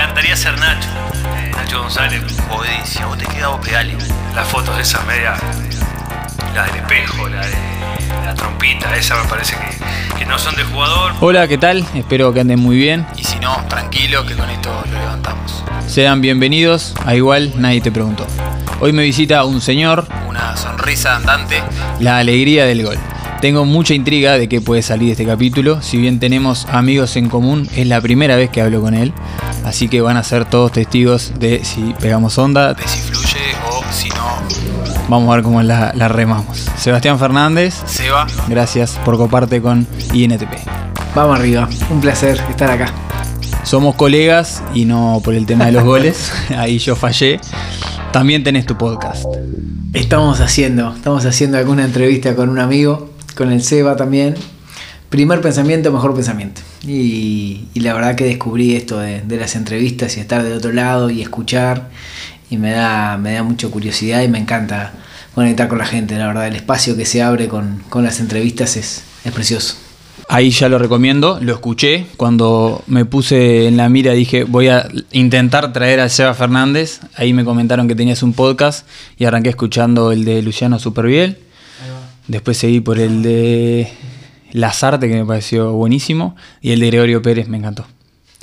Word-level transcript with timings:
encantaría 0.00 0.36
ser 0.36 0.58
Nacho. 0.58 0.88
Nacho 1.56 1.82
González, 1.82 2.22
obedicia. 2.50 3.06
Vos 3.06 3.18
te 3.18 3.26
quedas 3.26 3.50
vos. 3.50 3.60
Las 4.34 4.48
fotos 4.48 4.76
de 4.76 4.82
esas 4.82 5.04
medias, 5.06 5.38
la 6.54 6.64
del 6.64 6.76
espejo, 6.76 7.28
la 7.28 7.46
de 7.46 7.56
la 8.24 8.34
trompita, 8.34 8.96
esa 8.96 9.16
me 9.22 9.28
parece 9.28 9.56
que 9.56 9.79
no 10.30 10.38
son 10.38 10.54
de 10.54 10.62
jugador. 10.62 11.12
Hola, 11.20 11.48
¿qué 11.48 11.58
tal? 11.58 11.84
Espero 11.92 12.32
que 12.32 12.40
anden 12.40 12.60
muy 12.60 12.76
bien. 12.76 13.04
Y 13.16 13.24
si 13.24 13.40
no, 13.40 13.56
tranquilo 13.68 14.24
que 14.24 14.36
con 14.36 14.48
esto 14.48 14.70
lo 14.92 14.98
levantamos. 15.00 15.64
Sean 15.88 16.20
bienvenidos 16.20 16.94
a 17.04 17.16
Igual 17.16 17.52
Nadie 17.56 17.80
Te 17.80 17.90
Preguntó. 17.90 18.24
Hoy 18.78 18.92
me 18.92 19.02
visita 19.02 19.44
un 19.44 19.60
señor, 19.60 20.06
Una 20.28 20.56
sonrisa 20.56 21.16
andante. 21.16 21.60
la 21.98 22.18
alegría 22.18 22.64
del 22.64 22.84
gol. 22.84 22.96
Tengo 23.40 23.64
mucha 23.64 23.92
intriga 23.94 24.38
de 24.38 24.48
qué 24.48 24.60
puede 24.60 24.82
salir 24.82 25.06
de 25.06 25.12
este 25.12 25.26
capítulo. 25.26 25.82
Si 25.82 25.96
bien 25.96 26.20
tenemos 26.20 26.66
amigos 26.70 27.16
en 27.16 27.28
común, 27.28 27.68
es 27.74 27.88
la 27.88 28.00
primera 28.00 28.36
vez 28.36 28.50
que 28.50 28.60
hablo 28.60 28.80
con 28.82 28.94
él. 28.94 29.12
Así 29.64 29.88
que 29.88 30.00
van 30.00 30.16
a 30.16 30.22
ser 30.22 30.44
todos 30.44 30.70
testigos 30.70 31.32
de 31.40 31.64
si 31.64 31.94
pegamos 32.00 32.38
onda. 32.38 32.74
De 32.74 32.86
si 32.86 33.00
Vamos 35.10 35.32
a 35.32 35.34
ver 35.34 35.42
cómo 35.42 35.60
la, 35.60 35.92
la 35.96 36.06
remamos. 36.06 36.56
Sebastián 36.76 37.18
Fernández, 37.18 37.74
se 37.84 38.10
va. 38.10 38.28
gracias 38.46 38.92
por 39.04 39.16
coparte 39.16 39.60
con 39.60 39.84
INTP. 40.14 40.52
Vamos 41.16 41.36
arriba, 41.36 41.68
un 41.90 42.00
placer 42.00 42.40
estar 42.48 42.70
acá. 42.70 42.94
Somos 43.64 43.96
colegas 43.96 44.62
y 44.72 44.84
no 44.84 45.20
por 45.24 45.34
el 45.34 45.46
tema 45.46 45.66
de 45.66 45.72
los 45.72 45.82
goles. 45.82 46.30
Ahí 46.56 46.78
yo 46.78 46.94
fallé. 46.94 47.40
También 48.12 48.44
tenés 48.44 48.66
tu 48.66 48.78
podcast. 48.78 49.24
Estamos 49.94 50.38
haciendo, 50.38 50.94
estamos 50.94 51.24
haciendo 51.26 51.58
alguna 51.58 51.84
entrevista 51.84 52.36
con 52.36 52.48
un 52.48 52.60
amigo, 52.60 53.10
con 53.36 53.50
el 53.50 53.64
Seba 53.64 53.96
también. 53.96 54.36
Primer 55.08 55.40
pensamiento, 55.40 55.90
mejor 55.90 56.14
pensamiento. 56.14 56.60
Y, 56.86 57.64
y 57.74 57.80
la 57.80 57.94
verdad 57.94 58.14
que 58.14 58.26
descubrí 58.26 58.76
esto 58.76 59.00
de, 59.00 59.22
de 59.22 59.36
las 59.38 59.56
entrevistas 59.56 60.16
y 60.16 60.20
estar 60.20 60.44
de 60.44 60.52
otro 60.54 60.70
lado 60.72 61.10
y 61.10 61.20
escuchar. 61.20 61.88
Y 62.50 62.58
me 62.58 62.72
da, 62.72 63.16
me 63.16 63.34
da 63.34 63.42
mucha 63.42 63.68
curiosidad 63.68 64.22
y 64.22 64.28
me 64.28 64.38
encanta 64.38 64.92
conectar 65.34 65.68
con 65.68 65.78
la 65.78 65.86
gente. 65.86 66.18
La 66.18 66.26
verdad, 66.26 66.48
el 66.48 66.56
espacio 66.56 66.96
que 66.96 67.06
se 67.06 67.22
abre 67.22 67.48
con, 67.48 67.82
con 67.88 68.04
las 68.04 68.20
entrevistas 68.20 68.76
es, 68.76 69.04
es 69.24 69.32
precioso. 69.32 69.76
Ahí 70.32 70.50
ya 70.50 70.68
lo 70.68 70.78
recomiendo, 70.78 71.40
lo 71.40 71.52
escuché. 71.52 72.06
Cuando 72.16 72.84
me 72.86 73.04
puse 73.04 73.66
en 73.66 73.76
la 73.76 73.88
mira 73.88 74.12
dije, 74.12 74.44
voy 74.44 74.68
a 74.68 74.88
intentar 75.10 75.72
traer 75.72 75.98
a 75.98 76.08
Seba 76.08 76.34
Fernández. 76.34 77.00
Ahí 77.16 77.32
me 77.32 77.44
comentaron 77.44 77.88
que 77.88 77.96
tenías 77.96 78.22
un 78.22 78.32
podcast 78.32 78.86
y 79.18 79.24
arranqué 79.24 79.48
escuchando 79.50 80.12
el 80.12 80.24
de 80.24 80.40
Luciano 80.42 80.78
Superviel. 80.78 81.38
Después 82.28 82.58
seguí 82.58 82.78
por 82.78 83.00
el 83.00 83.24
de 83.24 83.92
Lazarte, 84.52 85.08
que 85.08 85.16
me 85.16 85.26
pareció 85.26 85.72
buenísimo. 85.72 86.36
Y 86.60 86.70
el 86.70 86.78
de 86.78 86.86
Gregorio 86.86 87.22
Pérez 87.22 87.48
me 87.48 87.56
encantó. 87.56 87.86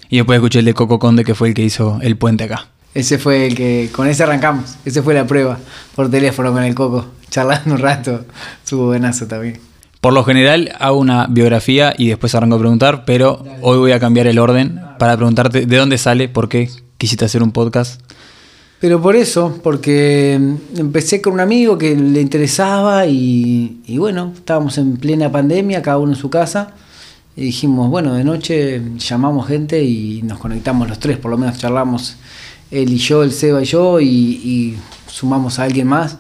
Y 0.10 0.18
después 0.18 0.36
escuché 0.38 0.60
el 0.60 0.66
de 0.66 0.74
Coco 0.74 1.00
Conde, 1.00 1.24
que 1.24 1.36
fue 1.36 1.48
el 1.48 1.54
que 1.54 1.64
hizo 1.64 2.00
el 2.02 2.18
puente 2.18 2.44
acá. 2.44 2.68
Ese 2.98 3.20
fue 3.20 3.46
el 3.46 3.54
que, 3.54 3.90
con 3.92 4.08
ese 4.08 4.24
arrancamos, 4.24 4.76
ese 4.84 5.04
fue 5.04 5.14
la 5.14 5.28
prueba, 5.28 5.60
por 5.96 6.10
teléfono 6.10 6.52
con 6.52 6.64
el 6.64 6.74
Coco, 6.74 7.06
charlando 7.30 7.76
un 7.76 7.80
rato, 7.80 8.26
estuvo 8.64 8.88
buenazo 8.88 9.28
también. 9.28 9.60
Por 10.02 10.14
lo 10.14 10.24
general 10.24 10.74
hago 10.80 10.98
una 10.98 11.28
biografía 11.28 11.94
y 11.96 12.08
después 12.08 12.34
arranco 12.34 12.56
a 12.56 12.60
preguntar, 12.60 13.06
pero 13.06 13.46
hoy 13.62 13.78
voy 13.78 13.92
a 13.92 14.00
cambiar 14.00 14.26
el 14.26 14.40
orden 14.40 14.82
para 14.98 15.16
preguntarte 15.16 15.68
de 15.68 15.78
dónde 15.78 16.00
sale, 16.00 16.28
por 16.28 16.50
qué 16.50 16.72
quisiste 16.98 17.24
hacer 17.24 17.44
un 17.44 17.52
podcast. 17.52 18.02
Pero 18.80 19.00
por 19.00 19.16
eso, 19.16 19.60
porque 19.62 20.34
empecé 20.76 21.22
con 21.22 21.34
un 21.34 21.40
amigo 21.40 21.78
que 21.78 21.96
le 21.96 22.20
interesaba 22.20 23.06
y, 23.06 23.80
y 23.86 24.00
bueno, 24.00 24.34
estábamos 24.36 24.76
en 24.80 24.98
plena 24.98 25.32
pandemia, 25.32 25.84
cada 25.84 26.00
uno 26.00 26.14
en 26.14 26.18
su 26.18 26.32
casa, 26.32 26.74
y 27.36 27.44
dijimos, 27.44 27.92
bueno, 27.92 28.16
de 28.16 28.24
noche 28.24 28.82
llamamos 28.98 29.48
gente 29.48 29.84
y 29.84 30.24
nos 30.24 30.40
conectamos 30.40 30.90
los 30.90 30.98
tres, 30.98 31.20
por 31.20 31.30
lo 31.30 31.38
menos 31.38 31.60
charlamos 31.60 32.18
él 32.72 32.92
y 32.92 32.98
yo, 32.98 33.24
el 33.24 33.32
Seba 33.32 33.62
y 33.62 33.66
yo, 33.66 34.00
y, 34.00 34.08
y 34.08 34.78
sumamos 35.08 35.60
a 35.60 35.64
alguien 35.64 35.88
más. 35.88 36.18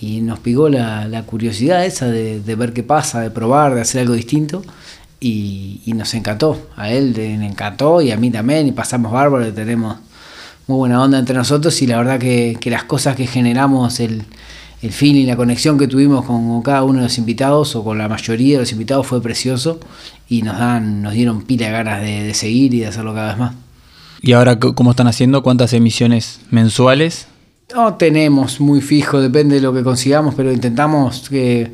Y 0.00 0.22
nos 0.22 0.38
pegó 0.38 0.68
la, 0.68 1.06
la 1.08 1.24
curiosidad 1.24 1.84
esa 1.84 2.06
de, 2.06 2.40
de 2.40 2.54
ver 2.54 2.72
qué 2.72 2.82
pasa, 2.82 3.20
de 3.20 3.30
probar, 3.30 3.74
de 3.74 3.82
hacer 3.82 4.00
algo 4.00 4.14
distinto. 4.14 4.62
Y, 5.20 5.82
y 5.84 5.92
nos 5.92 6.14
encantó. 6.14 6.70
A 6.76 6.90
él 6.90 7.12
le 7.12 7.34
encantó 7.34 8.00
y 8.00 8.10
a 8.10 8.16
mí 8.16 8.30
también. 8.30 8.66
Y 8.66 8.72
pasamos 8.72 9.12
bárbaro, 9.12 9.46
y 9.46 9.52
tenemos 9.52 9.98
muy 10.66 10.78
buena 10.78 11.02
onda 11.02 11.18
entre 11.18 11.34
nosotros. 11.34 11.80
Y 11.82 11.86
la 11.86 11.98
verdad 11.98 12.18
que, 12.18 12.56
que 12.58 12.70
las 12.70 12.84
cosas 12.84 13.14
que 13.16 13.26
generamos, 13.26 14.00
el, 14.00 14.22
el 14.80 14.90
feeling, 14.90 15.26
la 15.26 15.36
conexión 15.36 15.76
que 15.76 15.86
tuvimos 15.86 16.24
con, 16.24 16.62
cada 16.62 16.82
uno 16.84 17.00
de 17.00 17.04
los 17.04 17.18
invitados 17.18 17.76
o 17.76 17.84
con 17.84 17.98
la 17.98 18.08
mayoría 18.08 18.54
de 18.54 18.60
los 18.60 18.72
invitados 18.72 19.06
fue 19.06 19.20
precioso. 19.20 19.80
Y 20.30 20.40
nos, 20.40 20.58
dan, 20.58 21.02
nos 21.02 21.12
dieron 21.12 21.42
pila 21.42 21.68
ganas 21.68 22.00
de, 22.00 22.22
de 22.22 22.32
seguir 22.32 22.72
y 22.72 22.80
de 22.80 22.86
hacerlo 22.86 23.12
cada 23.12 23.28
vez 23.28 23.38
más. 23.38 23.54
¿Y 24.22 24.32
ahora 24.32 24.58
cómo 24.58 24.90
están 24.90 25.06
haciendo? 25.06 25.42
¿Cuántas 25.42 25.72
emisiones 25.72 26.40
mensuales? 26.50 27.26
No 27.74 27.94
tenemos 27.94 28.60
muy 28.60 28.80
fijo, 28.80 29.20
depende 29.20 29.56
de 29.56 29.62
lo 29.62 29.72
que 29.72 29.82
consigamos, 29.82 30.34
pero 30.34 30.52
intentamos 30.52 31.28
que 31.30 31.72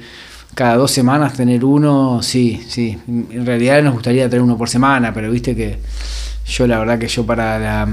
cada 0.54 0.76
dos 0.76 0.90
semanas 0.90 1.34
tener 1.34 1.64
uno, 1.64 2.22
sí, 2.22 2.62
sí. 2.68 2.98
En 3.08 3.44
realidad 3.44 3.82
nos 3.82 3.94
gustaría 3.94 4.28
tener 4.28 4.42
uno 4.42 4.56
por 4.56 4.68
semana, 4.68 5.12
pero 5.12 5.30
viste 5.30 5.56
que 5.56 5.78
yo 6.46 6.66
la 6.66 6.78
verdad 6.78 6.98
que 6.98 7.08
yo 7.08 7.26
para 7.26 7.58
la, 7.58 7.88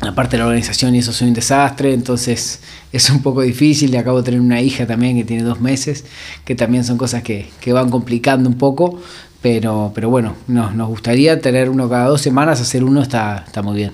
la 0.00 0.14
parte 0.14 0.36
de 0.36 0.38
la 0.38 0.46
organización 0.46 0.94
y 0.94 0.98
eso 0.98 1.12
soy 1.12 1.28
un 1.28 1.34
desastre, 1.34 1.92
entonces 1.92 2.60
es 2.92 3.10
un 3.10 3.20
poco 3.22 3.42
difícil 3.42 3.92
y 3.92 3.96
acabo 3.96 4.18
de 4.18 4.24
tener 4.24 4.40
una 4.40 4.60
hija 4.60 4.86
también 4.86 5.16
que 5.16 5.24
tiene 5.24 5.42
dos 5.42 5.60
meses, 5.60 6.04
que 6.44 6.54
también 6.54 6.84
son 6.84 6.98
cosas 6.98 7.22
que, 7.22 7.50
que 7.60 7.72
van 7.72 7.90
complicando 7.90 8.48
un 8.48 8.58
poco, 8.58 9.00
pero, 9.42 9.92
pero 9.94 10.08
bueno, 10.08 10.36
nos, 10.46 10.74
nos 10.74 10.88
gustaría 10.88 11.40
tener 11.40 11.68
uno 11.68 11.88
cada 11.88 12.06
dos 12.06 12.20
semanas, 12.20 12.60
hacer 12.60 12.84
uno 12.84 13.02
está, 13.02 13.44
está 13.46 13.60
muy 13.62 13.76
bien. 13.76 13.92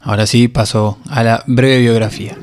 Ahora 0.00 0.26
sí, 0.26 0.48
paso 0.48 0.98
a 1.10 1.22
la 1.24 1.42
breve 1.46 1.80
biografía. 1.80 2.36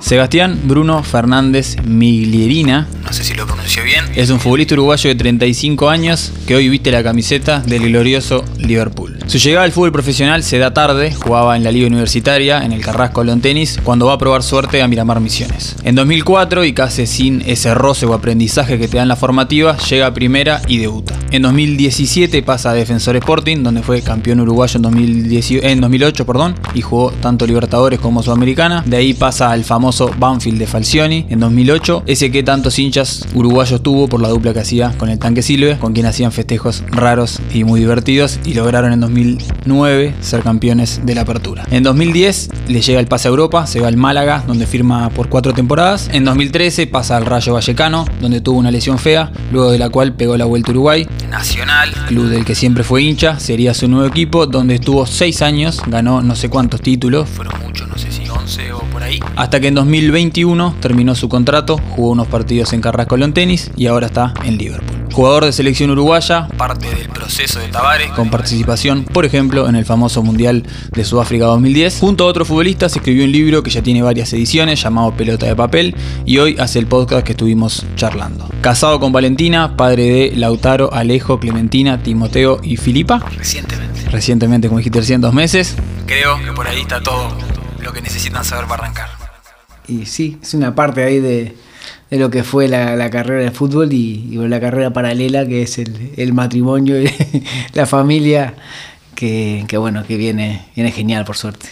Sebastián 0.00 0.58
Bruno 0.64 1.02
Fernández 1.02 1.76
Miglierina 1.84 2.88
No 3.04 3.12
sé 3.12 3.22
si 3.22 3.34
lo 3.34 3.46
pronunció 3.46 3.84
bien. 3.84 4.06
es 4.14 4.30
un 4.30 4.40
futbolista 4.40 4.74
uruguayo 4.74 5.10
de 5.10 5.14
35 5.14 5.90
años 5.90 6.32
que 6.46 6.56
hoy 6.56 6.70
viste 6.70 6.90
la 6.90 7.02
camiseta 7.02 7.60
del 7.60 7.82
glorioso 7.82 8.44
Liverpool. 8.58 9.19
Su 9.30 9.38
llegada 9.38 9.64
al 9.64 9.70
fútbol 9.70 9.92
profesional 9.92 10.42
se 10.42 10.58
da 10.58 10.74
tarde, 10.74 11.14
jugaba 11.14 11.56
en 11.56 11.62
la 11.62 11.70
liga 11.70 11.86
universitaria, 11.86 12.64
en 12.64 12.72
el 12.72 12.80
Carrasco 12.80 13.22
Lon 13.22 13.40
Tenis, 13.40 13.78
cuando 13.84 14.06
va 14.06 14.14
a 14.14 14.18
probar 14.18 14.42
suerte 14.42 14.82
a 14.82 14.88
Miramar 14.88 15.20
Misiones. 15.20 15.76
En 15.84 15.94
2004, 15.94 16.64
y 16.64 16.72
casi 16.72 17.06
sin 17.06 17.40
ese 17.46 17.72
roce 17.72 18.06
o 18.06 18.14
aprendizaje 18.14 18.76
que 18.76 18.88
te 18.88 18.96
dan 18.96 19.06
la 19.06 19.14
formativa, 19.14 19.76
llega 19.88 20.08
a 20.08 20.14
primera 20.14 20.60
y 20.66 20.78
debuta. 20.78 21.14
En 21.30 21.42
2017 21.42 22.42
pasa 22.42 22.70
a 22.70 22.74
Defensor 22.74 23.14
Sporting, 23.14 23.62
donde 23.62 23.84
fue 23.84 24.02
campeón 24.02 24.40
uruguayo 24.40 24.78
en, 24.78 24.82
2018 24.82 25.64
en 25.64 25.80
2008 25.80 26.26
perdón, 26.26 26.56
y 26.74 26.80
jugó 26.80 27.12
tanto 27.12 27.46
Libertadores 27.46 28.00
como 28.00 28.24
Sudamericana. 28.24 28.82
De 28.84 28.96
ahí 28.96 29.14
pasa 29.14 29.52
al 29.52 29.62
famoso 29.62 30.10
Banfield 30.18 30.58
de 30.58 30.66
Falcioni 30.66 31.26
en 31.30 31.38
2008, 31.38 32.02
ese 32.06 32.32
que 32.32 32.42
tantos 32.42 32.80
hinchas 32.80 33.28
uruguayos 33.32 33.80
tuvo 33.80 34.08
por 34.08 34.20
la 34.20 34.28
dupla 34.28 34.52
que 34.52 34.58
hacía 34.58 34.92
con 34.98 35.08
el 35.08 35.20
tanque 35.20 35.42
Silve, 35.42 35.78
con 35.78 35.92
quien 35.92 36.06
hacían 36.06 36.32
festejos 36.32 36.82
raros 36.88 37.38
y 37.54 37.62
muy 37.62 37.78
divertidos, 37.78 38.40
y 38.44 38.54
lograron 38.54 38.92
en 38.92 38.98
2009 39.24 40.14
ser 40.20 40.42
campeones 40.42 41.00
de 41.04 41.14
la 41.14 41.22
apertura. 41.22 41.66
En 41.70 41.82
2010 41.82 42.50
le 42.68 42.80
llega 42.80 43.00
el 43.00 43.06
pase 43.06 43.28
a 43.28 43.30
Europa, 43.30 43.66
se 43.66 43.80
va 43.80 43.88
al 43.88 43.96
Málaga, 43.96 44.44
donde 44.46 44.66
firma 44.66 45.10
por 45.10 45.28
cuatro 45.28 45.52
temporadas. 45.52 46.08
En 46.12 46.24
2013 46.24 46.86
pasa 46.86 47.16
al 47.16 47.26
Rayo 47.26 47.54
Vallecano, 47.54 48.04
donde 48.20 48.40
tuvo 48.40 48.58
una 48.58 48.70
lesión 48.70 48.98
fea, 48.98 49.30
luego 49.52 49.70
de 49.70 49.78
la 49.78 49.88
cual 49.90 50.14
pegó 50.14 50.36
la 50.36 50.44
vuelta 50.44 50.70
a 50.70 50.72
Uruguay, 50.72 51.06
Nacional. 51.28 51.92
club 52.08 52.28
del 52.28 52.44
que 52.44 52.54
siempre 52.54 52.84
fue 52.84 53.02
hincha, 53.02 53.38
sería 53.38 53.74
su 53.74 53.88
nuevo 53.88 54.06
equipo, 54.06 54.46
donde 54.46 54.76
estuvo 54.76 55.06
seis 55.06 55.42
años, 55.42 55.80
ganó 55.86 56.22
no 56.22 56.34
sé 56.34 56.48
cuántos 56.48 56.80
títulos, 56.80 57.28
Fueron 57.28 57.54
muchos, 57.62 57.88
no 57.88 57.98
sé 57.98 58.10
si 58.10 58.28
11 58.28 58.72
o 58.72 58.80
por 58.80 59.02
ahí. 59.02 59.20
hasta 59.36 59.60
que 59.60 59.68
en 59.68 59.74
2021 59.74 60.76
terminó 60.80 61.14
su 61.14 61.28
contrato, 61.28 61.78
jugó 61.90 62.10
unos 62.10 62.26
partidos 62.28 62.72
en 62.72 62.80
Carrasco 62.80 63.16
en 63.16 63.32
tenis 63.32 63.70
y 63.76 63.86
ahora 63.86 64.06
está 64.06 64.32
en 64.44 64.56
Liverpool. 64.56 64.99
Jugador 65.12 65.44
de 65.44 65.52
selección 65.52 65.90
uruguaya, 65.90 66.48
Parte 66.56 66.94
del 66.94 67.08
proceso 67.08 67.58
de 67.58 67.68
Tavares. 67.68 68.10
con 68.12 68.30
participación, 68.30 69.04
por 69.04 69.24
ejemplo, 69.24 69.68
en 69.68 69.74
el 69.74 69.84
famoso 69.84 70.22
Mundial 70.22 70.64
de 70.92 71.04
Sudáfrica 71.04 71.46
2010. 71.46 71.98
Junto 72.00 72.24
a 72.24 72.26
otros 72.28 72.48
futbolistas 72.48 72.94
escribió 72.94 73.24
un 73.24 73.32
libro 73.32 73.62
que 73.62 73.70
ya 73.70 73.82
tiene 73.82 74.02
varias 74.02 74.32
ediciones 74.32 74.80
llamado 74.82 75.12
Pelota 75.16 75.46
de 75.46 75.56
Papel 75.56 75.96
y 76.24 76.38
hoy 76.38 76.56
hace 76.58 76.78
el 76.78 76.86
podcast 76.86 77.24
que 77.26 77.32
estuvimos 77.32 77.84
charlando. 77.96 78.48
Casado 78.60 79.00
con 79.00 79.12
Valentina, 79.12 79.76
padre 79.76 80.04
de 80.04 80.32
Lautaro, 80.36 80.92
Alejo, 80.92 81.40
Clementina, 81.40 82.02
Timoteo 82.02 82.60
y 82.62 82.76
Filipa. 82.76 83.20
Recientemente. 83.36 84.08
Recientemente, 84.10 84.68
como 84.68 84.78
dijiste, 84.78 85.00
recién 85.00 85.20
dos 85.20 85.34
meses. 85.34 85.76
Creo 86.06 86.42
que 86.44 86.52
por 86.52 86.66
ahí 86.66 86.80
está 86.80 87.00
todo 87.02 87.28
lo 87.80 87.92
que 87.92 88.00
necesitan 88.00 88.44
saber 88.44 88.66
para 88.66 88.84
arrancar. 88.84 89.08
Y 89.88 90.06
sí, 90.06 90.38
es 90.40 90.54
una 90.54 90.74
parte 90.74 91.02
ahí 91.02 91.18
de, 91.18 91.56
de 92.10 92.18
lo 92.18 92.30
que 92.30 92.42
fue 92.42 92.68
la, 92.68 92.96
la 92.96 93.08
carrera 93.10 93.42
de 93.42 93.50
fútbol 93.50 93.92
y, 93.92 94.28
y 94.30 94.36
la 94.36 94.60
carrera 94.60 94.92
paralela 94.92 95.46
que 95.46 95.62
es 95.62 95.78
el, 95.78 96.12
el 96.16 96.32
matrimonio 96.32 97.00
y 97.00 97.08
la 97.72 97.86
familia 97.86 98.54
que, 99.14 99.64
que 99.68 99.76
bueno, 99.76 100.04
que 100.04 100.16
viene, 100.16 100.66
viene 100.74 100.90
genial 100.90 101.24
por 101.24 101.36
suerte. 101.36 101.66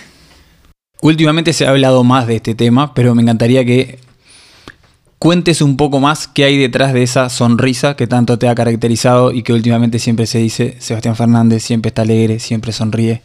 Últimamente 1.00 1.52
se 1.52 1.66
ha 1.66 1.70
hablado 1.70 2.04
más 2.04 2.26
de 2.26 2.36
este 2.36 2.54
tema, 2.54 2.94
pero 2.94 3.14
me 3.14 3.22
encantaría 3.22 3.64
que 3.64 3.98
cuentes 5.18 5.62
un 5.62 5.76
poco 5.76 6.00
más 6.00 6.28
qué 6.28 6.44
hay 6.44 6.58
detrás 6.58 6.92
de 6.92 7.02
esa 7.02 7.28
sonrisa 7.28 7.96
que 7.96 8.06
tanto 8.06 8.38
te 8.38 8.48
ha 8.48 8.54
caracterizado 8.54 9.32
y 9.32 9.42
que 9.42 9.52
últimamente 9.52 9.98
siempre 9.98 10.26
se 10.26 10.38
dice, 10.38 10.76
Sebastián 10.78 11.16
Fernández 11.16 11.62
siempre 11.62 11.88
está 11.88 12.02
alegre, 12.02 12.38
siempre 12.38 12.72
sonríe. 12.72 13.22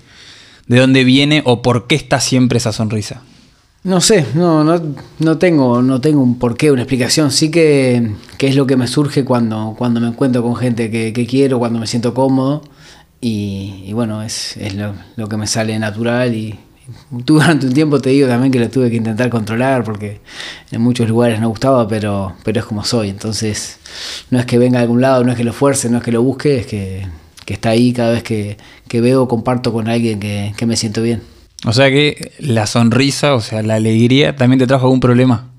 ¿De 0.68 0.80
dónde 0.80 1.04
viene 1.04 1.42
o 1.46 1.62
por 1.62 1.88
qué 1.88 1.96
está 1.96 2.20
siempre 2.20 2.58
esa 2.58 2.72
sonrisa? 2.72 3.22
No 3.84 4.00
sé, 4.00 4.26
no, 4.34 4.64
no, 4.64 4.82
no 5.20 5.38
tengo, 5.38 5.82
no 5.82 6.00
tengo 6.00 6.22
un 6.22 6.40
porqué, 6.40 6.72
una 6.72 6.84
explicación. 6.84 7.32
Sí 7.32 7.52
que, 7.52 8.14
que 8.38 8.48
es 8.48 8.56
lo 8.56 8.66
que 8.66 8.78
me 8.78 8.88
surge 8.88 9.26
cuando, 9.26 9.76
cuando 9.78 10.00
me 10.00 10.08
encuentro 10.08 10.42
con 10.42 10.56
gente 10.56 10.90
que, 10.90 11.28
quiero, 11.28 11.60
cuando 11.60 11.80
me 11.80 11.88
siento 11.88 12.14
cómodo. 12.14 12.62
Y, 13.20 13.84
y 13.86 13.94
bueno, 13.94 14.24
es, 14.24 14.58
es 14.58 14.76
lo, 14.76 14.94
lo 15.16 15.28
que 15.28 15.38
me 15.38 15.48
sale 15.48 15.78
natural 15.80 16.34
y, 16.34 16.60
durante 17.10 17.68
un 17.68 17.74
tiempo 17.74 18.00
te 18.00 18.10
digo 18.10 18.28
también 18.28 18.52
que 18.52 18.60
lo 18.60 18.70
tuve 18.70 18.90
que 18.90 18.98
intentar 18.98 19.30
controlar 19.30 19.84
porque 19.84 20.20
en 20.72 20.82
muchos 20.82 21.08
lugares 21.08 21.40
no 21.40 21.50
gustaba, 21.50 21.88
pero, 21.88 22.34
pero 22.44 22.60
es 22.60 22.66
como 22.66 22.84
soy. 22.84 23.10
Entonces, 23.10 23.80
no 24.30 24.40
es 24.40 24.46
que 24.46 24.58
venga 24.58 24.80
de 24.80 24.84
algún 24.84 25.02
lado, 25.02 25.24
no 25.24 25.32
es 25.32 25.38
que 25.38 25.44
lo 25.44 25.54
fuerce, 25.54 25.90
no 25.90 25.98
es 25.98 26.04
que 26.04 26.12
lo 26.12 26.22
busque, 26.24 26.60
es 26.60 26.66
que, 26.68 27.08
que 27.46 27.54
está 27.54 27.70
ahí 27.70 27.94
cada 27.94 28.12
vez 28.12 28.24
que, 28.24 28.58
que 28.88 29.02
veo, 29.02 29.28
comparto 29.28 29.74
con 29.74 29.88
alguien 29.88 30.20
que, 30.20 30.54
que, 30.58 30.66
me 30.66 30.76
siento 30.76 31.02
bien. 31.02 31.22
O 31.66 31.74
sea 31.74 31.90
que 31.90 32.32
la 32.40 32.68
sonrisa, 32.68 33.36
o 33.36 33.42
sea, 33.42 33.64
la 33.64 33.76
alegría, 33.76 34.36
también 34.36 34.60
te 34.60 34.68
trajo 34.68 34.86
algún 34.86 35.00
problema. 35.00 35.50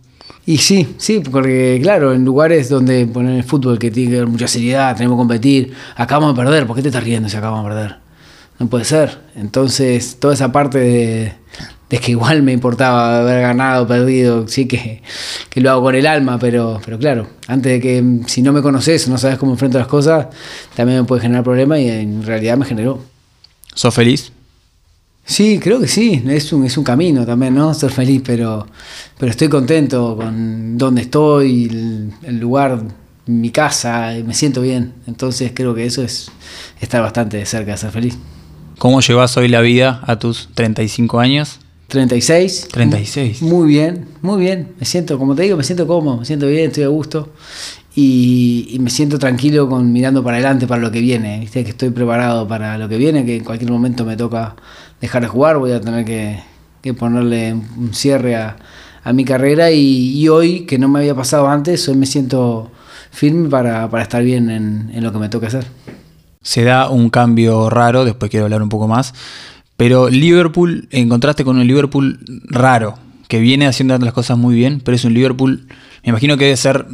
Y 0.46 0.58
sí, 0.58 0.94
sí, 0.98 1.20
porque 1.20 1.78
claro, 1.82 2.12
en 2.12 2.24
lugares 2.24 2.68
donde 2.68 3.06
ponen 3.06 3.36
el 3.36 3.44
fútbol 3.44 3.78
que 3.78 3.90
tiene 3.90 4.10
que 4.10 4.16
haber 4.18 4.28
mucha 4.28 4.46
seriedad, 4.46 4.94
tenemos 4.94 5.16
que 5.16 5.20
competir, 5.20 5.72
acabamos 5.96 6.36
de 6.36 6.42
perder, 6.42 6.66
¿por 6.66 6.76
qué 6.76 6.82
te 6.82 6.88
estás 6.88 7.02
riendo 7.02 7.28
si 7.28 7.36
acabamos 7.36 7.64
de 7.64 7.74
perder? 7.74 8.04
no 8.58 8.68
puede 8.68 8.84
ser. 8.84 9.18
Entonces, 9.34 10.16
toda 10.20 10.34
esa 10.34 10.52
parte 10.52 10.78
de, 10.78 11.32
de, 11.90 11.98
que 11.98 12.12
igual 12.12 12.42
me 12.42 12.52
importaba 12.52 13.20
haber 13.20 13.42
ganado, 13.42 13.86
perdido, 13.86 14.46
sí 14.48 14.66
que, 14.66 15.02
que, 15.48 15.60
lo 15.60 15.70
hago 15.70 15.82
con 15.82 15.94
el 15.94 16.06
alma, 16.06 16.38
pero, 16.38 16.80
pero 16.84 16.98
claro, 16.98 17.28
antes 17.48 17.72
de 17.72 17.80
que 17.80 18.04
si 18.26 18.42
no 18.42 18.52
me 18.52 18.62
conoces, 18.62 19.08
no 19.08 19.18
sabes 19.18 19.38
cómo 19.38 19.52
enfrento 19.52 19.78
las 19.78 19.88
cosas, 19.88 20.28
también 20.74 21.00
me 21.00 21.04
puede 21.04 21.22
generar 21.22 21.44
problemas 21.44 21.80
y 21.80 21.88
en 21.88 22.22
realidad 22.22 22.56
me 22.56 22.64
generó. 22.64 23.02
¿Sos 23.74 23.94
feliz? 23.94 24.33
Sí, 25.24 25.58
creo 25.58 25.80
que 25.80 25.88
sí, 25.88 26.22
es 26.28 26.52
un, 26.52 26.64
es 26.64 26.76
un 26.76 26.84
camino 26.84 27.24
también, 27.24 27.54
¿no? 27.54 27.72
Ser 27.72 27.90
feliz, 27.90 28.22
pero, 28.24 28.66
pero 29.18 29.30
estoy 29.30 29.48
contento 29.48 30.16
con 30.16 30.76
dónde 30.76 31.02
estoy, 31.02 31.64
el, 31.64 32.12
el 32.22 32.38
lugar 32.38 32.82
mi 33.26 33.50
casa, 33.50 34.12
me 34.24 34.34
siento 34.34 34.60
bien. 34.60 34.92
Entonces 35.06 35.52
creo 35.54 35.74
que 35.74 35.86
eso 35.86 36.02
es 36.02 36.30
estar 36.80 37.00
bastante 37.00 37.44
cerca 37.46 37.72
de 37.72 37.78
ser 37.78 37.90
feliz. 37.90 38.16
¿Cómo 38.78 39.00
llevas 39.00 39.36
hoy 39.36 39.48
la 39.48 39.60
vida 39.60 40.02
a 40.06 40.18
tus 40.18 40.48
35 40.54 41.20
años? 41.20 41.60
36. 41.88 42.68
36. 42.72 43.42
Muy 43.42 43.68
bien, 43.68 44.06
muy 44.20 44.40
bien. 44.40 44.72
Me 44.78 44.86
siento, 44.86 45.18
como 45.18 45.34
te 45.34 45.42
digo, 45.42 45.56
me 45.56 45.64
siento 45.64 45.86
cómodo, 45.86 46.18
me 46.18 46.24
siento 46.24 46.46
bien, 46.46 46.66
estoy 46.66 46.84
a 46.84 46.88
gusto. 46.88 47.30
Y, 47.94 48.66
y, 48.70 48.80
me 48.80 48.90
siento 48.90 49.20
tranquilo 49.20 49.68
con 49.68 49.92
mirando 49.92 50.24
para 50.24 50.38
adelante 50.38 50.66
para 50.66 50.82
lo 50.82 50.90
que 50.90 51.00
viene. 51.00 51.38
Viste 51.38 51.62
que 51.62 51.70
estoy 51.70 51.90
preparado 51.90 52.48
para 52.48 52.76
lo 52.76 52.88
que 52.88 52.96
viene, 52.96 53.24
que 53.24 53.36
en 53.36 53.44
cualquier 53.44 53.70
momento 53.70 54.04
me 54.04 54.16
toca 54.16 54.56
dejar 55.04 55.22
de 55.22 55.28
jugar, 55.28 55.58
voy 55.58 55.72
a 55.72 55.80
tener 55.80 56.04
que, 56.04 56.94
ponerle 56.94 57.54
un 57.54 57.94
cierre 57.94 58.36
a, 58.36 58.56
mi 59.12 59.24
carrera. 59.24 59.70
Y, 59.70 60.28
hoy, 60.28 60.66
que 60.66 60.78
no 60.78 60.88
me 60.88 61.00
había 61.00 61.14
pasado 61.14 61.48
antes, 61.48 61.88
hoy 61.88 61.96
me 61.96 62.06
siento 62.06 62.70
firme 63.10 63.48
para, 63.48 63.88
estar 64.00 64.22
bien 64.22 64.50
en, 64.50 64.90
en 64.92 65.04
lo 65.04 65.12
que 65.12 65.18
me 65.18 65.28
toca 65.28 65.46
hacer 65.46 65.66
se 66.44 66.62
da 66.62 66.90
un 66.90 67.08
cambio 67.08 67.70
raro, 67.70 68.04
después 68.04 68.30
quiero 68.30 68.44
hablar 68.44 68.62
un 68.62 68.68
poco 68.68 68.86
más, 68.86 69.14
pero 69.76 70.08
Liverpool, 70.10 70.88
en 70.92 71.08
contraste 71.08 71.42
con 71.42 71.56
un 71.56 71.66
Liverpool 71.66 72.20
raro, 72.44 72.96
que 73.26 73.40
viene 73.40 73.66
haciendo 73.66 73.98
las 73.98 74.12
cosas 74.12 74.38
muy 74.38 74.54
bien, 74.54 74.80
pero 74.84 74.94
es 74.94 75.04
un 75.04 75.14
Liverpool, 75.14 75.66
me 76.04 76.10
imagino 76.10 76.36
que 76.36 76.44
debe 76.44 76.56
ser 76.56 76.86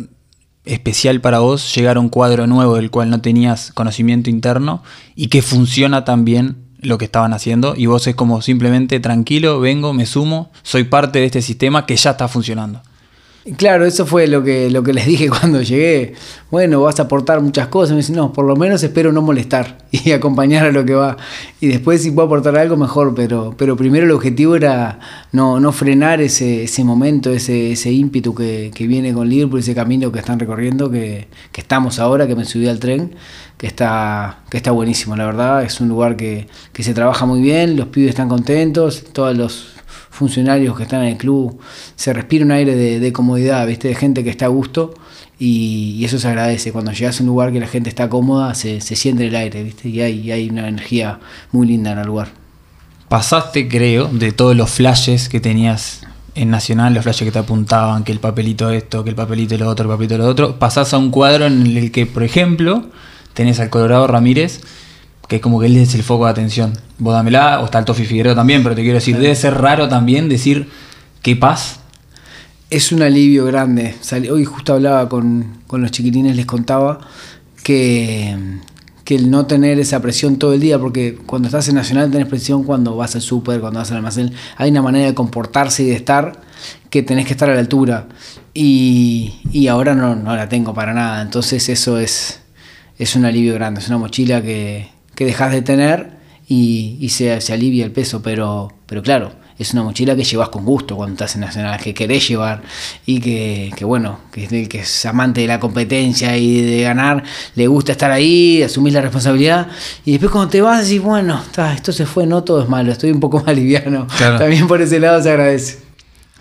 especial 0.65 1.21
para 1.21 1.41
vos 1.41 1.75
llegar 1.75 1.97
a 1.97 2.01
un 2.01 2.09
cuadro 2.09 2.47
nuevo 2.47 2.77
del 2.77 2.91
cual 2.91 3.11
no 3.11 3.21
tenías 3.21 3.73
conocimiento 3.73 4.31
interno 4.31 4.83
y 5.17 5.27
que 5.27 5.43
funciona 5.43 6.05
tan 6.05 6.25
bien 6.25 6.57
lo 6.83 6.99
que 6.99 7.05
estaban 7.05 7.33
haciendo 7.33 7.75
y 7.77 7.87
vos 7.87 8.07
es 8.07 8.15
como 8.15 8.43
simplemente 8.43 9.01
tranquilo, 9.01 9.61
vengo, 9.61 9.93
me 9.93 10.07
sumo, 10.07 10.51
soy 10.63 10.85
parte 10.85 11.21
de 11.21 11.27
este 11.27 11.43
sistema 11.43 11.87
que 11.87 11.97
ya 11.97 12.13
está 12.13 12.29
funcionando. 12.29 12.83
Claro, 13.57 13.87
eso 13.87 14.05
fue 14.05 14.27
lo 14.27 14.45
que, 14.45 14.71
lo 14.71 14.83
que 14.83 14.93
les 14.93 15.07
dije 15.07 15.31
cuando 15.31 15.63
llegué. 15.63 16.13
Bueno, 16.51 16.83
vas 16.83 17.01
a 17.01 17.05
aportar 17.05 17.41
muchas 17.41 17.69
cosas. 17.69 17.93
Me 17.93 17.99
dicen, 17.99 18.17
no, 18.17 18.35
por 18.35 18.45
lo 18.45 18.55
menos 18.55 18.83
espero 18.83 19.13
no 19.13 19.23
molestar 19.23 19.79
y 19.91 20.13
acompañar 20.13 20.67
a 20.67 20.73
lo 20.73 20.85
que 20.85 20.95
va. 20.95 21.17
Y 21.59 21.69
después 21.69 22.03
si 22.03 22.11
puedo 22.11 22.27
aportar 22.27 22.59
algo 22.59 22.77
mejor, 22.77 23.15
pero, 23.15 23.55
pero 23.57 23.77
primero 23.77 24.05
el 24.05 24.13
objetivo 24.13 24.57
era 24.57 25.01
no, 25.33 25.59
no 25.59 25.73
frenar 25.73 26.21
ese, 26.21 26.65
ese 26.65 26.85
momento, 26.85 27.31
ese, 27.31 27.73
ese 27.73 27.91
ímpetu 27.91 28.35
que, 28.35 28.71
que 28.75 28.87
viene 28.87 29.15
con 29.15 29.27
Liverpool, 29.27 29.61
ese 29.61 29.75
camino 29.75 30.13
que 30.13 30.19
están 30.19 30.39
recorriendo, 30.39 30.91
que, 30.91 31.29
que 31.51 31.63
estamos 31.63 31.99
ahora, 31.99 32.27
que 32.27 32.37
me 32.37 32.45
subí 32.45 32.69
al 32.69 32.79
tren, 32.79 33.15
que 33.57 33.67
está, 33.67 34.41
que 34.51 34.59
está 34.59 34.71
buenísimo, 34.71 35.17
la 35.17 35.25
verdad. 35.25 35.63
Es 35.63 35.81
un 35.81 35.89
lugar 35.89 36.15
que, 36.15 36.47
que 36.75 36.83
se 36.83 36.93
trabaja 36.93 37.25
muy 37.25 37.41
bien, 37.41 37.75
los 37.77 37.87
pibes 37.87 38.11
están 38.11 38.29
contentos, 38.29 39.03
todos 39.15 39.35
los 39.35 39.80
funcionarios 40.21 40.77
que 40.77 40.83
están 40.83 41.01
en 41.01 41.09
el 41.13 41.17
club, 41.17 41.59
se 41.97 42.13
respira 42.13 42.45
un 42.45 42.51
aire 42.51 42.77
de, 42.77 43.13
comodidad, 43.13 43.67
¿viste? 43.67 43.89
de 43.89 43.95
gente 43.95 44.23
que 44.23 44.29
está 44.29 44.45
a 44.45 44.49
gusto 44.49 44.93
y, 45.39 46.05
eso 46.05 46.19
se 46.19 46.29
agradece. 46.29 46.73
Cuando 46.73 46.93
llegas 46.93 47.19
a 47.19 47.23
un 47.23 47.29
lugar 47.29 47.53
que 47.53 47.59
la 47.59 47.67
gente 47.67 47.89
está 47.89 48.11
cómoda, 48.11 48.55
se, 48.55 48.83
se 48.83 48.97
siente 48.97 49.27
el 49.27 49.35
aire 49.35 49.63
¿viste? 49.65 49.89
Y, 49.89 50.03
hay, 50.03 50.31
hay 50.31 50.51
una 50.51 50.69
energía 50.69 51.21
muy 51.53 51.67
linda 51.67 51.93
en 51.93 52.01
el 52.01 52.07
lugar. 52.07 52.29
Pasaste, 53.09 53.67
creo, 53.67 54.09
de 54.09 54.31
todos 54.33 54.55
los 54.55 54.71
flashes 54.71 55.31
que 55.31 55.41
tenías 55.41 56.03
en 56.35 56.51
Nacional, 56.51 56.93
los 56.93 57.03
flashes 57.03 57.25
que 57.25 57.33
te 57.33 57.39
apuntaban, 57.39 58.05
que 58.05 58.13
el 58.13 58.21
papelito 58.21 58.69
esto, 58.69 59.03
que 59.03 59.11
el 59.11 59.17
papelito 59.17 59.57
lo 59.57 59.69
otro, 59.71 59.87
el 59.87 59.91
papelito 59.91 60.19
lo 60.19 60.27
otro, 60.27 60.59
pasás 60.59 60.93
a 60.93 60.99
un 60.99 61.11
cuadro 61.11 61.47
en 61.47 61.67
el 61.79 61.91
que, 61.91 62.05
por 62.05 62.25
ejemplo, 62.25 62.85
tenés 63.33 63.59
al 63.59 63.71
Colorado 63.71 64.07
Ramírez 64.07 64.61
que 65.31 65.37
es 65.37 65.43
como 65.43 65.61
que 65.61 65.67
él 65.67 65.77
es 65.77 65.95
el 65.95 66.03
foco 66.03 66.25
de 66.25 66.33
atención. 66.33 66.73
Vos 66.99 67.15
dámela, 67.15 67.61
o 67.61 67.67
está 67.67 67.79
el 67.79 67.85
Tofi 67.85 68.05
Figueroa 68.05 68.35
también, 68.35 68.65
pero 68.65 68.75
te 68.75 68.83
quiero 68.83 68.97
decir, 68.97 69.17
debe 69.17 69.37
ser 69.37 69.55
raro 69.55 69.89
también 69.89 70.29
decir 70.29 70.69
qué 71.23 71.37
paz. 71.37 71.79
Es 72.69 72.91
un 72.91 73.01
alivio 73.01 73.45
grande. 73.47 73.95
Hoy 74.29 74.45
justo 74.45 74.75
hablaba 74.75 75.09
con, 75.09 75.59
con 75.69 75.83
los 75.83 75.93
chiquitines, 75.93 76.35
les 76.35 76.47
contaba 76.47 76.99
que, 77.63 78.37
que, 79.05 79.15
el 79.15 79.31
no 79.31 79.47
tener 79.47 79.79
esa 79.79 80.03
presión 80.03 80.37
todo 80.37 80.53
el 80.53 80.59
día, 80.59 80.81
porque 80.81 81.17
cuando 81.27 81.47
estás 81.47 81.69
en 81.69 81.77
Nacional 81.77 82.11
tenés 82.11 82.27
presión 82.27 82.65
cuando 82.65 82.97
vas 82.97 83.15
al 83.15 83.23
súper, 83.23 83.61
cuando 83.61 83.79
vas 83.79 83.93
al 83.93 83.99
almacén, 83.99 84.33
hay 84.57 84.73
una 84.73 84.83
manera 84.83 85.07
de 85.07 85.15
comportarse 85.15 85.85
y 85.85 85.87
de 85.87 85.95
estar 85.95 86.41
que 86.91 87.05
tenés 87.05 87.25
que 87.27 87.35
estar 87.35 87.49
a 87.49 87.55
la 87.55 87.61
altura. 87.61 88.09
Y, 88.53 89.35
y 89.53 89.69
ahora 89.69 89.95
no, 89.95 90.17
no 90.17 90.35
la 90.35 90.49
tengo 90.49 90.75
para 90.75 90.93
nada. 90.93 91.23
Entonces 91.23 91.69
eso 91.69 92.01
es, 92.01 92.41
es 92.99 93.15
un 93.15 93.25
alivio 93.25 93.55
grande, 93.55 93.79
es 93.79 93.87
una 93.87 93.99
mochila 93.99 94.43
que, 94.43 94.89
que 95.21 95.27
dejas 95.27 95.53
de 95.53 95.61
tener 95.61 96.13
y, 96.49 96.97
y 96.99 97.11
se, 97.11 97.43
se, 97.43 97.53
alivia 97.53 97.85
el 97.85 97.93
peso, 97.93 98.23
pero, 98.23 98.73
pero 98.87 99.03
claro, 99.03 99.33
es 99.59 99.75
una 99.75 99.83
mochila 99.83 100.17
que 100.17 100.25
llevas 100.25 100.49
con 100.49 100.65
gusto 100.65 100.97
cuando 100.97 101.13
estás 101.13 101.35
en 101.35 101.43
Nacional, 101.43 101.79
que 101.79 101.93
querés 101.93 102.27
llevar 102.27 102.63
y 103.05 103.21
que, 103.21 103.71
que 103.77 103.85
bueno, 103.85 104.19
que, 104.33 104.67
que 104.67 104.79
es 104.79 105.05
amante 105.05 105.43
de 105.43 105.47
la 105.47 105.61
competencia 105.61 106.39
y 106.39 106.63
de 106.63 106.81
ganar, 106.81 107.23
le 107.55 107.67
gusta 107.67 107.93
estar 107.93 108.11
ahí, 108.11 108.63
asumir 108.63 108.95
la 108.95 109.03
responsabilidad 109.03 109.69
y 110.07 110.13
después 110.13 110.33
cuando 110.33 110.49
te 110.49 110.63
vas 110.63 110.89
decís, 110.89 111.03
bueno, 111.03 111.39
está, 111.45 111.75
esto 111.75 111.93
se 111.93 112.07
fue, 112.07 112.27
no 112.27 112.43
todo 112.43 112.63
es 112.63 112.69
malo, 112.71 112.93
estoy 112.93 113.11
un 113.11 113.21
poco 113.21 113.43
más 113.45 113.55
liviano. 113.55 114.07
Claro. 114.17 114.39
También 114.39 114.67
por 114.67 114.81
ese 114.81 115.01
lado 115.01 115.23
se 115.23 115.29
agradece. 115.29 115.81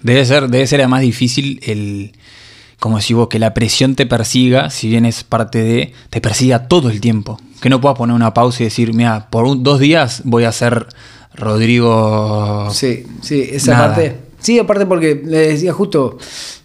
Debe 0.02 0.24
ser, 0.24 0.48
debe 0.48 0.66
ser 0.66 0.80
además 0.80 1.02
difícil 1.02 1.60
el 1.64 2.14
como 2.80 2.98
decís 2.98 3.16
vos, 3.16 3.28
que 3.28 3.40
la 3.40 3.54
presión 3.54 3.96
te 3.96 4.06
persiga, 4.06 4.70
si 4.70 4.90
bien 4.90 5.06
es 5.06 5.24
parte 5.24 5.62
de, 5.62 5.94
te 6.10 6.22
persiga 6.22 6.68
todo 6.68 6.90
el 6.90 7.02
tiempo. 7.02 7.40
Que 7.62 7.70
no 7.70 7.82
puedas 7.82 7.98
poner 7.98 8.16
una 8.16 8.34
pausa 8.34 8.64
y 8.64 8.66
decir, 8.66 8.94
mira, 8.94 9.28
por 9.30 9.46
un, 9.46 9.64
dos 9.64 9.80
días 9.80 10.22
voy 10.24 10.46
a 10.46 10.52
ser 10.52 10.88
Rodrigo. 11.34 12.70
Sí, 12.72 13.06
sí, 13.22 13.50
esa 13.52 13.74
Nada. 13.74 13.88
parte. 13.88 14.18
Sí, 14.40 14.58
aparte 14.58 14.86
porque 14.86 15.22
le 15.26 15.50
decía 15.50 15.74
justo, 15.74 16.18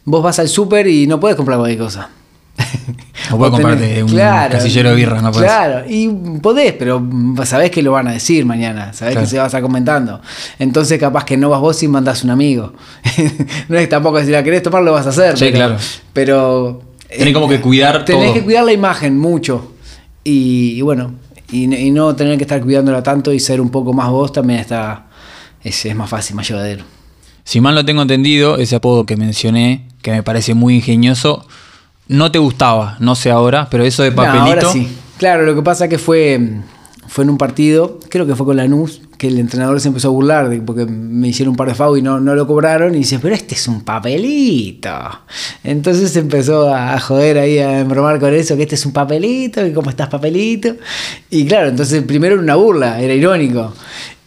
vos 0.04 0.22
vas 0.22 0.38
al 0.38 0.48
súper 0.48 0.86
y 0.86 1.06
no 1.06 1.18
puedes 1.18 1.36
comprar 1.36 1.58
cualquier 1.58 1.80
cosa. 1.80 2.10
No 3.30 3.38
puedes 3.38 3.52
comprarte 3.52 4.02
un 4.02 4.10
claro, 4.10 4.52
casillero 4.52 4.90
de 4.90 4.96
birra, 4.96 5.22
no 5.22 5.32
podés. 5.32 5.46
Claro, 5.46 5.84
y 5.88 6.08
podés, 6.42 6.74
pero 6.74 7.02
sabés 7.44 7.70
que 7.70 7.82
lo 7.82 7.92
van 7.92 8.08
a 8.08 8.12
decir 8.12 8.44
mañana, 8.44 8.92
sabés 8.92 9.14
claro. 9.14 9.24
que 9.24 9.30
se 9.30 9.38
va 9.38 9.44
a 9.44 9.46
estar 9.46 9.62
comentando. 9.62 10.20
Entonces, 10.58 10.98
capaz 10.98 11.24
que 11.24 11.36
no 11.36 11.48
vas 11.48 11.60
vos 11.60 11.82
y 11.82 11.88
mandás 11.88 12.22
un 12.22 12.30
amigo. 12.30 12.74
no 13.68 13.78
es 13.78 13.88
tampoco 13.88 14.22
si 14.22 14.30
la 14.30 14.42
querés 14.42 14.62
tomar, 14.62 14.82
lo 14.82 14.92
vas 14.92 15.06
a 15.06 15.08
hacer. 15.08 15.38
Sí, 15.38 15.46
pero, 15.46 15.56
claro. 15.56 15.76
Pero. 16.12 16.82
Tenés 17.08 17.28
eh, 17.28 17.32
como 17.32 17.48
que 17.48 17.60
cuidar 17.60 18.04
Tenés 18.04 18.26
todo. 18.26 18.34
que 18.34 18.42
cuidar 18.42 18.64
la 18.64 18.72
imagen 18.72 19.18
mucho. 19.18 19.72
Y, 20.22 20.74
y 20.76 20.82
bueno, 20.82 21.14
y, 21.50 21.74
y, 21.74 21.90
no 21.90 22.14
tener 22.14 22.36
que 22.36 22.44
estar 22.44 22.60
cuidándola 22.60 23.02
tanto 23.02 23.32
y 23.32 23.40
ser 23.40 23.60
un 23.60 23.70
poco 23.70 23.92
más 23.92 24.10
vos 24.10 24.32
también 24.32 24.60
está. 24.60 25.06
Es, 25.62 25.84
es 25.86 25.96
más 25.96 26.10
fácil, 26.10 26.36
más 26.36 26.46
llevadero. 26.46 26.84
Si 27.42 27.60
mal 27.60 27.74
lo 27.74 27.84
tengo 27.84 28.02
entendido, 28.02 28.58
ese 28.58 28.76
apodo 28.76 29.06
que 29.06 29.16
mencioné, 29.16 29.88
que 30.02 30.10
me 30.10 30.22
parece 30.22 30.54
muy 30.54 30.76
ingenioso 30.76 31.46
no 32.08 32.30
te 32.30 32.38
gustaba, 32.38 32.96
no 33.00 33.14
sé 33.14 33.30
ahora, 33.30 33.68
pero 33.70 33.84
eso 33.84 34.02
de 34.02 34.12
papelito. 34.12 34.44
No, 34.44 34.50
ahora 34.50 34.68
sí. 34.72 34.88
Claro, 35.18 35.44
lo 35.44 35.54
que 35.54 35.62
pasa 35.62 35.88
que 35.88 35.98
fue 35.98 36.40
fue 37.06 37.22
en 37.22 37.30
un 37.30 37.38
partido, 37.38 38.00
creo 38.08 38.26
que 38.26 38.34
fue 38.34 38.44
con 38.46 38.56
Lanús, 38.56 39.02
que 39.18 39.28
el 39.28 39.38
entrenador 39.38 39.78
se 39.80 39.86
empezó 39.88 40.08
a 40.08 40.10
burlar 40.10 40.48
de- 40.48 40.60
porque 40.60 40.84
me 40.86 41.28
hicieron 41.28 41.50
un 41.52 41.56
par 41.56 41.68
de 41.68 41.74
FAU 41.74 41.96
y 41.98 42.02
no, 42.02 42.18
no 42.18 42.34
lo 42.34 42.46
cobraron. 42.46 42.94
Y 42.94 42.98
dice, 42.98 43.20
pero 43.20 43.34
este 43.36 43.54
es 43.54 43.68
un 43.68 43.82
papelito. 43.82 44.90
Entonces 45.62 46.10
se 46.10 46.18
empezó 46.20 46.74
a, 46.74 46.98
joder 46.98 47.38
ahí, 47.38 47.58
a 47.58 47.80
embromar 47.80 48.18
con 48.18 48.34
eso, 48.34 48.56
que 48.56 48.62
este 48.62 48.74
es 48.74 48.84
un 48.86 48.92
papelito, 48.92 49.60
que 49.62 49.72
cómo 49.72 49.90
estás 49.90 50.08
papelito. 50.08 50.74
Y 51.30 51.46
claro, 51.46 51.68
entonces 51.68 52.02
primero 52.02 52.34
era 52.34 52.42
una 52.42 52.56
burla, 52.56 53.00
era 53.00 53.14
irónico. 53.14 53.72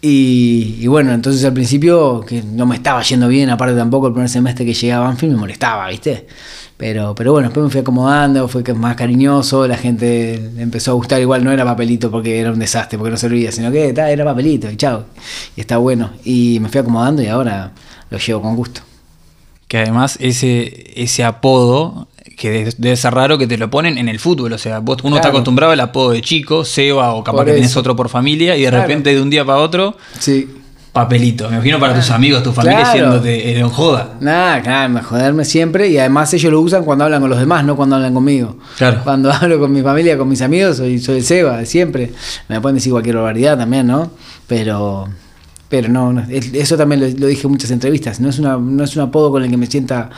Y, 0.02 0.78
y 0.80 0.88
bueno, 0.88 1.12
entonces 1.12 1.44
al 1.44 1.54
principio, 1.54 2.22
que 2.22 2.42
no 2.44 2.66
me 2.66 2.76
estaba 2.76 3.02
yendo 3.02 3.28
bien, 3.28 3.50
aparte 3.50 3.76
tampoco 3.76 4.08
el 4.08 4.14
primer 4.14 4.30
semestre 4.30 4.66
que 4.66 4.74
llegaba 4.74 5.06
a 5.06 5.08
Banfield 5.10 5.34
me 5.34 5.40
molestaba, 5.40 5.90
¿viste? 5.90 6.28
Pero, 6.78 7.16
pero 7.16 7.32
bueno, 7.32 7.48
después 7.48 7.64
me 7.64 7.72
fui 7.72 7.82
acomodando, 7.82 8.48
fue 8.48 8.64
que 8.64 8.72
más 8.76 8.96
cariñoso, 8.96 9.68
la 9.68 9.78
gente 9.78 10.36
empezó 10.60 10.92
a 10.92 10.94
gustar, 10.94 11.20
igual 11.20 11.44
no 11.44 11.52
era 11.52 11.66
papelito 11.66 12.12
porque 12.12 12.40
era 12.40 12.52
un 12.52 12.60
desastre, 12.60 13.00
porque 13.00 13.10
no 13.12 13.18
servía, 13.18 13.52
sino 13.52 13.72
que 13.72 13.94
ta, 13.94 14.12
era 14.12 14.24
papelito 14.24 14.70
y 14.70 14.76
chao, 14.78 15.06
y 15.56 15.62
está 15.62 15.78
bueno. 15.78 16.12
Y 16.24 16.60
me 16.62 16.70
fui 16.70 16.80
acomodando 16.80 17.24
y 17.24 17.28
ahora 17.28 17.72
lo 18.12 18.18
llevo 18.20 18.44
con 18.44 18.56
gusto. 18.56 18.82
Que 19.68 19.80
además 19.80 20.18
ese, 20.22 20.94
ese 21.02 21.24
apodo, 21.24 22.08
que 22.38 22.52
de- 22.52 22.74
debe 22.78 22.96
ser 22.96 23.14
raro 23.16 23.40
que 23.40 23.48
te 23.48 23.58
lo 23.58 23.72
ponen 23.72 23.98
en 23.98 24.08
el 24.08 24.20
fútbol. 24.20 24.54
O 24.54 24.58
sea, 24.60 24.78
vos, 24.80 25.00
uno 25.04 25.16
está 25.16 25.30
acostumbrado 25.30 25.74
al 25.74 25.80
apodo 25.80 26.12
de 26.12 26.22
chico, 26.22 26.64
Seba, 26.64 27.16
o 27.16 27.24
capaz 27.24 27.38
Por 27.40 27.46
que 27.48 27.54
tenés 27.54 27.72
eso. 27.72 27.80
otro 27.80 27.96
por 27.96 28.08
familia, 28.08 28.56
y 28.56 28.62
de 28.62 28.70
Claro. 28.70 28.84
repente 28.84 29.16
de 29.16 29.22
un 29.22 29.32
día 29.32 29.44
para 29.44 29.58
otro, 29.60 29.98
Sí. 30.20 30.48
Papelito. 30.98 31.50
Me 31.50 31.56
imagino 31.56 31.80
para 31.80 31.94
tus 31.94 32.10
amigos, 32.12 32.44
tu 32.44 32.52
familia 32.52 32.80
Claro. 32.82 32.94
diciéndote, 33.22 33.60
eh, 33.60 33.64
joda. 33.64 34.16
Nada, 34.20 34.88
me 34.88 35.02
joderme 35.02 35.46
siempre 35.46 35.88
y 35.90 35.98
además 35.98 36.34
ellos 36.34 36.52
lo 36.52 36.60
usan 36.62 36.84
cuando 36.84 37.04
hablan 37.06 37.22
con 37.22 37.30
los 37.30 37.40
demás, 37.40 37.64
no 37.66 37.76
cuando 37.76 37.96
hablan 37.96 38.14
conmigo. 38.14 38.58
Claro. 38.78 39.02
Cuando 39.04 39.32
hablo 39.34 39.60
con 39.60 39.72
mi 39.72 39.82
familia, 39.82 40.18
con 40.18 40.28
mis 40.28 40.42
amigos, 40.42 40.78
soy, 40.78 41.00
soy 41.00 41.18
el 41.18 41.24
Seba, 41.24 41.64
siempre. 41.66 42.12
Me 42.50 42.60
pueden 42.62 42.76
decir 42.76 42.92
cualquier 42.92 43.16
barbaridad 43.16 43.58
también, 43.58 43.88
¿no? 43.88 44.12
Pero, 44.48 45.08
pero 45.70 45.90
no, 45.90 46.14
no, 46.14 46.24
es- 46.30 46.54
eso 46.54 46.78
también 46.78 47.02
lo, 47.02 47.08
lo 47.20 47.28
dije 47.28 47.44
en 47.46 47.52
muchas 47.52 47.72
entrevistas. 47.72 48.20
No 48.20 48.30
es, 48.30 48.40
una, 48.40 48.58
no 48.58 48.84
es 48.84 48.96
un 48.96 49.02
apodo 49.04 49.32
con 49.32 49.44
el 49.44 49.50
que 49.52 49.58
me 49.58 49.68
sienta 49.68 50.10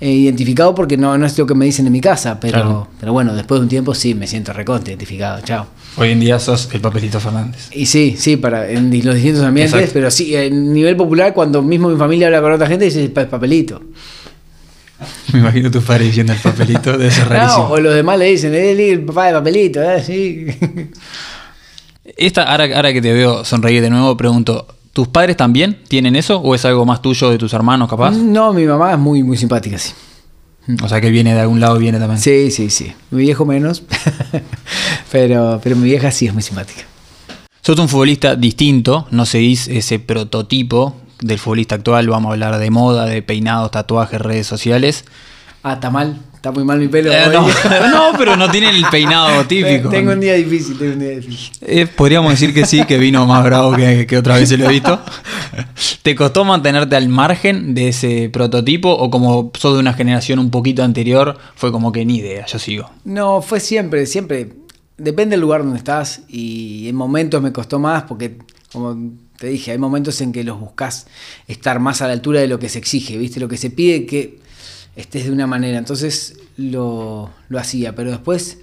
eh, 0.00 0.10
identificado 0.10 0.74
porque 0.74 0.96
no, 0.96 1.16
no 1.16 1.24
es 1.26 1.38
lo 1.38 1.46
que 1.46 1.54
me 1.54 1.64
dicen 1.64 1.86
en 1.86 1.92
mi 1.92 2.00
casa, 2.00 2.38
pero, 2.40 2.52
Claro. 2.60 2.88
pero 3.00 3.12
bueno, 3.12 3.34
después 3.34 3.60
de 3.60 3.62
un 3.64 3.68
tiempo 3.68 3.94
sí 3.94 4.14
me 4.14 4.26
siento 4.26 4.52
recontra 4.52 4.90
identificado, 4.90 5.40
chao. 5.42 5.66
Hoy 5.98 6.10
en 6.10 6.20
día 6.20 6.38
sos 6.38 6.68
el 6.72 6.80
papelito 6.80 7.18
Fernández. 7.20 7.68
Y 7.72 7.86
sí, 7.86 8.16
sí, 8.18 8.36
para 8.36 8.68
en 8.70 8.90
los 9.04 9.14
distintos 9.14 9.42
ambientes, 9.44 9.74
Exacto. 9.74 9.94
pero 9.94 10.10
sí, 10.10 10.36
en 10.36 10.72
nivel 10.74 10.94
popular, 10.96 11.32
cuando 11.32 11.62
mismo 11.62 11.88
mi 11.88 11.96
familia 11.96 12.26
habla 12.26 12.42
con 12.42 12.52
otra 12.52 12.66
gente, 12.66 12.84
dice 12.84 13.08
"Pa- 13.08 13.26
papelito. 13.26 13.80
Me 15.32 15.38
imagino 15.40 15.70
tus 15.70 15.84
padres 15.84 16.08
diciendo 16.08 16.32
el 16.34 16.38
papelito, 16.38 16.92
debe 16.96 17.10
ser 17.10 17.24
No, 17.28 17.30
rarísimo. 17.34 17.68
o 17.68 17.80
los 17.80 17.94
demás 17.94 18.18
le 18.18 18.26
dicen, 18.26 18.54
es 18.54 18.78
el 18.78 19.04
papá 19.04 19.26
de 19.28 19.32
papelito, 19.32 19.82
¿eh? 19.82 20.02
Sí. 20.02 20.46
Esta, 22.16 22.44
ahora, 22.44 22.64
ahora 22.76 22.92
que 22.92 23.00
te 23.02 23.12
veo 23.12 23.44
sonreír 23.44 23.82
de 23.82 23.90
nuevo, 23.90 24.16
pregunto, 24.16 24.66
¿tus 24.92 25.08
padres 25.08 25.36
también 25.36 25.78
tienen 25.88 26.14
eso? 26.16 26.38
¿O 26.40 26.54
es 26.54 26.64
algo 26.64 26.84
más 26.86 27.02
tuyo 27.02 27.30
de 27.30 27.38
tus 27.38 27.52
hermanos, 27.52 27.88
capaz? 27.90 28.12
No, 28.12 28.52
mi 28.52 28.64
mamá 28.64 28.92
es 28.92 28.98
muy, 28.98 29.22
muy 29.22 29.36
simpática, 29.36 29.78
sí. 29.78 29.92
O 30.82 30.88
sea 30.88 31.00
que 31.00 31.10
viene 31.10 31.34
de 31.34 31.40
algún 31.40 31.60
lado, 31.60 31.78
viene 31.78 31.98
también. 31.98 32.20
Sí, 32.20 32.50
sí, 32.50 32.70
sí. 32.70 32.92
Mi 33.10 33.22
viejo 33.22 33.44
menos, 33.44 33.82
pero, 35.12 35.60
pero 35.62 35.76
mi 35.76 35.84
vieja 35.84 36.10
sí 36.10 36.26
es 36.26 36.34
muy 36.34 36.42
simpática. 36.42 36.82
Sos 37.62 37.78
un 37.78 37.88
futbolista 37.88 38.36
distinto, 38.36 39.08
no 39.10 39.26
seguís 39.26 39.68
ese 39.68 39.98
prototipo 39.98 40.96
del 41.20 41.38
futbolista 41.38 41.76
actual, 41.76 42.08
vamos 42.08 42.30
a 42.30 42.32
hablar 42.32 42.58
de 42.58 42.70
moda, 42.70 43.06
de 43.06 43.22
peinados, 43.22 43.70
tatuajes, 43.70 44.20
redes 44.20 44.46
sociales. 44.46 45.04
Ah, 45.62 45.80
está 46.46 46.52
muy 46.52 46.64
mal 46.64 46.78
mi 46.78 46.88
pelo. 46.88 47.10
Eh, 47.12 47.26
no, 47.32 47.48
no, 47.90 48.18
pero 48.18 48.36
no 48.36 48.48
tienen 48.50 48.74
el 48.74 48.84
peinado 48.86 49.44
típico. 49.48 49.88
Tengo 49.88 50.12
un 50.12 50.20
día 50.20 50.34
difícil, 50.34 50.78
tengo 50.78 50.92
un 50.92 51.00
día 51.00 51.10
difícil. 51.10 51.50
Eh, 51.60 51.86
podríamos 51.86 52.30
decir 52.30 52.54
que 52.54 52.64
sí, 52.64 52.84
que 52.84 52.98
vino 52.98 53.26
más 53.26 53.44
bravo 53.44 53.74
que, 53.74 54.06
que 54.06 54.16
otra 54.16 54.36
vez 54.36 54.48
se 54.48 54.56
lo 54.56 54.66
he 54.66 54.68
visto. 54.68 55.00
¿Te 56.02 56.14
costó 56.14 56.44
mantenerte 56.44 56.94
al 56.94 57.08
margen 57.08 57.74
de 57.74 57.88
ese 57.88 58.30
prototipo 58.32 58.90
o 58.90 59.10
como 59.10 59.50
sos 59.58 59.74
de 59.74 59.80
una 59.80 59.92
generación 59.92 60.38
un 60.38 60.50
poquito 60.50 60.84
anterior, 60.84 61.36
fue 61.56 61.72
como 61.72 61.90
que 61.90 62.04
ni 62.04 62.18
idea, 62.18 62.46
yo 62.46 62.58
sigo? 62.58 62.90
No, 63.04 63.42
fue 63.42 63.58
siempre, 63.58 64.06
siempre. 64.06 64.50
Depende 64.98 65.34
del 65.34 65.40
lugar 65.40 65.62
donde 65.62 65.78
estás 65.78 66.22
y 66.28 66.88
en 66.88 66.94
momentos 66.94 67.42
me 67.42 67.52
costó 67.52 67.78
más 67.78 68.04
porque, 68.04 68.38
como 68.72 68.96
te 69.38 69.48
dije, 69.48 69.72
hay 69.72 69.78
momentos 69.78 70.20
en 70.22 70.32
que 70.32 70.42
los 70.44 70.58
buscas 70.58 71.06
estar 71.48 71.80
más 71.80 72.00
a 72.00 72.06
la 72.06 72.14
altura 72.14 72.40
de 72.40 72.48
lo 72.48 72.58
que 72.58 72.68
se 72.68 72.78
exige, 72.78 73.18
¿viste? 73.18 73.40
Lo 73.40 73.48
que 73.48 73.58
se 73.58 73.68
pide 73.68 74.06
que 74.06 74.45
estés 74.96 75.26
de 75.26 75.30
una 75.32 75.46
manera. 75.46 75.78
Entonces 75.78 76.38
lo, 76.56 77.30
lo 77.48 77.58
hacía, 77.58 77.94
pero 77.94 78.10
después 78.10 78.58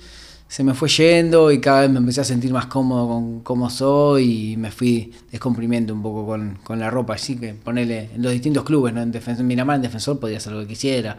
se 0.48 0.63
me 0.63 0.75
fue 0.75 0.88
yendo 0.88 1.52
y 1.52 1.60
cada 1.60 1.82
vez 1.82 1.90
me 1.90 1.98
empecé 1.98 2.22
a 2.22 2.24
sentir 2.24 2.52
más 2.54 2.68
cómodo 2.68 3.08
con 3.08 3.40
cómo 3.40 3.72
soy 3.72 4.52
y 4.52 4.58
me 4.58 4.70
fui 4.70 5.12
descomprimiendo 5.32 5.94
un 5.96 6.04
poco 6.04 6.28
con, 6.28 6.60
con 6.63 6.80
la 6.80 6.92
ropa. 6.92 7.16
Así 7.16 7.38
que 7.38 7.54
ponerle 7.56 8.10
en 8.13 8.22
los 8.22 8.32
distintos 8.32 8.63
clubes, 8.63 8.94
¿no? 8.94 9.02
En 9.02 9.12
Defen- 9.12 9.42
Miramar, 9.44 9.78
en 9.78 9.82
Defensor 9.84 10.20
podía 10.20 10.38
hacer 10.38 10.54
lo 10.54 10.60
que 10.60 10.68
quisiera. 10.68 11.18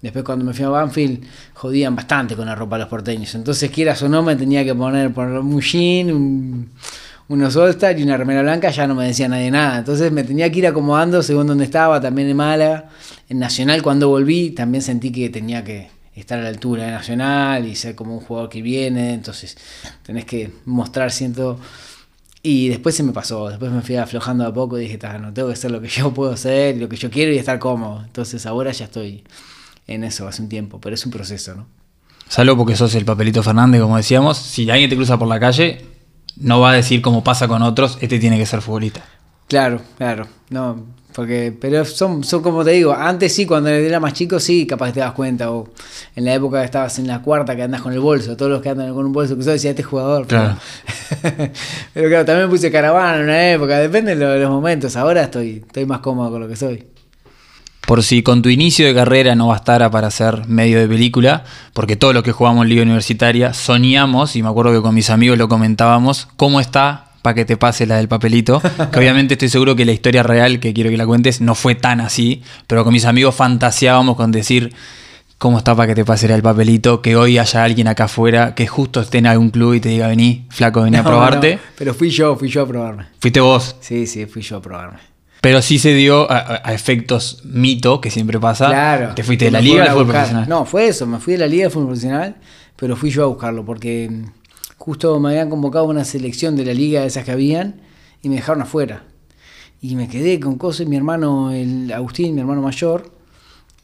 Después 0.00 0.24
cuando 0.24 0.44
me 0.44 0.52
fui 0.54 0.64
a 0.64 0.68
Banfield 0.68 1.24
jodían 1.54 1.96
bastante 1.96 2.36
con 2.36 2.46
la 2.46 2.54
ropa 2.54 2.78
los 2.78 2.86
porteños. 2.86 3.34
Entonces 3.34 3.68
quieras 3.72 4.00
o 4.04 4.08
no 4.08 4.22
me 4.22 4.36
tenía 4.36 4.64
que 4.64 4.76
poner, 4.76 5.12
poner 5.12 5.40
un 5.40 5.60
jean, 5.60 6.12
un, 6.12 6.70
unos 7.28 7.56
all 7.56 7.76
y 7.96 8.02
una 8.02 8.16
remera 8.16 8.42
blanca, 8.42 8.70
ya 8.70 8.86
no 8.86 8.94
me 8.94 9.06
decía 9.06 9.28
nadie 9.28 9.50
nada. 9.50 9.78
Entonces 9.78 10.10
me 10.10 10.24
tenía 10.24 10.50
que 10.50 10.60
ir 10.60 10.66
acomodando 10.66 11.22
según 11.22 11.46
donde 11.46 11.64
estaba, 11.64 12.00
también 12.00 12.28
en 12.28 12.36
Málaga. 12.36 12.88
En 13.28 13.38
Nacional 13.38 13.82
cuando 13.82 14.08
volví 14.08 14.50
también 14.50 14.82
sentí 14.82 15.12
que 15.12 15.28
tenía 15.28 15.62
que 15.62 15.90
estar 16.14 16.38
a 16.38 16.42
la 16.42 16.48
altura 16.48 16.86
de 16.86 16.90
Nacional 16.92 17.66
y 17.66 17.76
ser 17.76 17.94
como 17.94 18.14
un 18.14 18.20
jugador 18.20 18.48
que 18.48 18.62
viene. 18.62 19.12
Entonces 19.12 19.56
tenés 20.02 20.24
que 20.24 20.50
mostrar, 20.64 21.10
siento... 21.10 21.58
Y 22.40 22.68
después 22.68 22.94
se 22.94 23.02
me 23.02 23.12
pasó, 23.12 23.48
después 23.48 23.70
me 23.72 23.82
fui 23.82 23.96
aflojando 23.96 24.46
a 24.46 24.54
poco 24.54 24.78
y 24.78 24.82
dije, 24.82 24.96
"Ta, 24.96 25.18
no, 25.18 25.34
tengo 25.34 25.48
que 25.48 25.54
hacer 25.54 25.70
lo 25.70 25.82
que 25.82 25.88
yo 25.88 26.14
puedo 26.14 26.32
hacer, 26.32 26.76
lo 26.76 26.88
que 26.88 26.96
yo 26.96 27.10
quiero 27.10 27.32
y 27.32 27.36
estar 27.36 27.58
cómodo. 27.58 28.02
Entonces 28.04 28.46
ahora 28.46 28.72
ya 28.72 28.86
estoy 28.86 29.24
en 29.86 30.04
eso 30.04 30.26
hace 30.28 30.40
un 30.40 30.48
tiempo, 30.48 30.80
pero 30.80 30.94
es 30.94 31.04
un 31.04 31.12
proceso, 31.12 31.54
¿no? 31.56 31.66
Salvo 32.28 32.56
porque 32.56 32.76
sos 32.76 32.94
el 32.94 33.04
papelito 33.04 33.42
Fernández, 33.42 33.80
como 33.80 33.96
decíamos, 33.96 34.38
si 34.38 34.70
alguien 34.70 34.88
te 34.88 34.96
cruza 34.96 35.18
por 35.18 35.28
la 35.28 35.40
calle, 35.40 35.84
no 36.40 36.60
va 36.60 36.70
a 36.70 36.74
decir 36.74 37.02
como 37.02 37.24
pasa 37.24 37.48
con 37.48 37.62
otros, 37.62 37.98
este 38.00 38.18
tiene 38.18 38.38
que 38.38 38.46
ser 38.46 38.60
futbolista. 38.60 39.04
Claro, 39.48 39.80
claro, 39.96 40.26
no, 40.50 40.84
porque, 41.14 41.56
pero 41.58 41.84
son, 41.84 42.22
son 42.22 42.42
como 42.42 42.64
te 42.64 42.72
digo, 42.72 42.92
antes 42.92 43.34
sí, 43.34 43.46
cuando 43.46 43.70
era 43.70 43.98
más 43.98 44.12
chico, 44.12 44.38
sí, 44.38 44.66
capaz 44.66 44.92
te 44.92 45.00
das 45.00 45.12
cuenta, 45.12 45.50
o 45.50 45.68
en 46.14 46.24
la 46.24 46.34
época 46.34 46.60
que 46.60 46.66
estabas 46.66 46.98
en 46.98 47.06
la 47.06 47.22
cuarta 47.22 47.56
que 47.56 47.62
andas 47.62 47.80
con 47.80 47.92
el 47.92 48.00
bolso, 48.00 48.36
todos 48.36 48.52
los 48.52 48.62
que 48.62 48.68
andan 48.68 48.92
con 48.94 49.06
un 49.06 49.12
bolso, 49.12 49.36
que 49.36 49.42
yo 49.42 49.50
decía, 49.50 49.70
este 49.70 49.82
jugador. 49.82 50.26
Claro. 50.26 50.56
pero 51.94 52.08
claro, 52.08 52.24
también 52.24 52.48
puse 52.48 52.70
caravana 52.70 53.16
en 53.16 53.24
una 53.24 53.50
época, 53.50 53.78
depende 53.78 54.14
de 54.14 54.38
los 54.38 54.50
momentos, 54.50 54.94
ahora 54.96 55.22
estoy, 55.22 55.64
estoy 55.66 55.86
más 55.86 56.00
cómodo 56.00 56.30
con 56.30 56.42
lo 56.42 56.48
que 56.48 56.56
soy. 56.56 56.86
Por 57.88 58.02
si 58.02 58.22
con 58.22 58.42
tu 58.42 58.50
inicio 58.50 58.86
de 58.86 58.92
carrera 58.92 59.34
no 59.34 59.46
bastara 59.46 59.90
para 59.90 60.10
ser 60.10 60.46
medio 60.46 60.78
de 60.78 60.86
película, 60.86 61.44
porque 61.72 61.96
todos 61.96 62.12
los 62.12 62.22
que 62.22 62.32
jugamos 62.32 62.64
en 62.64 62.68
Liga 62.68 62.82
Universitaria 62.82 63.54
soñamos, 63.54 64.36
y 64.36 64.42
me 64.42 64.50
acuerdo 64.50 64.74
que 64.74 64.82
con 64.82 64.94
mis 64.94 65.08
amigos 65.08 65.38
lo 65.38 65.48
comentábamos, 65.48 66.28
cómo 66.36 66.60
está 66.60 67.12
para 67.22 67.34
que 67.34 67.46
te 67.46 67.56
pase 67.56 67.86
la 67.86 67.96
del 67.96 68.06
papelito. 68.06 68.60
Que 68.92 68.98
obviamente 68.98 69.34
estoy 69.34 69.48
seguro 69.48 69.74
que 69.74 69.86
la 69.86 69.92
historia 69.92 70.22
real 70.22 70.60
que 70.60 70.74
quiero 70.74 70.90
que 70.90 70.98
la 70.98 71.06
cuentes 71.06 71.40
no 71.40 71.54
fue 71.54 71.76
tan 71.76 72.02
así, 72.02 72.42
pero 72.66 72.84
con 72.84 72.92
mis 72.92 73.06
amigos 73.06 73.34
fantaseábamos 73.34 74.16
con 74.16 74.32
decir 74.32 74.74
cómo 75.38 75.56
está 75.56 75.74
para 75.74 75.86
que 75.86 75.94
te 75.94 76.04
pase 76.04 76.28
la 76.28 76.34
del 76.34 76.42
papelito, 76.42 77.00
que 77.00 77.16
hoy 77.16 77.38
haya 77.38 77.64
alguien 77.64 77.88
acá 77.88 78.04
afuera 78.04 78.54
que 78.54 78.66
justo 78.66 79.00
esté 79.00 79.16
en 79.16 79.28
algún 79.28 79.48
club 79.48 79.72
y 79.72 79.80
te 79.80 79.88
diga, 79.88 80.08
vení, 80.08 80.44
flaco, 80.50 80.82
vení 80.82 80.98
a 80.98 81.04
probarte. 81.04 81.54
no, 81.54 81.62
pero 81.78 81.94
fui 81.94 82.10
yo, 82.10 82.36
fui 82.36 82.50
yo 82.50 82.64
a 82.64 82.68
probarme. 82.68 83.06
Fuiste 83.18 83.40
vos. 83.40 83.76
Sí, 83.80 84.06
sí, 84.06 84.26
fui 84.26 84.42
yo 84.42 84.58
a 84.58 84.60
probarme. 84.60 84.98
Pero 85.40 85.62
sí 85.62 85.78
se 85.78 85.94
dio 85.94 86.30
a, 86.30 86.72
efectos 86.74 87.40
mito, 87.44 88.00
que 88.00 88.10
siempre 88.10 88.40
pasa. 88.40 88.66
Claro. 88.66 89.14
Te 89.14 89.22
fuiste 89.22 89.46
de 89.46 89.50
la 89.52 89.60
liga 89.60 89.84
al 89.84 89.90
fútbol 89.90 90.08
profesional. 90.08 90.48
No, 90.48 90.64
fue 90.64 90.88
eso, 90.88 91.06
me 91.06 91.18
fui 91.18 91.34
de 91.34 91.38
la 91.38 91.46
liga 91.46 91.64
de 91.64 91.70
fútbol 91.70 91.88
profesional, 91.88 92.36
pero 92.76 92.96
fui 92.96 93.10
yo 93.10 93.24
a 93.24 93.26
buscarlo 93.26 93.64
porque 93.64 94.08
mm, 94.10 94.24
justo 94.76 95.18
me 95.20 95.30
habían 95.30 95.50
convocado 95.50 95.84
una 95.86 96.04
selección 96.04 96.56
de 96.56 96.64
la 96.64 96.74
liga 96.74 97.02
de 97.02 97.06
esas 97.06 97.24
que 97.24 97.30
habían 97.30 97.80
y 98.22 98.28
me 98.28 98.36
dejaron 98.36 98.62
afuera. 98.62 99.04
Y 99.80 99.94
me 99.94 100.08
quedé 100.08 100.40
con 100.40 100.58
cosas 100.58 100.88
mi 100.88 100.96
hermano, 100.96 101.52
el 101.52 101.92
Agustín, 101.92 102.34
mi 102.34 102.40
hermano 102.40 102.62
mayor, 102.62 103.12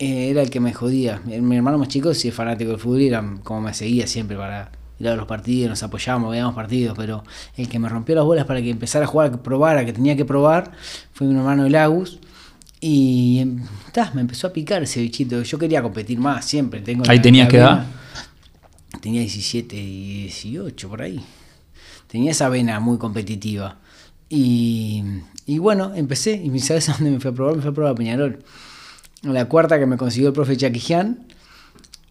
eh, 0.01 0.31
era 0.31 0.43
el 0.43 0.51
que 0.51 0.59
me 0.59 0.73
jodía. 0.73 1.23
Mi 1.25 1.41
mi 1.41 1.57
hermano 1.57 1.79
más 1.79 1.89
chico 1.89 2.13
sí 2.15 2.29
es 2.29 2.35
fanático 2.35 2.73
del 2.73 2.81
fútbol 2.81 3.03
y 3.03 3.09
era 3.09 3.25
como 3.45 3.61
me 3.61 3.75
seguía 3.75 4.09
siempre 4.09 4.37
para 4.37 4.73
ir 4.99 5.09
a 5.09 5.17
los 5.17 5.27
partidos, 5.27 5.71
nos 5.71 5.83
apoyábamos, 5.83 6.31
veíamos 6.31 6.55
partidos, 6.55 6.97
pero 6.97 7.25
el 7.57 7.69
que 7.69 7.79
me 7.79 7.89
rompió 7.89 8.15
las 8.15 8.25
bolas 8.25 8.45
para 8.47 8.63
que 8.63 8.71
empezara 8.71 9.05
a 9.05 9.09
jugar, 9.09 9.31
que 9.33 9.39
probara, 9.39 9.85
que 9.85 9.93
tenía 9.93 10.17
que 10.17 10.25
probar, 10.25 10.73
fue 11.13 11.27
mi 11.27 11.35
hermano 11.37 11.67
el 11.67 11.75
Agus. 11.75 12.19
Y 12.81 13.39
em, 13.41 13.63
ta, 13.93 14.11
me 14.15 14.21
empezó 14.21 14.47
a 14.49 14.53
picar 14.53 14.83
ese 14.83 15.01
bichito. 15.01 15.43
Yo 15.43 15.59
quería 15.59 15.83
competir 15.83 16.19
más 16.19 16.45
siempre. 16.45 16.81
Tengo 16.81 17.03
Ahí 17.09 17.21
tenías 17.21 17.53
edad? 17.53 17.79
vena- 17.79 19.01
Tenía 19.01 19.21
17 19.23 19.75
y 19.77 20.23
18 20.25 20.89
por 20.89 21.01
ahí. 21.03 21.21
Tenía 22.09 22.31
esa 22.31 22.49
vena 22.49 22.79
muy 22.81 22.99
competitiva. 22.99 23.79
Y, 24.29 25.03
y 25.47 25.59
bueno, 25.59 25.93
empecé. 25.95 26.35
Y 26.35 26.59
¿sabes 26.61 26.89
a 26.91 26.93
dónde 26.95 27.11
me 27.13 27.21
fui 27.21 27.31
a 27.31 27.35
probar? 27.35 27.57
Me 27.57 27.63
fui 27.63 27.71
a 27.71 27.75
probar 27.75 27.93
a 27.93 27.95
Peñarol. 27.97 28.45
La 29.23 29.47
cuarta 29.47 29.79
que 29.79 29.87
me 29.87 29.97
consiguió 29.97 30.29
el 30.29 30.35
profe 30.35 30.57
Chaquijian. 30.57 31.27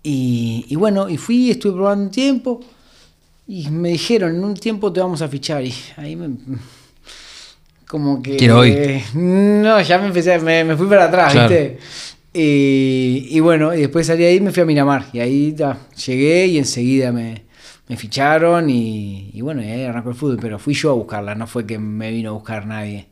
Y, 0.03 0.65
y 0.67 0.75
bueno, 0.75 1.09
y 1.09 1.17
fui, 1.17 1.49
estuve 1.51 1.73
probando 1.73 2.05
un 2.05 2.11
tiempo. 2.11 2.59
Y 3.47 3.69
me 3.69 3.89
dijeron, 3.89 4.35
en 4.35 4.43
un 4.43 4.53
tiempo 4.53 4.91
te 4.91 4.99
vamos 4.99 5.21
a 5.21 5.27
fichar. 5.27 5.63
Y 5.63 5.73
ahí 5.97 6.15
me. 6.15 6.29
Como 7.87 8.21
que. 8.21 8.37
Quiero 8.37 8.59
hoy. 8.59 9.03
No, 9.15 9.81
ya 9.81 9.97
me 9.99 10.07
empecé, 10.07 10.39
me, 10.39 10.63
me 10.63 10.75
fui 10.75 10.87
para 10.87 11.05
atrás, 11.05 11.31
Claro. 11.33 11.49
¿viste? 11.49 11.77
Y, 12.33 13.27
y 13.29 13.39
bueno, 13.41 13.73
y 13.75 13.81
después 13.81 14.07
salí 14.07 14.23
ahí 14.23 14.37
y 14.37 14.41
me 14.41 14.51
fui 14.51 14.63
a 14.63 14.65
Miramar. 14.65 15.05
Y 15.13 15.19
ahí 15.19 15.51
ta, 15.53 15.77
llegué 16.05 16.47
y 16.47 16.57
enseguida 16.57 17.11
me, 17.11 17.43
me 17.87 17.95
ficharon 17.95 18.69
y, 18.69 19.29
y 19.33 19.41
bueno, 19.41 19.61
y 19.61 19.67
ahí 19.67 19.83
arrancó 19.83 20.09
el 20.09 20.15
fútbol. 20.15 20.39
Pero 20.41 20.57
fui 20.57 20.73
yo 20.73 20.89
a 20.91 20.93
buscarla, 20.93 21.35
no 21.35 21.45
fue 21.45 21.65
que 21.67 21.77
me 21.77 22.11
vino 22.11 22.31
a 22.31 22.33
buscar 22.33 22.65
nadie. 22.65 23.07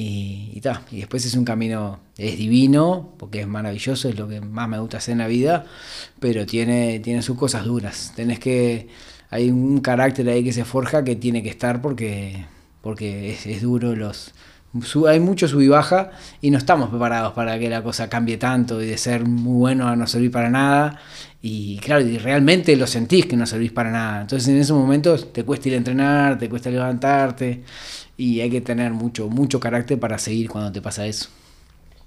Y, 0.00 0.60
ta, 0.60 0.82
y 0.92 0.98
después 0.98 1.24
es 1.24 1.34
un 1.34 1.44
camino, 1.44 1.98
es 2.16 2.38
divino, 2.38 3.14
porque 3.18 3.40
es 3.40 3.48
maravilloso, 3.48 4.08
es 4.08 4.16
lo 4.16 4.28
que 4.28 4.40
más 4.40 4.68
me 4.68 4.78
gusta 4.78 4.98
hacer 4.98 5.12
en 5.12 5.18
la 5.18 5.26
vida, 5.26 5.64
pero 6.20 6.46
tiene, 6.46 7.00
tiene 7.00 7.20
sus 7.20 7.36
cosas 7.36 7.64
duras. 7.64 8.12
Tenés 8.14 8.38
que, 8.38 8.86
hay 9.28 9.50
un 9.50 9.80
carácter 9.80 10.28
ahí 10.28 10.44
que 10.44 10.52
se 10.52 10.64
forja 10.64 11.02
que 11.02 11.16
tiene 11.16 11.42
que 11.42 11.48
estar 11.48 11.82
porque, 11.82 12.44
porque 12.80 13.32
es, 13.32 13.46
es 13.46 13.62
duro 13.62 13.96
los... 13.96 14.34
hay 15.08 15.18
mucho 15.18 15.48
sub 15.48 15.62
y 15.62 15.68
baja 15.68 16.12
y 16.40 16.52
no 16.52 16.58
estamos 16.58 16.90
preparados 16.90 17.32
para 17.32 17.58
que 17.58 17.68
la 17.68 17.82
cosa 17.82 18.08
cambie 18.08 18.36
tanto 18.36 18.80
y 18.80 18.86
de 18.86 18.98
ser 18.98 19.24
muy 19.26 19.58
bueno 19.58 19.88
a 19.88 19.96
no 19.96 20.06
servir 20.06 20.30
para 20.30 20.48
nada. 20.48 21.00
Y 21.42 21.78
claro, 21.78 22.02
y 22.02 22.18
realmente 22.18 22.76
lo 22.76 22.86
sentís 22.86 23.26
que 23.26 23.36
no 23.36 23.46
servís 23.46 23.72
para 23.72 23.90
nada. 23.90 24.20
Entonces 24.20 24.48
en 24.48 24.58
esos 24.58 24.78
momentos 24.78 25.32
te 25.32 25.42
cuesta 25.42 25.68
ir 25.68 25.74
a 25.74 25.78
entrenar, 25.78 26.38
te 26.38 26.48
cuesta 26.48 26.70
levantarte 26.70 27.64
y 28.18 28.40
hay 28.40 28.50
que 28.50 28.60
tener 28.60 28.92
mucho, 28.92 29.28
mucho 29.28 29.60
carácter 29.60 29.98
para 29.98 30.18
seguir 30.18 30.50
cuando 30.50 30.72
te 30.72 30.82
pasa 30.82 31.06
eso. 31.06 31.30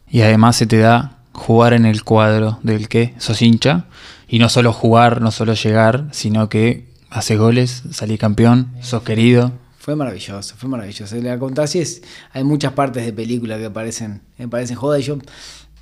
Y 0.09 0.21
además 0.21 0.57
se 0.57 0.67
te 0.67 0.77
da 0.77 1.17
jugar 1.31 1.73
en 1.73 1.85
el 1.85 2.03
cuadro 2.03 2.59
del 2.61 2.89
que 2.89 3.15
sos 3.17 3.41
hincha. 3.41 3.85
Y 4.27 4.37
no 4.37 4.49
solo 4.49 4.73
jugar, 4.73 5.21
no 5.21 5.31
solo 5.31 5.53
llegar, 5.53 6.07
sino 6.11 6.49
que 6.49 6.85
haces 7.09 7.39
goles, 7.39 7.83
salís 7.91 8.19
campeón, 8.19 8.67
sos 8.81 9.03
querido. 9.03 9.53
Fue 9.79 9.95
maravilloso, 9.95 10.55
fue 10.57 10.69
maravilloso. 10.69 11.15
La 11.15 11.39
contás 11.39 11.75
es, 11.75 12.03
hay 12.33 12.43
muchas 12.43 12.73
partes 12.73 13.05
de 13.05 13.13
película 13.13 13.57
que 13.57 13.69
parecen, 13.69 14.21
me 14.37 14.47
parecen 14.47 14.75
joda 14.75 14.99
y 14.99 15.03
yo 15.03 15.17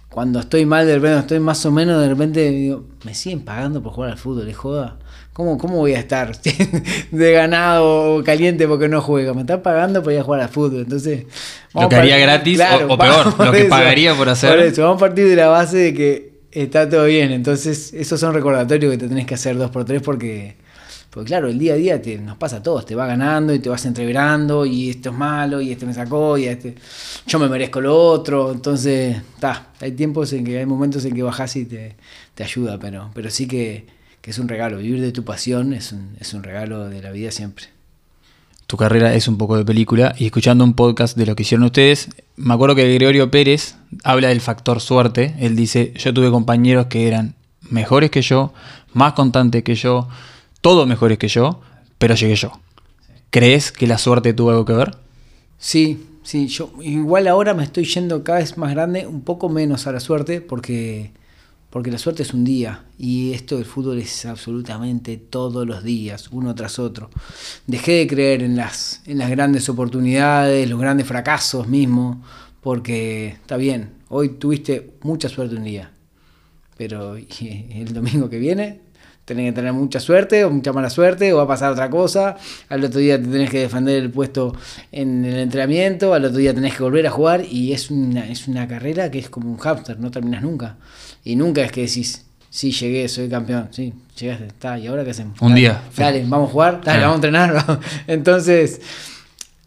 cuando 0.10 0.40
estoy 0.40 0.66
mal 0.66 0.88
de 0.88 0.96
repente, 0.96 1.20
estoy 1.20 1.40
más 1.40 1.64
o 1.66 1.72
menos 1.72 2.02
de 2.02 2.10
repente 2.10 2.50
digo, 2.50 2.86
me 3.04 3.14
siguen 3.14 3.42
pagando 3.42 3.82
por 3.82 3.94
jugar 3.94 4.12
al 4.12 4.18
fútbol, 4.18 4.48
es 4.48 4.58
joda. 4.58 4.98
¿Cómo, 5.40 5.58
¿Cómo 5.58 5.78
voy 5.78 5.94
a 5.94 6.00
estar 6.00 6.34
de 7.12 7.32
ganado 7.32 8.16
o 8.16 8.24
caliente 8.26 8.68
porque 8.68 8.90
no 8.90 9.02
juego? 9.02 9.34
Me 9.34 9.40
están 9.42 9.62
pagando 9.62 10.04
por 10.04 10.12
ir 10.12 10.20
a 10.20 10.24
jugar 10.24 10.42
al 10.42 10.50
fútbol. 10.50 10.82
Entonces, 10.82 11.28
Lo 11.74 11.88
que 11.88 11.96
a 11.96 12.00
haría 12.00 12.18
gratis 12.18 12.60
o- 12.60 12.94
o 12.94 12.98
peor, 13.00 13.46
lo 13.46 13.52
que 13.54 13.64
pagaría 13.64 14.14
por 14.16 14.28
hacer. 14.28 14.50
Por 14.50 14.60
eso, 14.60 14.82
vamos 14.82 14.98
a 14.98 15.06
partir 15.06 15.26
de 15.30 15.38
la 15.38 15.48
base 15.48 15.78
de 15.78 15.94
que 15.94 16.34
está 16.52 16.90
todo 16.90 17.06
bien. 17.06 17.32
Entonces, 17.32 17.94
esos 17.94 18.20
son 18.20 18.34
recordatorios 18.34 18.92
que 18.92 18.98
te 18.98 19.08
tenés 19.08 19.26
que 19.26 19.36
hacer 19.36 19.58
dos 19.58 19.72
por 19.72 19.86
tres 19.86 20.02
porque, 20.02 20.58
porque 21.10 21.28
claro, 21.30 21.48
el 21.48 21.58
día 21.58 21.76
a 21.76 21.78
día 21.78 22.02
te, 22.02 22.18
nos 22.18 22.36
pasa 22.36 22.58
a 22.58 22.62
todos. 22.62 22.86
Te 22.86 22.96
va 22.96 23.08
ganando 23.08 23.54
y 23.54 23.60
te 23.60 23.70
vas 23.70 23.86
entreverando 23.86 24.66
y 24.66 24.90
esto 24.90 25.12
es 25.12 25.16
malo 25.16 25.62
y 25.62 25.72
este 25.72 25.86
me 25.86 25.94
sacó 25.94 26.38
y 26.38 26.48
este 26.48 26.76
yo 27.28 27.40
me 27.40 27.48
merezco 27.48 27.80
lo 27.80 27.96
otro. 27.98 28.52
Entonces, 28.52 29.16
está. 29.36 29.68
Hay 29.80 29.94
tiempos 29.94 30.34
en 30.34 30.44
que 30.44 30.58
hay 30.58 30.66
momentos 30.66 31.06
en 31.06 31.16
que 31.16 31.24
bajás 31.24 31.56
y 31.56 31.64
te, 31.64 31.96
te 32.36 32.44
ayuda, 32.44 32.78
pero, 32.78 33.10
pero 33.14 33.30
sí 33.30 33.48
que, 33.48 33.98
que 34.30 34.34
es 34.34 34.38
un 34.38 34.48
regalo. 34.48 34.78
Vivir 34.78 35.02
de 35.02 35.12
tu 35.12 35.24
pasión 35.24 35.74
es 35.74 35.92
un, 35.92 36.16
es 36.20 36.36
un 36.36 36.44
regalo 36.44 36.88
de 36.88 37.02
la 37.02 37.10
vida 37.10 37.32
siempre. 37.32 37.66
Tu 38.68 38.78
carrera 38.78 39.16
es 39.16 39.28
un 39.28 39.40
poco 39.40 39.58
de 39.58 39.66
película. 39.66 40.14
Y 40.20 40.28
escuchando 40.28 40.64
un 40.64 40.76
podcast 40.76 41.18
de 41.18 41.26
lo 41.26 41.36
que 41.36 41.42
hicieron 41.42 41.66
ustedes, 41.66 42.10
me 42.36 42.54
acuerdo 42.54 42.76
que 42.76 42.94
Gregorio 42.94 43.32
Pérez 43.32 43.74
habla 44.04 44.28
del 44.28 44.40
factor 44.40 44.82
suerte. 44.82 45.34
Él 45.40 45.56
dice, 45.56 45.94
yo 45.96 46.14
tuve 46.14 46.30
compañeros 46.30 46.86
que 46.86 47.08
eran 47.08 47.34
mejores 47.72 48.12
que 48.12 48.22
yo, 48.22 48.54
más 48.94 49.14
constantes 49.14 49.64
que 49.64 49.74
yo, 49.74 50.08
todos 50.62 50.88
mejores 50.88 51.18
que 51.18 51.28
yo, 51.28 51.62
pero 51.98 52.14
llegué 52.14 52.36
yo. 52.36 52.52
¿Crees 53.32 53.72
que 53.72 53.88
la 53.88 53.98
suerte 53.98 54.36
tuvo 54.36 54.52
algo 54.52 54.66
que 54.66 54.74
ver? 54.74 54.96
Sí, 55.58 56.06
sí, 56.22 56.46
yo 56.50 56.72
igual 56.84 57.28
ahora 57.28 57.56
me 57.56 57.64
estoy 57.64 57.86
yendo 57.86 58.24
cada 58.24 58.38
vez 58.38 58.60
más 58.60 58.76
grande, 58.76 59.08
un 59.08 59.22
poco 59.22 59.50
menos 59.50 59.88
a 59.88 59.92
la 59.92 60.00
suerte, 60.00 60.40
porque, 60.40 61.14
porque 61.70 61.92
la 61.92 61.98
suerte 61.98 62.24
es 62.24 62.34
un 62.34 62.44
día 62.44 62.84
y 62.98 63.34
esto 63.34 63.56
del 63.56 63.66
fútbol 63.66 64.00
es 64.00 64.26
absolutamente 64.26 65.18
todos 65.18 65.68
los 65.68 65.84
días, 65.84 66.30
uno 66.32 66.56
tras 66.56 66.80
otro. 66.80 67.10
Dejé 67.68 67.94
de 67.94 68.08
creer 68.08 68.44
en 68.44 68.56
las, 68.56 69.02
en 69.06 69.20
las 69.20 69.30
grandes 69.30 69.70
oportunidades, 69.70 70.70
los 70.70 70.80
grandes 70.80 71.08
fracasos 71.08 71.68
mismo, 71.68 72.24
porque 72.62 73.28
está 73.28 73.58
bien, 73.58 73.92
hoy 74.10 74.30
tuviste 74.30 74.94
mucha 75.02 75.30
suerte 75.30 75.56
un 75.56 75.64
día, 75.64 75.92
pero 76.78 77.16
el 77.40 77.94
domingo 77.94 78.30
que 78.30 78.40
viene 78.40 78.90
tenés 79.30 79.52
que 79.52 79.56
tener 79.58 79.74
mucha 79.74 80.00
suerte 80.00 80.44
o 80.44 80.50
mucha 80.50 80.74
mala 80.74 80.90
suerte 80.90 81.32
o 81.34 81.38
va 81.38 81.44
a 81.44 81.48
pasar 81.48 81.72
otra 81.72 81.88
cosa. 81.90 82.36
Al 82.68 82.84
otro 82.84 83.00
día 83.00 83.22
te 83.22 83.28
tenés 83.28 83.52
que 83.52 83.60
defender 83.60 84.02
el 84.02 84.10
puesto 84.10 84.56
en 84.92 85.24
el 85.24 85.38
entrenamiento, 85.38 86.16
al 86.16 86.26
otro 86.26 86.40
día 86.40 86.54
tenés 86.54 86.76
que 86.76 86.82
volver 86.82 87.06
a 87.06 87.12
jugar 87.12 87.46
y 87.46 87.74
es 87.74 87.92
una, 87.92 88.28
es 88.28 88.48
una 88.48 88.68
carrera 88.68 89.12
que 89.12 89.20
es 89.20 89.30
como 89.30 89.52
un 89.52 89.58
hámster, 89.58 90.00
no 90.00 90.10
terminas 90.10 90.42
nunca. 90.42 90.78
Y 91.30 91.36
nunca 91.36 91.62
es 91.62 91.72
que 91.72 91.82
decís, 91.82 92.26
sí, 92.50 92.72
llegué, 92.72 93.08
soy 93.08 93.30
campeón, 93.30 93.68
sí, 93.72 93.94
llegaste, 94.20 94.48
está, 94.48 94.80
¿y 94.80 94.88
ahora 94.88 95.04
qué 95.04 95.12
hacemos? 95.12 95.40
Un 95.42 95.50
Dale, 95.50 95.62
día. 95.62 95.82
Dale, 95.96 96.24
vamos 96.28 96.50
a 96.50 96.52
jugar, 96.52 96.72
dale, 96.84 96.84
Claro. 96.84 97.02
vamos 97.02 97.14
a 97.14 97.16
entrenar. 97.16 97.54
vamos. 97.68 97.86
Entonces, 98.08 98.82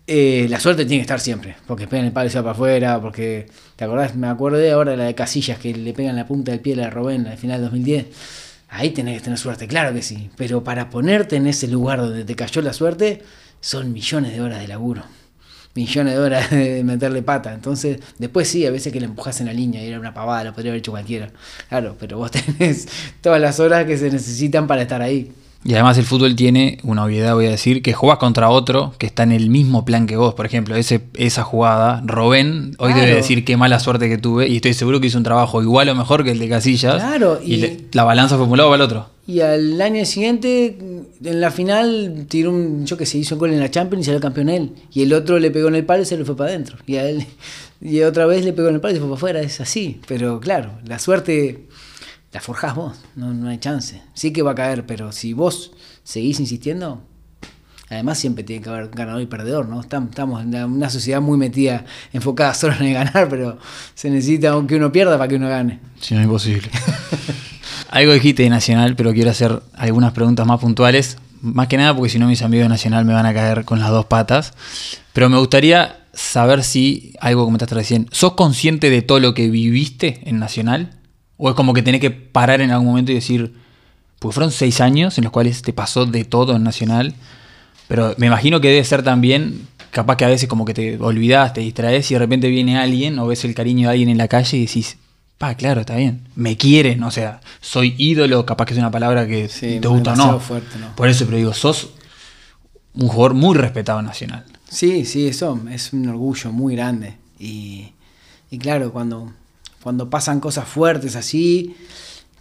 eh, 0.07 0.47
la 0.51 0.59
suerte 0.59 0.85
tiene 0.85 0.99
que 0.99 1.03
estar 1.03 1.21
siempre, 1.21 1.57
porque 1.67 1.87
pegan 1.87 2.07
el 2.07 2.13
palo 2.13 2.27
y 2.27 2.31
se 2.31 2.39
va 2.39 2.43
para 2.45 2.53
afuera, 2.55 3.01
porque, 3.01 3.47
¿te 3.77 3.85
acordás? 3.85 4.17
Me 4.17 4.27
acordé 4.27 4.73
ahora 4.73 4.91
de 4.93 4.97
la 4.97 5.05
de 5.05 5.15
Casillas, 5.15 5.59
que 5.59 5.73
le 5.73 5.93
pegan 5.93 6.17
la 6.17 6.27
punta 6.27 6.51
del 6.51 6.61
pie 6.61 6.75
a 6.75 6.77
la 6.79 6.91
Robén 6.91 7.27
al 7.29 7.39
final 7.39 7.59
del 7.61 7.71
2010. 7.71 8.07
Ahí 8.71 8.91
tenés 8.91 9.19
que 9.19 9.25
tener 9.25 9.39
suerte, 9.39 9.69
claro 9.69 9.95
que 9.95 10.03
sí, 10.03 10.31
pero 10.37 10.65
para 10.65 10.91
ponerte 10.91 11.37
en 11.37 11.47
ese 11.47 11.69
lugar 11.69 12.01
donde 12.01 12.25
te 12.25 12.35
cayó 12.35 12.61
la 12.63 12.73
suerte, 12.73 13.23
son 13.61 13.93
millones 13.93 14.33
de 14.33 14.41
horas 14.41 14.59
de 14.61 14.67
laburo, 14.67 15.03
millones 15.75 16.15
de 16.15 16.21
horas 16.21 16.51
de 16.53 16.85
meterle 16.85 17.23
pata. 17.23 17.53
Entonces, 17.53 17.99
después 18.19 18.49
sí, 18.49 18.67
a 18.67 18.71
veces 18.71 18.93
que 18.93 19.01
le 19.01 19.07
empujas 19.07 19.41
en 19.41 19.47
la 19.47 19.53
línea 19.53 19.83
y 19.83 19.89
era 19.89 19.99
una 19.99 20.15
pavada, 20.15 20.45
lo 20.45 20.53
podría 20.53 20.73
haber 20.73 20.81
hecho 20.81 20.93
cualquiera. 20.93 21.31
Claro, 21.69 21.97
pero 21.99 22.19
vos 22.19 22.31
tenés 22.59 22.89
todas 23.21 23.41
las 23.41 23.61
horas 23.61 23.87
que 23.87 23.97
se 23.97 24.11
necesitan 24.11 24.67
para 24.67 24.83
estar 24.83 25.03
ahí. 25.03 25.33
Y 25.65 25.75
además 25.75 25.97
el 25.99 26.05
fútbol 26.05 26.35
tiene 26.35 26.79
una 26.83 27.05
obviedad, 27.05 27.35
voy 27.35 27.47
a 27.47 27.51
decir, 27.51 27.83
que 27.83 27.93
jugás 27.93 28.19
contra 28.19 28.49
otro 28.51 28.95
que 28.99 29.07
está 29.07 29.23
en 29.23 29.31
el 29.31 29.49
mismo 29.49 29.85
plan 29.85 30.07
que 30.09 30.17
vos. 30.17 30.35
Por 30.35 30.45
ejemplo, 30.45 30.75
ese, 30.75 31.03
esa 31.15 31.45
jugada, 31.45 32.03
Robén 32.05 32.75
hoy 32.79 32.93
debe 32.95 33.07
Claro. 33.07 33.17
decir 33.19 33.45
qué 33.45 33.57
mala 33.57 33.79
suerte 33.79 34.09
que 34.09 34.19
tuve 34.19 34.49
y 34.49 34.57
estoy 34.57 34.75
seguro 34.75 35.01
que 35.01 35.07
hizo 35.07 35.19
un 35.19 35.25
trabajo 35.25 35.63
igual 35.63 35.89
o 35.89 35.95
mejor 35.95 36.25
que 36.25 36.33
el 36.33 36.41
de 36.41 36.49
Casillas. 36.49 36.97
Claro, 36.97 37.39
y, 37.45 37.55
y- 37.55 37.57
le- 37.59 37.81
la 37.93 38.03
balanza 38.05 38.37
fue 38.37 38.45
para 38.47 38.51
un 38.53 38.59
lado 38.59 38.71
o 38.71 38.73
para 38.73 38.83
el 38.83 38.87
otro. 38.91 39.09
Y 39.25 39.39
al 39.39 39.81
año 39.81 40.05
siguiente, 40.05 40.77
en 41.25 41.41
la 41.41 41.53
final, 41.53 42.27
tiró 42.29 42.51
un, 42.51 42.85
yo 42.85 42.97
que 42.97 43.07
sé, 43.07 43.19
hizo 43.19 43.37
un 43.37 43.39
gol 43.39 43.53
en 43.53 43.61
la 43.61 43.71
Champions 43.71 44.03
y 44.03 44.07
salió 44.07 44.21
campeón 44.21 44.49
él. 44.49 44.73
Y 44.93 45.03
el 45.03 45.13
otro 45.13 45.39
le 45.39 45.53
pegó 45.53 45.69
en 45.69 45.77
el 45.77 45.85
palo 45.87 46.03
y 46.03 46.07
se 46.07 46.17
le 46.17 46.25
fue 46.25 46.37
para 46.37 46.51
adentro. 46.51 46.77
Y 46.89 46.97
a 46.97 47.09
él, 47.09 47.25
y 47.81 48.01
otra 48.03 48.27
vez 48.27 48.45
le 48.45 48.53
pegó 48.53 48.69
en 48.69 48.75
el 48.75 48.81
palo 48.81 48.95
y 48.95 48.97
se 48.97 49.01
fue 49.01 49.09
para 49.11 49.17
afuera. 49.17 49.41
Es 49.43 49.61
así. 49.61 50.01
Pero 50.09 50.41
claro, 50.41 50.73
la 50.85 50.99
suerte 50.99 51.67
la 52.33 52.41
forjás 52.41 52.75
vos. 52.75 52.97
No, 53.17 53.33
no 53.35 53.49
hay 53.49 53.59
chance. 53.59 54.03
Sí 54.15 54.33
que 54.33 54.43
va 54.43 54.53
a 54.53 54.55
caer, 54.55 54.87
pero 54.87 55.13
si 55.13 55.33
vos 55.33 55.73
seguís 56.03 56.41
insistiendo, 56.41 57.03
además 57.91 58.19
siempre 58.19 58.43
tiene 58.45 58.63
que 58.63 58.71
haber 58.71 58.89
ganador 58.89 59.21
y 59.23 59.27
perdedor, 59.27 59.69
¿no? 59.69 59.83
Estam- 59.83 60.09
Estamos 60.09 60.43
en 60.43 60.55
una 60.65 60.89
sociedad 60.91 61.21
muy 61.21 61.37
metida, 61.39 61.85
enfocada 62.13 62.55
solo 62.55 62.75
en 62.77 62.85
el 62.87 62.95
ganar, 62.95 63.29
pero 63.29 63.59
se 63.95 64.09
necesita 64.11 64.55
que 64.67 64.77
uno 64.77 64.91
pierda 64.91 65.19
para 65.19 65.29
que 65.29 65.37
uno 65.37 65.49
gane. 65.49 65.81
Si 66.01 66.15
no 66.15 66.21
es 66.21 66.25
imposible. 66.25 66.71
Algo 67.91 68.13
dijiste 68.15 68.43
de 68.45 68.49
Nacional, 68.51 68.97
pero 68.97 69.13
quiero 69.13 69.31
hacer 69.31 69.63
algunas 69.75 70.13
preguntas 70.13 70.47
más 70.47 70.61
puntuales. 70.61 71.19
Más 71.43 71.67
que 71.67 71.77
nada 71.77 71.95
porque 71.95 72.09
si 72.11 72.19
no 72.19 72.27
mis 72.29 72.41
amigos 72.43 72.65
de 72.65 72.69
Nacional 72.71 73.05
me 73.05 73.13
van 73.13 73.27
a 73.27 73.35
caer 73.35 73.65
con 73.65 73.81
las 73.81 73.91
dos 73.91 74.07
patas. 74.07 74.55
Pero 75.13 75.29
me 75.29 75.37
gustaría 75.39 75.99
saber 76.15 76.63
si, 76.63 77.13
algo 77.21 77.45
comentaste 77.45 77.75
recién, 77.75 78.09
¿sos 78.11 78.33
consciente 78.33 78.89
de 78.89 79.03
todo 79.03 79.21
lo 79.21 79.35
que 79.35 79.51
viviste 79.51 80.23
en 80.25 80.39
Nacional? 80.39 80.95
¿O 81.37 81.49
es 81.51 81.55
como 81.57 81.73
que 81.75 81.83
tenés 81.83 82.01
que 82.01 82.11
parar 82.11 82.61
en 82.61 82.71
algún 82.71 82.89
momento 82.89 83.13
y 83.13 83.17
decir, 83.17 83.55
pues 84.19 84.35
fueron 84.35 84.53
seis 84.53 84.81
años 84.81 85.19
en 85.19 85.25
los 85.25 85.33
cuales 85.33 85.63
te 85.63 85.73
pasó 85.73 86.07
de 86.07 86.25
todo 86.25 86.55
en 86.57 86.63
Nacional? 86.63 87.15
Pero 87.89 88.15
me 88.19 88.27
imagino 88.29 88.61
que 88.61 88.69
debe 88.69 88.85
ser 88.85 89.03
también, 89.03 89.67
capaz 89.91 90.17
que 90.17 90.25
a 90.25 90.29
veces 90.29 90.49
como 90.49 90.65
que 90.65 90.75
te 90.75 90.99
olvidás, 90.99 91.53
te 91.53 91.61
distraes 91.61 92.11
y 92.11 92.15
de 92.15 92.19
repente 92.21 92.49
viene 92.49 92.79
alguien 92.79 93.19
o 93.19 93.27
ves 93.27 93.45
el 93.45 93.55
cariño 93.55 93.89
de 93.89 93.93
alguien 93.93 94.09
en 94.09 94.19
la 94.19 94.29
calle 94.29 94.57
y 94.59 94.67
decís, 94.67 94.97
pa, 95.39 95.55
claro, 95.57 95.81
está 95.81 95.97
bien, 95.97 96.29
me 96.37 96.57
quieren, 96.57 97.03
o 97.03 97.11
sea, 97.11 97.41
soy 97.61 97.95
ídolo, 97.99 98.47
capaz 98.47 98.67
que 98.67 98.75
es 98.75 98.79
una 98.79 98.91
palabra 98.93 99.27
que 99.27 99.49
Sí, 99.49 99.79
te 99.81 99.89
gusta 99.89 100.13
o 100.13 100.15
demasiado 100.15 100.33
no. 100.33 100.41
fuerte, 100.41 100.79
¿no? 100.79 100.95
Por 100.95 101.09
eso, 101.09 101.25
pero 101.25 101.37
digo, 101.37 101.53
sos 101.53 101.91
un 102.95 103.09
jugador 103.09 103.35
muy 103.35 103.57
respetado 103.57 103.99
en 104.01 104.07
Nacional. 104.07 104.45
Sí, 104.71 105.05
sí, 105.05 105.27
eso 105.27 105.61
es 105.71 105.93
un 105.93 106.09
orgullo 106.09 106.53
muy 106.53 106.77
grande. 106.77 107.17
Y, 107.39 107.89
y 108.51 108.59
claro, 108.59 108.93
cuando, 108.93 109.33
cuando 109.83 110.09
pasan 110.09 110.41
cosas 110.41 110.69
fuertes 110.69 111.17
así, 111.17 111.77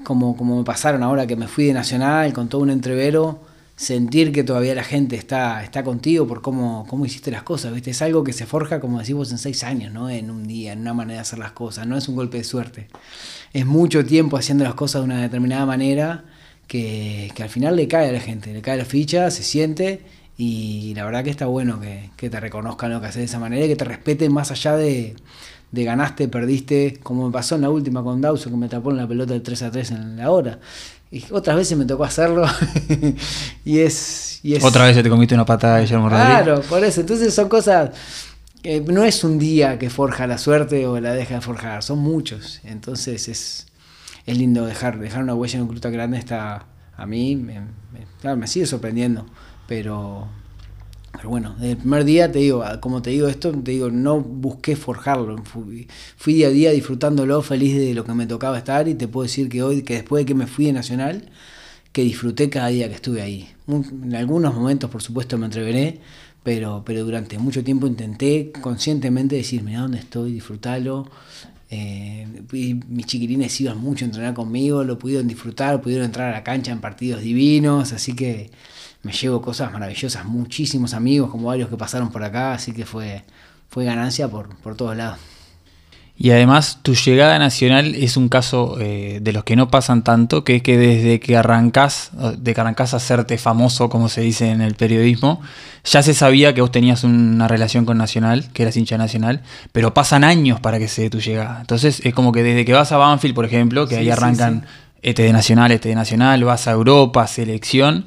como, 0.03 0.35
como 0.37 0.57
me 0.57 0.63
pasaron 0.63 1.03
ahora 1.03 1.27
que 1.27 1.35
me 1.35 1.47
fui 1.47 1.65
de 1.65 1.73
Nacional 1.73 2.33
con 2.33 2.49
todo 2.49 2.61
un 2.61 2.69
entrevero, 2.69 3.39
sentir 3.75 4.31
que 4.31 4.43
todavía 4.43 4.75
la 4.75 4.83
gente 4.83 5.15
está, 5.15 5.63
está 5.63 5.83
contigo 5.83 6.27
por 6.27 6.41
cómo, 6.41 6.85
cómo 6.87 7.05
hiciste 7.05 7.31
las 7.31 7.43
cosas, 7.43 7.73
¿viste? 7.73 7.91
Es 7.91 8.01
algo 8.03 8.23
que 8.23 8.31
se 8.31 8.45
forja, 8.45 8.79
como 8.79 8.99
decimos, 8.99 9.31
en 9.31 9.39
seis 9.39 9.63
años, 9.63 9.91
¿no? 9.91 10.09
En 10.09 10.29
un 10.29 10.45
día, 10.45 10.73
en 10.73 10.81
una 10.81 10.93
manera 10.93 11.15
de 11.15 11.21
hacer 11.21 11.39
las 11.39 11.53
cosas, 11.53 11.87
no 11.87 11.97
es 11.97 12.07
un 12.07 12.15
golpe 12.15 12.37
de 12.37 12.43
suerte. 12.43 12.89
Es 13.53 13.65
mucho 13.65 14.05
tiempo 14.05 14.37
haciendo 14.37 14.63
las 14.63 14.75
cosas 14.75 15.01
de 15.01 15.05
una 15.05 15.21
determinada 15.21 15.65
manera 15.65 16.25
que, 16.67 17.31
que 17.33 17.43
al 17.43 17.49
final 17.49 17.75
le 17.75 17.87
cae 17.87 18.09
a 18.09 18.11
la 18.11 18.19
gente, 18.19 18.53
le 18.53 18.61
cae 18.61 18.77
la 18.77 18.85
ficha, 18.85 19.31
se 19.31 19.41
siente 19.41 20.01
y 20.37 20.93
la 20.95 21.03
verdad 21.03 21.23
que 21.23 21.31
está 21.31 21.47
bueno 21.47 21.79
que, 21.79 22.11
que 22.17 22.29
te 22.29 22.39
reconozcan 22.39 22.91
lo 22.91 23.01
que 23.01 23.07
haces 23.07 23.17
de 23.19 23.25
esa 23.25 23.39
manera 23.39 23.65
y 23.65 23.67
que 23.67 23.75
te 23.75 23.85
respeten 23.85 24.31
más 24.31 24.51
allá 24.51 24.75
de, 24.77 25.15
de 25.71 25.83
ganaste, 25.83 26.27
perdiste, 26.27 26.99
como 27.01 27.27
me 27.27 27.31
pasó 27.31 27.55
en 27.55 27.61
la 27.61 27.69
última 27.69 28.03
con 28.03 28.19
Dawson 28.21 28.51
que 28.51 28.57
me 28.57 28.67
tapó 28.67 28.91
en 28.91 28.97
la 28.97 29.07
pelota 29.07 29.33
del 29.33 29.41
3 29.41 29.61
a 29.63 29.71
3 29.71 29.91
en 29.91 30.17
la 30.17 30.29
hora. 30.31 30.59
Y 31.11 31.23
otras 31.31 31.55
veces 31.57 31.77
me 31.77 31.85
tocó 31.85 32.03
hacerlo 32.05 32.45
y, 33.65 33.79
es, 33.79 34.39
y 34.43 34.55
es... 34.55 34.63
Otra 34.63 34.85
vez 34.85 35.01
te 35.01 35.09
comiste 35.09 35.35
una 35.35 35.45
patada 35.45 35.77
de 35.77 35.83
Guillermo 35.83 36.09
Rodríguez. 36.09 36.43
Claro, 36.43 36.61
por 36.61 36.83
eso. 36.83 37.01
Entonces 37.01 37.33
son 37.33 37.49
cosas... 37.49 37.91
que 38.61 38.79
no 38.81 39.03
es 39.03 39.23
un 39.23 39.37
día 39.39 39.77
que 39.79 39.89
forja 39.89 40.27
la 40.27 40.37
suerte 40.37 40.85
o 40.87 40.99
la 40.99 41.13
deja 41.13 41.35
de 41.35 41.41
forjar, 41.41 41.83
son 41.83 41.99
muchos. 41.99 42.61
Entonces 42.63 43.27
es, 43.27 43.67
es 44.25 44.37
lindo 44.37 44.65
dejar, 44.65 44.99
dejar 44.99 45.23
una 45.23 45.33
huella 45.35 45.55
en 45.57 45.63
un 45.63 45.67
club 45.69 45.81
tan 45.81 45.91
grande. 45.93 46.17
Está, 46.17 46.65
a 46.95 47.05
mí, 47.05 47.35
me, 47.35 47.59
me- 47.59 48.05
claro, 48.21 48.37
me 48.37 48.47
sigue 48.47 48.65
sorprendiendo. 48.65 49.25
Pero, 49.67 50.27
pero 51.11 51.29
bueno, 51.29 51.55
desde 51.55 51.71
el 51.71 51.77
primer 51.77 52.05
día 52.05 52.31
te 52.31 52.39
digo, 52.39 52.63
como 52.79 53.01
te 53.01 53.09
digo 53.09 53.27
esto, 53.27 53.51
te 53.51 53.71
digo, 53.71 53.89
no 53.91 54.21
busqué 54.21 54.75
forjarlo. 54.75 55.43
Fui, 55.43 55.87
día 56.33 56.47
a 56.47 56.51
día 56.51 56.71
disfrutándolo, 56.71 57.41
feliz 57.41 57.75
de 57.77 57.93
lo 57.93 58.05
que 58.05 58.13
me 58.13 58.25
tocaba 58.27 58.57
estar. 58.57 58.87
Y 58.87 58.95
te 58.95 59.07
puedo 59.07 59.23
decir 59.23 59.49
que 59.49 59.61
hoy, 59.61 59.83
que 59.83 59.95
después 59.95 60.21
de 60.21 60.25
que 60.25 60.35
me 60.35 60.47
fui 60.47 60.65
de 60.65 60.73
Nacional, 60.73 61.29
que 61.91 62.03
disfruté 62.03 62.49
cada 62.49 62.67
día 62.67 62.87
que 62.87 62.95
estuve 62.95 63.21
ahí. 63.21 63.49
En 63.67 64.15
algunos 64.15 64.55
momentos, 64.55 64.89
por 64.89 65.01
supuesto, 65.01 65.37
me 65.37 65.45
entreveré, 65.45 65.99
pero, 66.43 66.83
pero 66.85 67.03
durante 67.03 67.37
mucho 67.37 67.63
tiempo 67.63 67.87
intenté 67.87 68.51
conscientemente 68.61 69.35
decir, 69.35 69.63
mira 69.63 69.81
dónde 69.81 69.99
estoy, 69.99 70.31
disfrútalo. 70.31 71.09
Eh, 71.69 72.27
y 72.51 72.73
mis 72.73 73.05
chiquilines 73.05 73.61
iban 73.61 73.77
mucho 73.77 74.03
a 74.03 74.07
entrenar 74.07 74.33
conmigo, 74.33 74.83
lo 74.83 74.97
pudieron 74.99 75.27
disfrutar, 75.27 75.81
pudieron 75.81 76.05
entrar 76.05 76.29
a 76.29 76.31
la 76.31 76.43
cancha 76.43 76.71
en 76.71 76.81
partidos 76.81 77.21
divinos, 77.21 77.93
así 77.93 78.13
que 78.13 78.51
me 79.03 79.11
llevo 79.11 79.41
cosas 79.41 79.71
maravillosas, 79.71 80.25
muchísimos 80.25 80.93
amigos, 80.93 81.29
como 81.31 81.47
varios 81.47 81.69
que 81.69 81.77
pasaron 81.77 82.11
por 82.11 82.23
acá, 82.23 82.53
así 82.53 82.71
que 82.71 82.85
fue, 82.85 83.23
fue 83.69 83.85
ganancia 83.85 84.27
por, 84.27 84.55
por 84.57 84.75
todos 84.75 84.95
lados. 84.95 85.17
Y 86.23 86.29
además 86.29 86.77
tu 86.83 86.93
llegada 86.93 87.39
Nacional 87.39 87.95
es 87.95 88.15
un 88.15 88.29
caso 88.29 88.77
eh, 88.79 89.17
de 89.23 89.33
los 89.33 89.43
que 89.43 89.55
no 89.55 89.71
pasan 89.71 90.03
tanto, 90.03 90.43
que 90.43 90.57
es 90.57 90.61
que 90.61 90.77
desde 90.77 91.19
que 91.19 91.35
arrancás, 91.35 92.11
de 92.37 92.53
que 92.53 92.61
arrancás 92.61 92.93
a 92.93 92.97
hacerte 92.97 93.39
famoso, 93.39 93.89
como 93.89 94.07
se 94.07 94.21
dice 94.21 94.51
en 94.51 94.61
el 94.61 94.75
periodismo, 94.75 95.41
ya 95.83 96.03
se 96.03 96.13
sabía 96.13 96.53
que 96.53 96.61
vos 96.61 96.71
tenías 96.71 97.03
una 97.03 97.47
relación 97.47 97.85
con 97.85 97.97
Nacional, 97.97 98.49
que 98.53 98.61
eras 98.61 98.77
hincha 98.77 98.99
Nacional, 98.99 99.41
pero 99.71 99.95
pasan 99.95 100.23
años 100.23 100.59
para 100.59 100.77
que 100.77 100.87
se 100.87 101.01
dé 101.01 101.09
tu 101.09 101.19
llegada. 101.19 101.57
Entonces 101.61 102.01
es 102.03 102.13
como 102.13 102.31
que 102.31 102.43
desde 102.43 102.65
que 102.65 102.73
vas 102.73 102.91
a 102.91 102.97
Banfield, 102.97 103.33
por 103.33 103.45
ejemplo, 103.45 103.87
que 103.87 103.95
Sí, 103.95 104.01
ahí 104.01 104.05
sí, 104.05 104.11
arrancan 104.11 104.65
este 105.01 105.23
de 105.23 105.33
Nacional, 105.33 105.71
este 105.71 105.89
de 105.89 105.95
Nacional, 105.95 106.43
vas 106.43 106.67
a 106.67 106.71
Europa, 106.71 107.25
selección, 107.25 108.05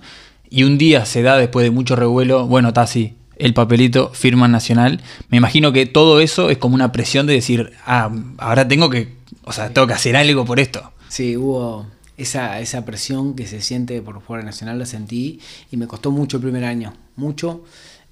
y 0.54 0.62
un 0.62 0.78
día 0.78 1.04
se 1.04 1.22
da 1.22 1.36
después 1.36 1.64
de 1.64 1.72
mucho 1.72 1.96
revuelo, 1.96 2.46
bueno, 2.46 2.68
está 2.68 2.82
así, 2.82 3.16
el 3.38 3.54
papelito, 3.54 4.10
firma 4.10 4.46
Nacional. 4.46 5.02
Me 5.28 5.36
imagino 5.38 5.72
que 5.72 5.84
todo 5.84 6.20
eso 6.20 6.48
es 6.48 6.58
como 6.58 6.76
una 6.76 6.92
presión 6.92 7.26
de 7.26 7.32
decir, 7.32 7.72
ah, 7.84 8.12
ahora 8.38 8.68
tengo 8.68 8.88
que, 8.88 9.16
o 9.42 9.52
sea, 9.52 9.70
tengo 9.70 9.88
que 9.88 9.94
hacer 9.94 10.14
algo 10.14 10.44
por 10.44 10.60
esto. 10.60 10.92
Sí, 11.08 11.36
hubo 11.36 11.86
esa, 12.16 12.60
esa 12.60 12.84
presión 12.84 13.34
que 13.34 13.48
se 13.48 13.60
siente 13.60 14.00
por 14.00 14.20
jugar 14.22 14.44
Nacional, 14.44 14.78
la 14.78 14.86
sentí 14.86 15.40
y 15.72 15.76
me 15.76 15.88
costó 15.88 16.12
mucho 16.12 16.36
el 16.36 16.44
primer 16.44 16.64
año, 16.64 16.94
mucho 17.16 17.64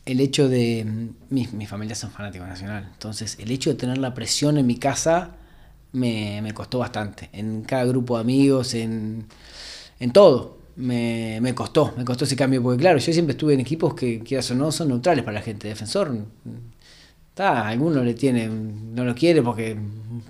el 0.05 0.19
hecho 0.19 0.49
de, 0.49 0.85
mis, 1.31 1.53
mis 1.53 1.69
familias 1.69 1.99
son 1.99 2.11
fanáticos 2.11 2.49
Nacional, 2.49 2.89
entonces 2.93 3.37
el 3.39 3.53
hecho 3.53 3.71
de 3.71 3.77
tener 3.77 3.99
la 3.99 4.15
presión 4.15 4.59
en 4.59 4.67
mi 4.67 4.79
casa 4.79 5.37
me, 5.93 6.41
me 6.43 6.53
costó 6.55 6.81
bastante, 6.81 7.31
en 7.33 7.63
cada 7.63 7.85
grupo 7.85 8.17
de 8.17 8.23
amigos, 8.23 8.75
en, 8.75 9.27
en 10.01 10.11
todo. 10.11 10.62
Me, 10.75 11.39
me 11.43 11.55
costó, 11.55 11.93
me 11.97 12.05
costó 12.05 12.25
ese 12.25 12.35
cambio, 12.35 12.63
porque 12.63 12.79
claro, 12.81 12.99
yo 12.99 13.13
siempre 13.13 13.33
estuve 13.33 13.55
en 13.55 13.61
equipos 13.61 13.95
que, 13.95 14.21
quieras 14.21 14.51
o 14.51 14.55
no, 14.55 14.73
son 14.73 14.89
neutrales 14.89 15.25
para 15.25 15.35
la 15.35 15.43
gente. 15.43 15.69
Defensor, 15.69 16.11
Está, 17.33 17.67
alguno 17.67 18.05
le 18.05 18.13
tiene, 18.13 18.47
no 18.47 19.07
lo 19.07 19.15
quiere 19.15 19.41
porque, 19.41 19.75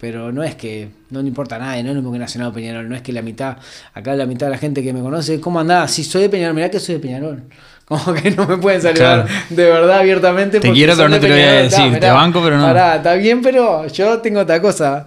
pero 0.01 0.31
no 0.31 0.45
es 0.45 0.55
que, 0.55 0.89
no 1.11 1.21
le 1.21 1.27
importa 1.27 1.57
a 1.57 1.59
nadie, 1.59 1.83
no 1.83 1.89
es 1.89 1.97
lo 1.97 2.01
mismo 2.01 2.13
que 2.13 2.21
Nacional 2.21 2.53
Peñarol, 2.53 2.89
no 2.89 2.95
es 2.95 3.03
que 3.03 3.13
la 3.13 3.23
mitad, 3.23 3.57
acá 3.93 4.15
la 4.15 4.25
mitad 4.25 4.47
de 4.47 4.53
la 4.53 4.59
gente 4.59 4.85
que 4.85 4.93
me 4.93 5.01
conoce, 5.01 5.41
¿cómo 5.41 5.59
andás? 5.59 5.91
Si 5.91 6.05
soy 6.05 6.23
de 6.23 6.29
Peñarol, 6.29 6.55
mirá 6.55 6.71
que 6.71 6.79
soy 6.79 6.95
de 6.95 7.01
Peñarol. 7.01 7.43
Como 7.87 8.15
que 8.15 8.31
no 8.31 8.47
me 8.47 8.57
pueden 8.57 8.81
saludar 8.81 9.27
Claro. 9.27 9.45
de 9.51 9.65
verdad 9.65 9.99
abiertamente. 9.99 10.61
Te 10.61 10.71
quiero, 10.71 10.95
pero 10.95 11.09
no 11.09 11.19
te 11.19 11.27
lo 11.27 11.35
voy 11.35 11.43
a 11.43 11.53
decir, 11.63 11.99
te 11.99 12.09
banco, 12.09 12.41
pero 12.41 12.57
no. 12.57 12.63
Pará, 12.63 12.95
está 12.97 13.15
bien, 13.15 13.43
pero 13.43 13.89
yo 13.89 14.19
tengo 14.21 14.39
otra 14.39 14.63
cosa. 14.63 15.05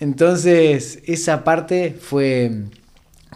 Entonces, 0.00 1.00
esa 1.04 1.44
parte 1.44 1.94
fue, 2.00 2.50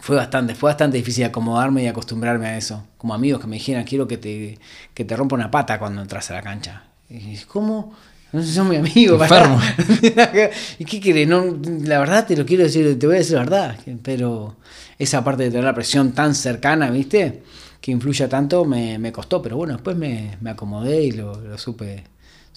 fue 0.01 0.15
bastante, 0.15 0.55
fue 0.55 0.69
bastante 0.69 0.97
difícil 0.97 1.25
acomodarme 1.25 1.83
y 1.83 1.87
acostumbrarme 1.87 2.47
a 2.47 2.57
eso. 2.57 2.85
Como 2.97 3.13
amigos 3.13 3.41
que 3.41 3.47
me 3.47 3.57
dijeran, 3.57 3.83
quiero 3.83 4.07
que 4.07 4.17
te, 4.17 4.57
que 4.93 5.05
te 5.05 5.15
rompa 5.15 5.35
una 5.35 5.51
pata 5.51 5.79
cuando 5.79 6.01
entras 6.01 6.29
a 6.31 6.35
la 6.35 6.41
cancha. 6.41 6.83
Y 7.09 7.19
dije, 7.19 7.45
¿cómo? 7.47 7.93
No 8.31 8.41
sé 8.41 8.47
si 8.47 8.53
son 8.53 8.69
mi 8.69 8.75
amigo. 8.75 9.21
Enfermo. 9.21 9.59
¿Y 10.79 10.85
qué 10.85 10.99
querés? 10.99 11.27
No, 11.27 11.43
la 11.83 11.99
verdad 11.99 12.27
te 12.27 12.37
lo 12.37 12.45
quiero 12.45 12.63
decir, 12.63 12.99
te 12.99 13.07
voy 13.07 13.15
a 13.15 13.19
decir 13.19 13.35
la 13.35 13.41
verdad. 13.41 13.77
Pero 14.03 14.57
esa 14.99 15.23
parte 15.23 15.43
de 15.43 15.49
tener 15.49 15.65
la 15.65 15.73
presión 15.73 16.11
tan 16.11 16.35
cercana, 16.35 16.91
¿viste? 16.91 17.43
Que 17.81 17.91
influya 17.91 18.29
tanto, 18.29 18.65
me, 18.65 18.99
me 18.99 19.11
costó. 19.11 19.41
Pero 19.41 19.57
bueno, 19.57 19.73
después 19.73 19.97
me, 19.97 20.37
me 20.41 20.51
acomodé 20.51 21.03
y 21.03 21.11
lo, 21.11 21.39
lo 21.41 21.57
supe 21.57 22.03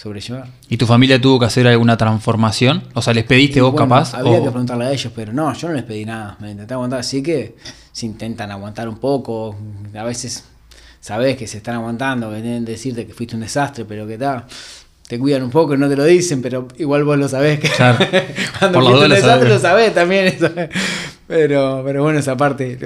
sobrellevar. 0.02 0.46
¿Y 0.68 0.76
tu 0.76 0.86
familia 0.86 1.20
tuvo 1.20 1.38
que 1.38 1.46
hacer 1.46 1.66
alguna 1.68 1.96
transformación? 1.96 2.82
O 2.94 3.02
sea, 3.02 3.14
¿les 3.14 3.24
pediste 3.24 3.58
Y 3.58 3.62
vos 3.62 3.72
bueno, 3.72 3.86
capaz? 3.88 4.14
Habría 4.14 4.38
o- 4.40 4.44
que 4.44 4.50
preguntarle 4.50 4.86
a 4.86 4.92
ellos, 4.92 5.12
pero 5.14 5.32
no, 5.32 5.52
yo 5.54 5.68
no 5.68 5.74
les 5.74 5.84
pedí 5.84 6.04
nada. 6.04 6.36
Me 6.40 6.50
intenté 6.50 6.74
aguantar, 6.74 7.00
así 7.00 7.22
que 7.22 7.56
se 7.92 8.06
intentan 8.06 8.50
aguantar 8.50 8.88
un 8.88 8.98
poco. 8.98 9.56
A 9.96 10.02
veces 10.04 10.44
sabes 11.00 11.36
que 11.36 11.46
se 11.46 11.58
están 11.58 11.76
aguantando, 11.76 12.30
que 12.30 12.42
que 12.42 12.48
decirte 12.60 13.06
que 13.06 13.14
fuiste 13.14 13.34
un 13.36 13.42
desastre, 13.42 13.84
pero 13.84 14.06
que 14.06 14.18
tal. 14.18 14.44
Te 15.06 15.18
cuidan 15.18 15.42
un 15.42 15.50
poco 15.50 15.74
y 15.74 15.78
no 15.78 15.88
te 15.88 15.96
lo 15.96 16.04
dicen, 16.04 16.40
pero 16.40 16.66
igual 16.78 17.04
vos 17.04 17.18
lo 17.18 17.28
sabés. 17.28 17.60
Que 17.60 17.68
Claro. 17.68 17.98
Cuando 18.58 18.78
Por 18.80 18.88
fuiste 18.88 19.04
un 19.06 19.10
desastre 19.12 19.48
lo 19.48 19.58
sabés 19.58 19.94
también. 19.94 20.26
eso. 20.26 20.48
Pero, 21.26 21.82
pero 21.84 22.02
bueno, 22.02 22.18
esa 22.18 22.36
parte. 22.36 22.78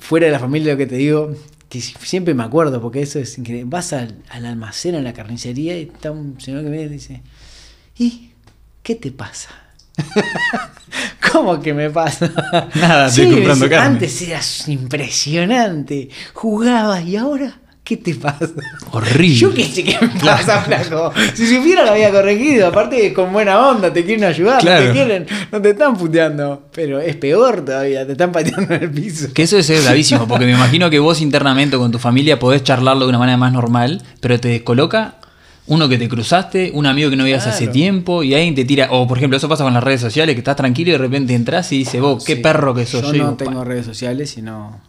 Fuera 0.00 0.26
de 0.26 0.32
la 0.32 0.38
familia, 0.38 0.72
lo 0.72 0.78
que 0.78 0.86
te 0.86 0.96
digo, 0.96 1.32
que 1.70 1.80
siempre 1.80 2.34
me 2.34 2.42
acuerdo, 2.42 2.82
porque 2.82 3.00
eso 3.00 3.20
es 3.20 3.38
increíble. 3.38 3.70
Vas 3.70 3.92
al, 3.92 4.16
al 4.28 4.44
almacén, 4.44 4.96
a 4.96 5.00
la 5.00 5.12
carnicería, 5.12 5.78
y 5.78 5.84
está 5.84 6.10
un 6.10 6.38
señor 6.40 6.64
que 6.64 6.70
viene 6.70 6.86
y 6.86 6.88
dice: 6.88 7.22
¿Y 7.96 8.32
qué 8.82 8.96
te 8.96 9.12
pasa? 9.12 9.50
¿Cómo 11.32 11.60
que 11.60 11.72
me 11.72 11.88
pasa? 11.88 12.28
Nada, 12.74 13.06
estoy 13.06 13.30
comprando 13.30 13.68
carne. 13.68 13.86
Antes 13.86 14.20
eras 14.22 14.68
impresionante, 14.68 16.08
jugabas 16.34 17.04
y 17.04 17.16
ahora, 17.16 17.59
¿qué 17.84 17.96
te 17.96 18.14
pasa? 18.14 18.46
Horrible. 18.92 19.34
Yo 19.34 19.52
qué 19.54 19.64
sé 19.64 19.82
qué 19.84 19.96
me 20.00 20.20
pasa, 20.20 20.62
flaco. 20.62 21.12
Si 21.34 21.46
supiera 21.46 21.84
lo 21.84 21.90
había 21.92 22.10
corregido, 22.10 22.68
aparte 22.68 23.12
con 23.12 23.32
buena 23.32 23.68
onda, 23.68 23.92
te 23.92 24.04
quieren 24.04 24.24
ayudar, 24.24 24.60
Claro. 24.60 24.86
te 24.86 24.92
quieren, 24.92 25.26
no 25.50 25.60
te 25.60 25.70
están 25.70 25.96
puteando. 25.96 26.62
Pero 26.72 27.00
es 27.00 27.16
peor 27.16 27.64
todavía, 27.64 28.06
te 28.06 28.12
están 28.12 28.30
pateando 28.32 28.74
en 28.74 28.82
el 28.84 28.90
piso. 28.90 29.32
Que 29.34 29.42
eso 29.42 29.58
es 29.58 29.84
gravísimo, 29.84 30.28
porque 30.28 30.44
me 30.46 30.52
imagino 30.52 30.88
que 30.90 30.98
vos 30.98 31.20
internamente 31.20 31.76
con 31.76 31.90
tu 31.90 31.98
familia 31.98 32.38
podés 32.38 32.62
charlarlo 32.62 33.04
de 33.04 33.08
una 33.08 33.18
manera 33.18 33.36
más 33.38 33.52
normal, 33.52 34.02
pero 34.20 34.38
te 34.38 34.48
descoloca 34.48 35.16
uno 35.66 35.88
que 35.88 35.98
te 35.98 36.08
cruzaste, 36.08 36.72
un 36.74 36.86
amigo 36.86 37.10
que 37.10 37.16
no 37.16 37.22
veías 37.24 37.46
hace 37.46 37.68
tiempo, 37.68 38.24
y 38.24 38.34
alguien 38.34 38.56
te 38.56 38.64
tira. 38.64 38.88
O 38.90 39.06
por 39.06 39.18
ejemplo, 39.18 39.36
eso 39.36 39.48
pasa 39.48 39.62
con 39.62 39.72
las 39.72 39.84
redes 39.84 40.00
sociales, 40.00 40.34
que 40.34 40.40
estás 40.40 40.56
tranquilo 40.56 40.88
y 40.90 40.92
de 40.92 40.98
repente 40.98 41.32
entras 41.34 41.70
y 41.72 41.78
dices, 41.78 42.00
vos, 42.00 42.24
qué 42.24 42.36
Sí. 42.36 42.42
perro 42.42 42.74
que 42.74 42.86
sos. 42.86 43.02
Yo 43.02 43.12
digo, 43.12 43.26
no 43.26 43.34
tengo 43.36 43.62
redes 43.64 43.86
sociales 43.86 44.36
y 44.36 44.42
no, 44.42 44.80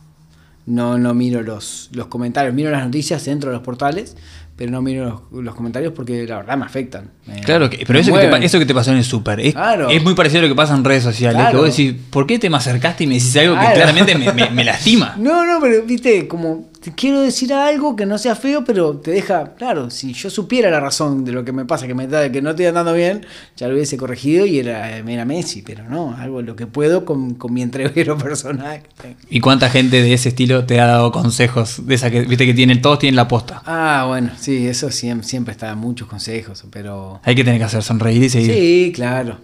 no, 0.71 0.97
no 0.97 1.13
miro 1.13 1.41
los, 1.41 1.89
los 1.93 2.07
comentarios. 2.07 2.53
Miro 2.53 2.71
las 2.71 2.83
noticias 2.85 3.23
dentro 3.25 3.49
de 3.49 3.55
los 3.57 3.63
portales, 3.63 4.15
pero 4.55 4.71
no 4.71 4.81
miro 4.81 5.27
los, 5.31 5.43
los 5.43 5.55
comentarios 5.55 5.93
porque 5.93 6.25
la 6.27 6.37
verdad 6.37 6.57
me 6.57 6.65
afectan. 6.65 7.11
Me- 7.25 7.41
Claro, 7.41 7.69
que, 7.69 7.83
pero 7.85 7.99
eso 7.99 8.13
que, 8.13 8.27
te, 8.27 8.45
eso 8.45 8.57
que 8.59 8.65
te 8.65 8.73
pasó 8.73 8.91
en 8.91 8.97
el 8.97 9.03
súper 9.03 9.39
es, 9.41 9.53
Claro. 9.53 9.89
es 9.89 10.01
muy 10.03 10.13
parecido 10.15 10.39
a 10.39 10.43
lo 10.43 10.49
que 10.49 10.55
pasa 10.55 10.75
en 10.75 10.83
redes 10.83 11.03
sociales. 11.03 11.37
Que 11.37 11.43
Claro. 11.51 11.59
vos 11.59 11.75
decís, 11.75 11.95
¿por 12.09 12.25
qué 12.25 12.39
te 12.39 12.49
me 12.49 12.57
acercaste 12.57 13.03
y 13.03 13.07
me 13.07 13.15
decís 13.15 13.35
algo 13.37 13.55
que 13.59 13.73
claramente 13.73 14.15
me, 14.17 14.31
me- 14.33 14.49
me 14.49 14.63
lastima? 14.65 15.15
No, 15.17 15.45
no, 15.45 15.59
pero 15.61 15.83
viste, 15.85 16.27
como 16.27 16.70
te 16.81 16.91
quiero 16.93 17.21
decir 17.21 17.53
algo 17.53 17.95
que 17.95 18.07
no 18.07 18.17
sea 18.17 18.35
feo, 18.35 18.65
pero 18.65 18.97
te 18.97 19.11
deja, 19.11 19.53
claro, 19.53 19.91
si 19.91 20.13
yo 20.13 20.31
supiera 20.31 20.71
la 20.71 20.79
razón 20.79 21.23
de 21.23 21.31
lo 21.31 21.45
que 21.45 21.51
me 21.51 21.63
pasa, 21.63 21.85
que 21.85 21.93
me 21.93 22.07
que 22.31 22.41
no 22.41 22.49
estoy 22.49 22.65
andando 22.65 22.93
bien, 22.93 23.23
ya 23.55 23.67
lo 23.67 23.75
hubiese 23.75 23.97
corregido 23.97 24.47
y 24.47 24.57
era, 24.57 24.97
era 24.97 25.23
Messi, 25.23 25.61
pero 25.61 25.87
no, 25.87 26.15
algo 26.17 26.41
lo 26.41 26.55
que 26.55 26.65
puedo 26.65 27.05
con, 27.05 27.35
con 27.35 27.53
mi 27.53 27.61
entrevero 27.61 28.17
personal. 28.17 28.81
¿Y 29.29 29.39
cuánta 29.41 29.69
gente 29.69 30.01
de 30.01 30.11
ese 30.11 30.29
estilo 30.29 30.65
te 30.65 30.79
ha 30.79 30.87
dado 30.87 31.11
consejos 31.11 31.85
de 31.85 31.93
esa 31.93 32.09
que, 32.09 32.21
viste 32.21 32.47
que 32.47 32.55
tienen, 32.55 32.81
todos 32.81 32.97
tienen 32.97 33.15
la 33.15 33.27
posta? 33.27 33.61
Ah, 33.67 34.05
bueno, 34.07 34.31
sí, 34.39 34.65
eso 34.65 34.89
siempre, 34.89 35.27
siempre 35.27 35.51
está, 35.51 35.75
muchos 35.75 36.07
consejos, 36.07 36.63
pero... 36.71 37.21
Hay 37.23 37.35
que 37.35 37.43
tener 37.43 37.59
que 37.59 37.65
hacer 37.65 37.83
sonreír 37.83 38.23
y 38.23 38.29
seguir. 38.29 38.53
Sí, 38.53 38.91
claro. 38.95 39.37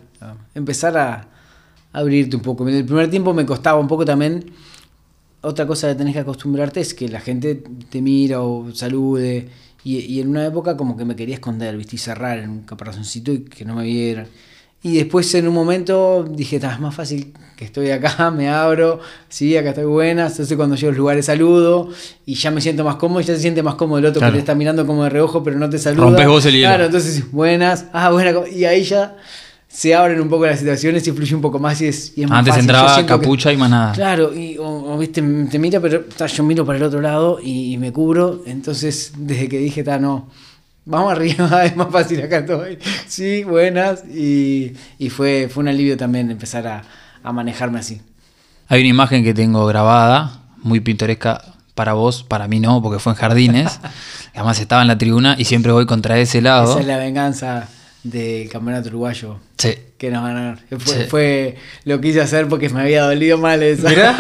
Empezar 0.56 0.98
a, 0.98 1.28
a 1.94 2.00
abrirte 2.00 2.36
un 2.36 2.42
poco. 2.42 2.68
En 2.68 2.74
el 2.74 2.86
primer 2.86 3.12
tiempo 3.12 3.32
me 3.36 3.46
costaba 3.46 3.80
un 3.80 3.88
poco 3.88 4.06
también. 4.06 4.44
Otra 5.42 5.68
cosa 5.68 5.88
que 5.90 5.96
tenés 5.96 6.14
que 6.14 6.20
acostumbrarte 6.20 6.80
es 6.82 6.94
que 6.94 7.08
la 7.10 7.20
gente 7.20 7.62
te 7.90 8.02
mira 8.02 8.42
o 8.42 8.74
salude. 8.74 9.48
Y, 9.84 9.98
y 10.00 10.20
en 10.20 10.30
una 10.30 10.46
época 10.46 10.76
como 10.76 10.98
que 10.98 11.06
me 11.06 11.16
quería 11.16 11.36
esconder, 11.36 11.78
¿viste? 11.78 11.96
Y 11.96 12.00
cerrar 12.00 12.40
en 12.40 12.50
un 12.50 12.62
caparazoncito 12.64 13.32
y 13.32 13.40
que 13.42 13.64
no 13.64 13.76
me 13.76 13.84
vieran. 13.84 14.28
Y 14.84 14.96
después 14.98 15.34
en 15.36 15.48
un 15.48 15.54
momento 15.54 16.24
dije, 16.30 16.60
"Ta, 16.60 16.74
es 16.74 16.80
más 16.80 16.94
fácil 16.94 17.34
que 17.56 17.66
estoy 17.66 17.90
acá, 17.92 18.30
me 18.32 18.50
abro, 18.50 19.00
sí, 19.30 19.56
acá 19.58 19.70
estoy 19.70 19.86
buena. 19.86 20.28
Entonces 20.28 20.56
cuando 20.58 20.76
llego 20.76 20.90
a 20.90 20.92
los 20.92 20.98
lugares 20.98 21.26
saludo 21.26 21.90
y 22.26 22.36
ya 22.36 22.52
me 22.52 22.60
siento 22.62 22.84
más 22.84 22.96
cómodo, 22.98 23.22
ya 23.22 23.36
se 23.36 23.42
siente 23.42 23.64
más 23.64 23.76
cómodo 23.76 24.00
el 24.00 24.06
otro 24.06 24.20
Claro. 24.20 24.34
que 24.34 24.38
te 24.38 24.42
está 24.42 24.56
mirando 24.56 24.86
como 24.86 25.04
de 25.04 25.10
reojo, 25.10 25.44
pero 25.44 25.58
no 25.58 25.70
te 25.70 25.78
saluda. 25.80 26.06
Rompes 26.06 26.28
vos 26.28 26.46
el 26.46 26.54
hielo. 26.54 26.68
Claro, 26.68 26.86
entonces 26.86 27.32
buenas, 27.32 27.86
ah, 27.94 28.12
buena. 28.12 28.34
Y 28.50 28.66
ahí 28.66 28.84
ya 28.84 29.16
se 29.78 29.94
abren 29.94 30.20
un 30.20 30.28
poco 30.28 30.48
las 30.48 30.58
situaciones 30.58 31.08
y 31.08 31.12
fluye 31.12 31.36
un 31.36 31.42
poco 31.44 31.60
más 31.60 31.80
y 31.82 31.86
es, 31.86 32.12
y 32.18 32.24
es 32.24 32.30
más 32.30 32.40
Antes 32.40 32.58
entraba 32.58 32.96
que- 32.96 33.06
capucha 33.06 33.54
y 33.54 33.58
más 33.58 33.70
nada. 33.70 33.92
Claro, 33.92 34.34
y, 34.34 34.58
o, 34.58 34.66
o, 34.66 34.98
viste, 34.98 35.22
te 35.52 35.60
mira, 35.60 35.80
pero 35.80 36.02
ta, 36.06 36.26
yo 36.26 36.44
miro 36.44 36.66
para 36.66 36.80
el 36.80 36.84
otro 36.84 37.00
lado 37.00 37.38
y, 37.40 37.74
y 37.74 37.78
me 37.78 37.92
cubro. 37.94 38.42
Entonces, 38.48 39.14
desde 39.16 39.48
que 39.48 39.60
dije, 39.60 39.84
ta, 39.84 40.00
no, 40.00 40.32
vamos 40.84 41.12
arriba, 41.12 41.64
es 41.66 41.76
más 41.76 41.90
fácil 41.92 42.20
acá 42.24 42.40
estoy. 42.40 42.80
Sí, 43.08 43.44
buenas. 43.44 44.04
Y, 44.08 44.74
y 44.98 45.10
fue, 45.12 45.48
fue 45.48 45.62
un 45.62 45.68
alivio 45.68 45.96
también 45.96 46.32
empezar 46.32 46.66
a, 46.66 46.82
a 47.22 47.32
manejarme 47.32 47.78
así. 47.78 48.02
Hay 48.70 48.80
una 48.82 48.90
imagen 48.90 49.24
que 49.24 49.36
tengo 49.36 49.64
grabada, 49.68 50.42
muy 50.64 50.80
pintoresca 50.80 51.54
para 51.76 51.94
vos, 51.94 52.24
para 52.24 52.48
mí 52.48 52.60
no, 52.60 52.82
porque 52.82 52.98
fue 52.98 53.12
en 53.14 53.18
Jardines. 53.20 53.80
Además 54.34 54.60
estaba 54.60 54.82
en 54.82 54.88
la 54.88 54.98
tribuna 54.98 55.36
y 55.38 55.46
siempre 55.46 55.72
voy 55.72 55.86
contra 55.86 56.18
ese 56.18 56.42
lado. 56.42 56.72
Esa 56.72 56.80
es 56.80 56.88
la 56.88 56.98
venganza 56.98 57.70
del 58.04 58.48
campeonato 58.50 58.90
uruguayo 58.90 59.38
Sí. 59.58 59.74
que 59.98 60.10
nos 60.12 60.24
ganaron. 60.24 60.60
Fue, 60.80 60.94
Sí. 60.94 61.00
fue- 61.10 61.56
lo 61.84 62.00
quise 62.00 62.22
hacer 62.22 62.48
porque 62.48 62.70
me 62.70 62.82
había 62.82 63.04
dolido 63.04 63.38
mal 63.38 63.62
eso. 63.64 63.90
Mirá, 63.90 64.16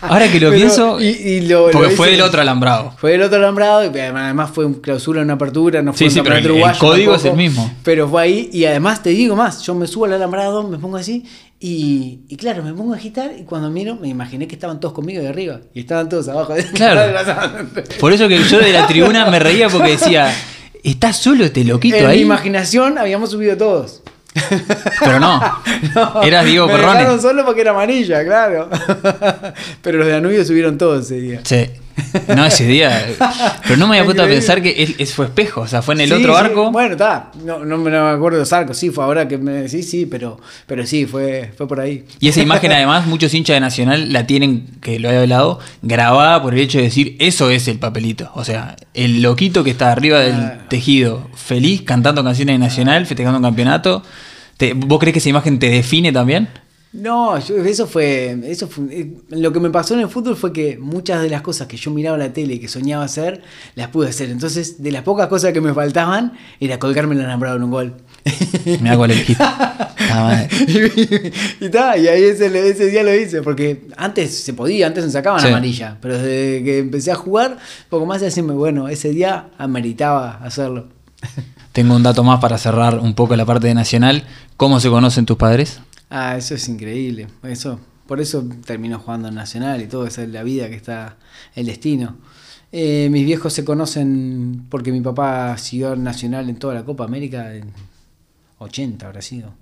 ahora 0.00 0.26
que 0.32 0.40
lo 0.40 0.48
Pero- 0.48 0.58
pienso, 0.60 1.00
y- 1.00 1.04
y 1.08 1.40
lo- 1.42 1.66
lo 1.66 1.72
porque 1.72 1.90
fue 1.90 2.10
del 2.10 2.22
otro 2.22 2.40
alambrado. 2.40 2.94
Fue 2.98 3.12
del 3.12 3.22
otro 3.22 3.36
alambrado 3.36 3.84
y 3.84 3.98
además 3.98 4.50
fue 4.52 4.64
un 4.64 4.74
clausura, 4.74 5.22
una 5.22 5.34
apertura, 5.34 5.82
no 5.82 5.92
fue 5.92 5.98
Sí, 5.98 6.04
un 6.06 6.10
sí, 6.10 6.20
pero 6.22 6.34
campeonato 6.36 6.48
el- 6.48 6.50
el 6.54 6.62
uruguayo 6.62 6.78
código 6.80 7.14
es 7.14 7.24
el 7.26 7.34
mismo. 7.36 7.70
Pero 7.84 8.08
fue 8.08 8.22
ahí 8.22 8.50
y 8.52 8.64
además 8.64 9.02
te 9.02 9.10
digo 9.10 9.36
más, 9.36 9.62
yo 9.62 9.74
me 9.74 9.86
subo 9.86 10.06
al 10.06 10.14
alambrado, 10.14 10.66
me 10.66 10.78
pongo 10.78 10.96
así 10.96 11.24
y, 11.60 12.20
y 12.28 12.36
claro, 12.36 12.62
me 12.62 12.72
pongo 12.72 12.94
a 12.94 12.96
agitar 12.96 13.30
y 13.38 13.42
cuando 13.42 13.68
miro 13.70 13.94
me 13.96 14.08
imaginé 14.08 14.48
que 14.48 14.54
estaban 14.54 14.80
todos 14.80 14.94
conmigo 14.94 15.20
de 15.20 15.28
arriba 15.28 15.60
y 15.74 15.80
estaban 15.80 16.08
todos 16.08 16.28
abajo. 16.28 16.54
Claro. 16.74 17.14
Por 18.00 18.12
eso 18.12 18.26
que 18.26 18.42
yo 18.42 18.58
de 18.58 18.72
la 18.72 18.86
tribuna 18.86 19.30
me 19.30 19.38
reía 19.38 19.68
porque 19.68 19.90
decía, 19.90 20.32
¿está 20.82 21.12
solo 21.12 21.44
este 21.44 21.64
loquito 21.64 21.96
en 21.96 22.04
mi 22.06 22.10
ahí? 22.12 22.20
imaginación 22.20 22.98
habíamos 22.98 23.30
subido 23.30 23.56
todos. 23.56 24.02
Pero 25.00 25.18
no, 25.18 25.40
No, 25.94 26.22
eras 26.22 26.44
Diego 26.44 26.66
me 26.66 26.74
Perrone. 26.74 27.20
solo 27.20 27.44
porque 27.44 27.62
era 27.62 27.70
amarilla, 27.72 28.24
claro. 28.24 28.68
Pero 29.82 29.98
los 29.98 30.06
de 30.06 30.12
Danubio 30.12 30.44
subieron 30.44 30.78
todos 30.78 31.06
ese 31.06 31.20
día. 31.20 31.40
Sí. 31.44 31.68
No, 32.34 32.44
ese 32.46 32.66
día. 32.66 33.06
Pero 33.64 33.76
no 33.76 33.86
me 33.88 33.96
había 33.96 34.04
puesto 34.06 34.22
a 34.22 34.26
pensar 34.26 34.62
que 34.62 34.70
él 34.98 35.06
fue 35.06 35.26
espejo. 35.26 35.62
O 35.62 35.66
sea, 35.66 35.82
fue 35.82 35.94
en 35.94 36.02
el 36.02 36.08
Sí, 36.08 36.14
otro 36.14 36.32
sí, 36.34 36.40
arco. 36.44 36.70
Bueno, 36.70 36.92
está. 36.92 37.30
No, 37.44 37.64
no 37.64 37.78
me 37.78 37.90
no 37.90 38.04
me 38.04 38.10
acuerdo 38.10 38.36
de 38.38 38.42
los 38.42 38.52
arcos. 38.52 38.76
Sí, 38.76 38.90
fue 38.90 39.04
ahora 39.04 39.26
que 39.28 39.38
me 39.38 39.52
decís, 39.52 39.88
sí, 39.90 40.06
pero, 40.06 40.40
pero 40.66 40.86
sí, 40.86 41.06
fue, 41.06 41.50
fue 41.56 41.66
por 41.68 41.80
ahí. 41.80 42.04
Y 42.20 42.28
esa 42.28 42.40
imagen, 42.42 42.72
además, 42.72 43.06
muchos 43.06 43.32
hinchas 43.34 43.56
de 43.56 43.60
Nacional 43.60 44.12
la 44.12 44.26
tienen, 44.26 44.66
que 44.80 44.98
lo 44.98 45.10
he 45.10 45.16
hablado, 45.18 45.58
grabada 45.82 46.42
por 46.42 46.54
el 46.54 46.60
hecho 46.60 46.78
de 46.78 46.84
decir, 46.84 47.16
eso 47.18 47.50
es 47.50 47.68
el 47.68 47.78
papelito. 47.78 48.30
O 48.34 48.44
sea, 48.44 48.76
el 48.94 49.22
loquito 49.22 49.64
que 49.64 49.70
está 49.70 49.92
arriba 49.92 50.20
del 50.20 50.34
Ah. 50.36 50.58
tejido, 50.68 51.28
feliz, 51.34 51.82
cantando 51.82 52.22
canciones 52.24 52.54
de 52.54 52.58
Nacional, 52.58 53.06
festejando 53.06 53.38
un 53.38 53.44
campeonato. 53.44 54.02
Te- 54.56 54.72
¿Vos 54.74 54.98
crees 54.98 55.12
que 55.12 55.18
esa 55.20 55.28
imagen 55.28 55.58
te 55.58 55.68
define 55.70 56.12
también? 56.12 56.48
No, 56.92 57.38
yo- 57.38 57.56
eso 57.64 57.86
fue, 57.86 58.38
eso 58.44 58.66
fue, 58.66 58.84
eh, 58.90 59.12
lo 59.28 59.52
que 59.52 59.60
me 59.60 59.68
pasó 59.68 59.92
en 59.94 60.00
el 60.00 60.08
fútbol 60.08 60.36
fue 60.36 60.52
que 60.54 60.78
muchas 60.78 61.20
de 61.22 61.28
las 61.28 61.42
cosas 61.42 61.66
que 61.68 61.76
yo 61.76 61.90
miraba 61.90 62.16
en 62.16 62.22
la 62.22 62.32
tele 62.32 62.54
y 62.54 62.58
que 62.58 62.68
soñaba 62.68 63.04
hacer, 63.04 63.42
las 63.74 63.88
pude 63.88 64.08
hacer. 64.08 64.30
Entonces, 64.30 64.82
de 64.82 64.90
las 64.90 65.02
pocas 65.02 65.26
cosas 65.28 65.52
que 65.52 65.60
me 65.60 65.74
faltaban, 65.74 66.32
era 66.60 66.78
colgarme 66.78 67.14
el 67.14 67.20
alambrado 67.20 67.56
en 67.56 67.64
un 67.64 67.70
gol. 67.70 67.94
Cuál 68.96 69.10
elegiste. 69.10 69.42
La 69.42 70.14
madre. 70.14 70.48
y, 71.60 71.64
y, 71.66 71.68
ta, 71.68 71.96
y 71.98 72.08
ahí 72.08 72.22
ese, 72.24 72.46
ese 72.68 72.86
día 72.86 73.02
lo 73.02 73.14
hice, 73.14 73.42
porque 73.42 73.86
antes 73.98 74.34
se 74.42 74.54
podía, 74.54 74.86
antes 74.86 75.04
me 75.04 75.10
sacaban 75.10 75.40
Sí. 75.40 75.48
amarilla, 75.48 75.98
pero 76.00 76.14
desde 76.16 76.64
que 76.64 76.78
empecé 76.78 77.10
a 77.12 77.16
jugar, 77.16 77.58
poco 77.90 78.06
más 78.06 78.20
de 78.20 78.26
decirme, 78.26 78.54
bueno, 78.54 78.88
ese 78.88 79.10
día 79.10 79.50
ameritaba 79.58 80.38
hacerlo. 80.42 80.88
Tengo 81.72 81.94
un 81.94 82.02
dato 82.02 82.24
más 82.24 82.40
para 82.40 82.56
cerrar 82.58 82.98
un 82.98 83.14
poco 83.14 83.36
la 83.36 83.44
parte 83.44 83.66
de 83.66 83.74
Nacional. 83.74 84.24
¿Cómo 84.56 84.80
se 84.80 84.88
conocen 84.88 85.26
tus 85.26 85.36
padres? 85.36 85.80
Ah, 86.10 86.36
eso 86.36 86.54
es 86.54 86.68
increíble. 86.68 87.26
Eso, 87.42 87.80
por 88.06 88.20
eso 88.20 88.48
terminó 88.64 88.98
jugando 88.98 89.28
en 89.28 89.34
Nacional 89.34 89.82
y 89.82 89.86
todo, 89.86 90.06
esa 90.06 90.22
es 90.22 90.30
la 90.30 90.42
vida 90.42 90.68
que 90.68 90.76
está, 90.76 91.16
el 91.54 91.66
destino. 91.66 92.16
Eh, 92.70 93.08
mis 93.10 93.24
viejos 93.24 93.52
se 93.52 93.64
conocen 93.64 94.66
porque 94.68 94.92
mi 94.92 95.00
papá 95.00 95.56
siguió 95.58 95.96
Nacional 95.96 96.48
en 96.48 96.56
toda 96.56 96.74
la 96.74 96.84
Copa 96.84 97.04
América, 97.04 97.54
en 97.54 97.72
80 98.58 99.06
habrá 99.06 99.22
sido, 99.22 99.54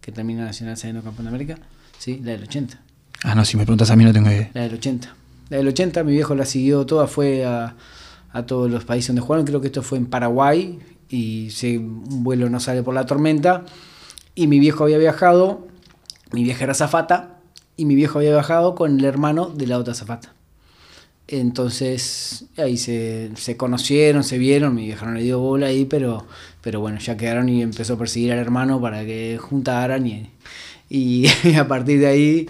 que 0.00 0.12
terminó 0.12 0.44
Nacional 0.44 0.76
saliendo 0.76 1.02
campeón 1.02 1.26
de 1.26 1.28
América. 1.30 1.58
Sí, 1.98 2.20
la 2.22 2.32
del 2.32 2.44
80. 2.44 2.80
Ah, 3.22 3.34
no, 3.34 3.44
si 3.44 3.56
me 3.56 3.64
preguntas 3.64 3.90
a 3.90 3.96
mí 3.96 4.04
no 4.04 4.12
tengo 4.12 4.30
idea. 4.30 4.50
La 4.54 4.62
del 4.62 4.74
80. 4.74 5.14
La 5.50 5.56
del 5.56 5.68
80, 5.68 6.04
mi 6.04 6.12
viejo 6.12 6.34
la 6.34 6.44
siguió 6.44 6.84
toda, 6.86 7.06
fue 7.06 7.44
a, 7.44 7.76
a 8.32 8.46
todos 8.46 8.70
los 8.70 8.84
países 8.84 9.08
donde 9.08 9.22
jugaron. 9.22 9.46
Creo 9.46 9.60
que 9.60 9.68
esto 9.68 9.82
fue 9.82 9.98
en 9.98 10.06
Paraguay 10.06 10.78
y 11.08 11.50
se, 11.50 11.78
un 11.78 12.24
vuelo 12.24 12.50
no 12.50 12.60
sale 12.60 12.82
por 12.82 12.94
la 12.94 13.06
tormenta. 13.06 13.64
Y 14.34 14.48
mi 14.48 14.58
viejo 14.58 14.84
había 14.84 14.98
viajado, 14.98 15.68
mi 16.34 16.44
vieja 16.44 16.64
era 16.64 16.74
zafata, 16.74 17.38
y 17.76 17.84
mi 17.86 17.94
viejo 17.94 18.18
había 18.18 18.32
viajado 18.32 18.74
con 18.74 18.98
el 18.98 19.04
hermano 19.04 19.46
de 19.46 19.66
la 19.66 19.78
otra 19.78 19.94
zafata. 19.94 20.32
Entonces 21.26 22.44
ahí 22.58 22.76
se, 22.76 23.30
se 23.36 23.56
conocieron, 23.56 24.24
se 24.24 24.36
vieron, 24.36 24.74
mi 24.74 24.84
vieja 24.84 25.06
no 25.06 25.12
le 25.12 25.22
dio 25.22 25.38
bola 25.38 25.68
ahí, 25.68 25.86
pero, 25.86 26.26
pero 26.60 26.80
bueno, 26.80 26.98
ya 26.98 27.16
quedaron 27.16 27.48
y 27.48 27.62
empezó 27.62 27.94
a 27.94 27.98
perseguir 27.98 28.32
al 28.32 28.38
hermano 28.38 28.80
para 28.80 29.04
que 29.06 29.38
juntaran 29.40 30.06
y, 30.06 30.30
y 30.90 31.26
a 31.58 31.66
partir 31.66 32.00
de 32.00 32.06
ahí 32.06 32.46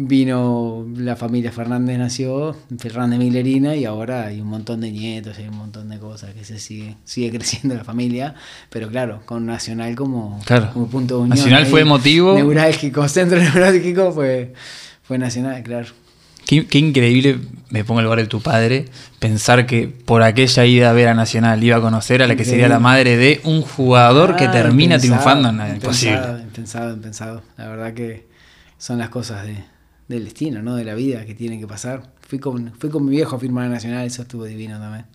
vino 0.00 0.86
la 0.96 1.16
familia 1.16 1.50
Fernández 1.50 1.98
nació, 1.98 2.54
Fernández 2.78 3.18
Miglerina 3.18 3.74
y 3.74 3.84
ahora 3.84 4.26
hay 4.26 4.40
un 4.40 4.46
montón 4.46 4.80
de 4.80 4.92
nietos, 4.92 5.36
hay 5.38 5.48
un 5.48 5.56
montón 5.56 5.88
de 5.88 5.98
cosas 5.98 6.32
que 6.34 6.44
se 6.44 6.60
sigue, 6.60 6.94
sigue 7.04 7.30
creciendo 7.36 7.74
la 7.74 7.82
familia, 7.82 8.36
pero 8.70 8.88
claro, 8.88 9.22
con 9.26 9.44
Nacional 9.44 9.96
como, 9.96 10.40
Claro. 10.44 10.70
como 10.72 10.86
punto 10.86 11.16
de 11.16 11.22
unión. 11.24 11.36
Nacional 11.36 11.66
fue 11.66 11.80
emotivo. 11.80 12.34
Neurálgico, 12.36 13.08
centro 13.08 13.40
neurálgico 13.40 14.12
fue, 14.12 14.52
fue 15.02 15.18
Nacional, 15.18 15.64
claro. 15.64 15.88
Qué, 16.46 16.64
qué 16.68 16.78
increíble, 16.78 17.40
me 17.70 17.82
pongo 17.84 17.98
en 17.98 18.02
el 18.02 18.04
lugar 18.04 18.20
de 18.20 18.28
tu 18.28 18.40
padre, 18.40 18.84
pensar 19.18 19.66
que 19.66 19.88
por 19.88 20.22
aquella 20.22 20.64
ida 20.64 20.90
a 20.90 20.92
ver 20.92 21.08
a 21.08 21.14
Nacional 21.14 21.62
iba 21.64 21.76
a 21.76 21.80
conocer 21.80 22.22
a 22.22 22.28
la 22.28 22.36
que 22.36 22.44
sería 22.44 22.68
la 22.68 22.78
madre 22.78 23.16
de 23.16 23.40
un 23.42 23.62
jugador 23.62 24.36
que 24.36 24.44
Ah, 24.44 24.52
termina 24.52 24.94
impensado, 24.94 25.20
triunfando 25.20 25.48
en 25.48 25.56
la 25.58 25.68
impensado. 25.74 26.38
Impensado, 26.38 26.94
impensado. 26.94 27.42
La 27.56 27.66
verdad 27.68 27.92
que 27.94 28.28
son 28.78 28.98
las 28.98 29.08
cosas 29.08 29.44
de, 29.44 29.56
del 30.08 30.24
destino, 30.24 30.62
¿no? 30.62 30.74
De 30.74 30.84
la 30.84 30.94
vida 30.94 31.24
que 31.26 31.34
tienen 31.34 31.60
que 31.60 31.66
pasar. 31.66 32.10
Fui 32.22 32.38
con, 32.38 32.72
fui 32.78 32.90
con 32.90 33.04
mi 33.04 33.10
viejo 33.12 33.36
a 33.36 33.38
firmar 33.38 33.66
a 33.66 33.68
Nacional, 33.68 34.06
eso 34.06 34.22
estuvo 34.22 34.44
divino 34.44 34.78
también. 34.78 35.06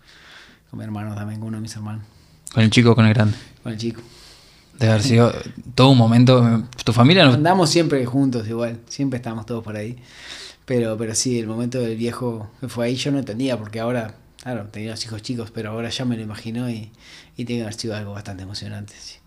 Con 0.69 0.79
mi 0.79 0.86
hermano 0.86 1.13
también, 1.15 1.39
con 1.39 1.49
uno 1.49 1.58
de 1.58 1.62
mis 1.62 1.75
hermanos, 1.75 2.03
Con 2.53 2.63
el 2.63 2.69
chico 2.69 2.91
o 2.91 2.95
con 2.95 3.06
el 3.06 3.13
grande. 3.13 3.36
con 3.62 3.71
el 3.73 3.77
chico. 3.77 4.01
De 4.79 4.88
haber 4.89 5.03
sido 5.03 5.32
todo 5.75 5.89
un 5.89 5.97
momento. 5.97 6.63
Tu 6.84 6.93
familia 6.93 7.25
no. 7.25 7.34
Andamos 7.34 7.69
siempre 7.69 8.03
juntos 8.06 8.47
igual, 8.47 8.79
siempre 8.88 9.17
estamos 9.17 9.45
todos 9.45 9.63
por 9.63 9.75
ahí. 9.75 9.97
Pero, 10.65 10.97
pero 10.97 11.13
sí, 11.13 11.39
el 11.39 11.45
momento 11.47 11.79
del 11.79 11.95
viejo 11.97 12.49
que 12.60 12.69
fue 12.69 12.86
ahí 12.86 12.95
yo 12.95 13.12
no 13.12 13.19
entendía, 13.19 13.58
porque 13.60 13.79
ahora, 13.79 14.15
claro, 14.41 14.67
tenía 14.71 14.91
los 14.91 15.06
hijos 15.06 15.21
chicos, 15.21 15.51
pero 15.51 15.71
ahora 15.71 15.89
ya 15.89 16.06
me 16.06 16.15
lo 16.15 16.23
imagino 16.23 16.69
y, 16.69 16.91
y 17.36 17.45
tiene 17.45 17.60
que 17.60 17.63
haber 17.63 17.73
sido 17.75 17.95
algo 17.95 18.13
bastante 18.13 18.43
emocionante. 18.43 18.93
sí. 18.99 19.17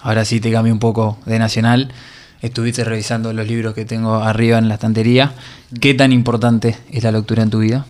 Ahora 0.00 0.24
sí 0.24 0.38
te 0.40 0.52
cambio 0.52 0.72
un 0.72 0.78
poco 0.78 1.18
de 1.26 1.38
Nacional. 1.38 1.90
Estuviste 2.40 2.84
revisando 2.84 3.32
los 3.32 3.46
libros 3.46 3.74
que 3.74 3.84
tengo 3.84 4.16
arriba 4.16 4.58
en 4.58 4.68
la 4.68 4.74
estantería. 4.74 5.34
¿Qué 5.80 5.94
tan 5.94 6.12
importante 6.12 6.76
es 6.90 7.02
la 7.02 7.12
lectura 7.12 7.42
en 7.42 7.50
tu 7.50 7.58
vida? 7.58 7.86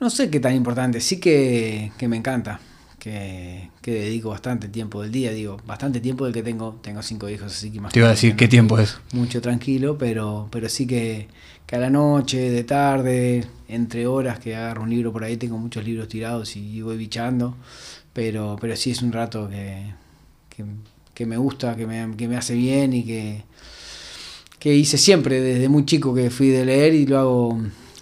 No 0.00 0.10
sé 0.10 0.28
qué 0.30 0.40
tan 0.40 0.54
importante, 0.54 1.00
sí 1.00 1.18
que, 1.18 1.90
que 1.96 2.06
me 2.06 2.18
encanta, 2.18 2.60
que, 2.98 3.70
que 3.80 3.92
dedico 3.92 4.28
bastante 4.28 4.68
tiempo 4.68 5.00
del 5.00 5.10
día, 5.10 5.32
digo, 5.32 5.56
bastante 5.66 6.00
tiempo 6.00 6.24
del 6.24 6.34
que 6.34 6.42
tengo, 6.42 6.78
tengo 6.82 7.02
cinco 7.02 7.30
hijos, 7.30 7.52
así 7.52 7.70
que 7.70 7.80
Te 7.80 8.00
iba 8.00 8.08
a 8.08 8.10
decir 8.10 8.36
qué 8.36 8.46
tiempo 8.46 8.78
es. 8.78 8.98
Mucho 9.12 9.40
tranquilo, 9.40 9.96
pero, 9.96 10.48
pero 10.50 10.68
sí 10.68 10.86
que, 10.86 11.28
que 11.64 11.76
a 11.76 11.78
la 11.78 11.88
noche, 11.88 12.50
de 12.50 12.64
tarde, 12.64 13.46
entre 13.68 14.06
horas 14.06 14.38
que 14.38 14.54
agarro 14.54 14.82
un 14.82 14.90
libro 14.90 15.12
por 15.12 15.24
ahí, 15.24 15.38
tengo 15.38 15.56
muchos 15.56 15.82
libros 15.82 16.08
tirados 16.08 16.56
y 16.56 16.82
voy 16.82 16.98
bichando, 16.98 17.56
pero, 18.12 18.58
pero 18.60 18.76
sí 18.76 18.90
es 18.90 19.00
un 19.00 19.12
rato 19.12 19.48
que, 19.48 19.94
que, 21.16 21.24
me 21.24 21.38
gusta, 21.38 21.74
que 21.76 21.86
me, 21.86 22.14
que 22.14 22.28
me 22.28 22.36
hace 22.36 22.54
bien 22.54 22.92
y 22.92 23.02
que, 23.02 23.42
que 24.58 24.74
hice 24.74 24.98
siempre, 24.98 25.40
desde 25.40 25.70
muy 25.70 25.86
chico 25.86 26.14
que 26.14 26.28
fui 26.28 26.48
de 26.48 26.66
leer 26.66 26.92
y 26.92 27.06
lo 27.06 27.18
hago, 27.18 27.58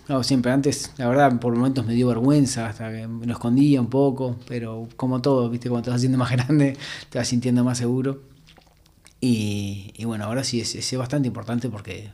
lo 0.08 0.14
hago 0.16 0.24
siempre. 0.24 0.50
Antes, 0.50 0.90
la 0.96 1.06
verdad, 1.06 1.38
por 1.38 1.54
momentos 1.54 1.86
me 1.86 1.94
dio 1.94 2.08
vergüenza, 2.08 2.66
hasta 2.66 2.90
que 2.90 3.06
me 3.06 3.24
lo 3.24 3.34
escondía 3.34 3.80
un 3.80 3.86
poco, 3.86 4.36
pero 4.48 4.88
como 4.96 5.22
todo, 5.22 5.48
viste, 5.48 5.70
cuando 5.70 5.84
te 5.84 5.90
vas 5.90 5.98
haciendo 5.98 6.18
más 6.18 6.30
grande, 6.32 6.76
te 7.08 7.18
vas 7.18 7.28
sintiendo 7.28 7.62
más 7.62 7.78
seguro. 7.78 8.20
Y, 9.20 9.92
y 9.96 10.04
bueno, 10.06 10.24
ahora 10.24 10.42
sí 10.42 10.60
es, 10.60 10.74
es 10.74 10.98
bastante 10.98 11.28
importante 11.28 11.68
porque, 11.68 12.10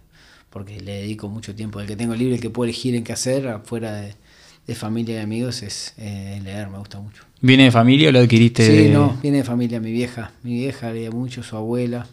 porque 0.50 0.80
le 0.80 0.96
dedico 0.96 1.30
mucho 1.30 1.54
tiempo. 1.54 1.80
El 1.80 1.86
que 1.86 1.96
tengo 1.96 2.14
libre, 2.14 2.34
el 2.34 2.42
que 2.42 2.50
puedo 2.50 2.64
elegir 2.64 2.94
en 2.94 3.04
qué 3.04 3.14
hacer, 3.14 3.48
afuera 3.48 3.92
de, 3.92 4.16
de 4.70 4.76
familia 4.76 5.16
y 5.16 5.18
amigos 5.18 5.62
es 5.64 5.94
eh, 5.98 6.40
leer, 6.44 6.68
me 6.68 6.78
gusta 6.78 7.00
mucho. 7.00 7.24
¿Viene 7.40 7.64
de 7.64 7.72
familia 7.72 8.08
o 8.08 8.12
lo 8.12 8.20
adquiriste 8.20 8.64
Sí, 8.64 8.72
de.? 8.84 8.88
no, 8.90 9.18
viene 9.20 9.38
de 9.38 9.44
familia, 9.44 9.80
mi 9.80 9.90
vieja. 9.90 10.30
Mi 10.44 10.54
vieja 10.54 10.92
leía 10.92 11.10
mucho, 11.10 11.42
su 11.42 11.56
abuela. 11.56 12.06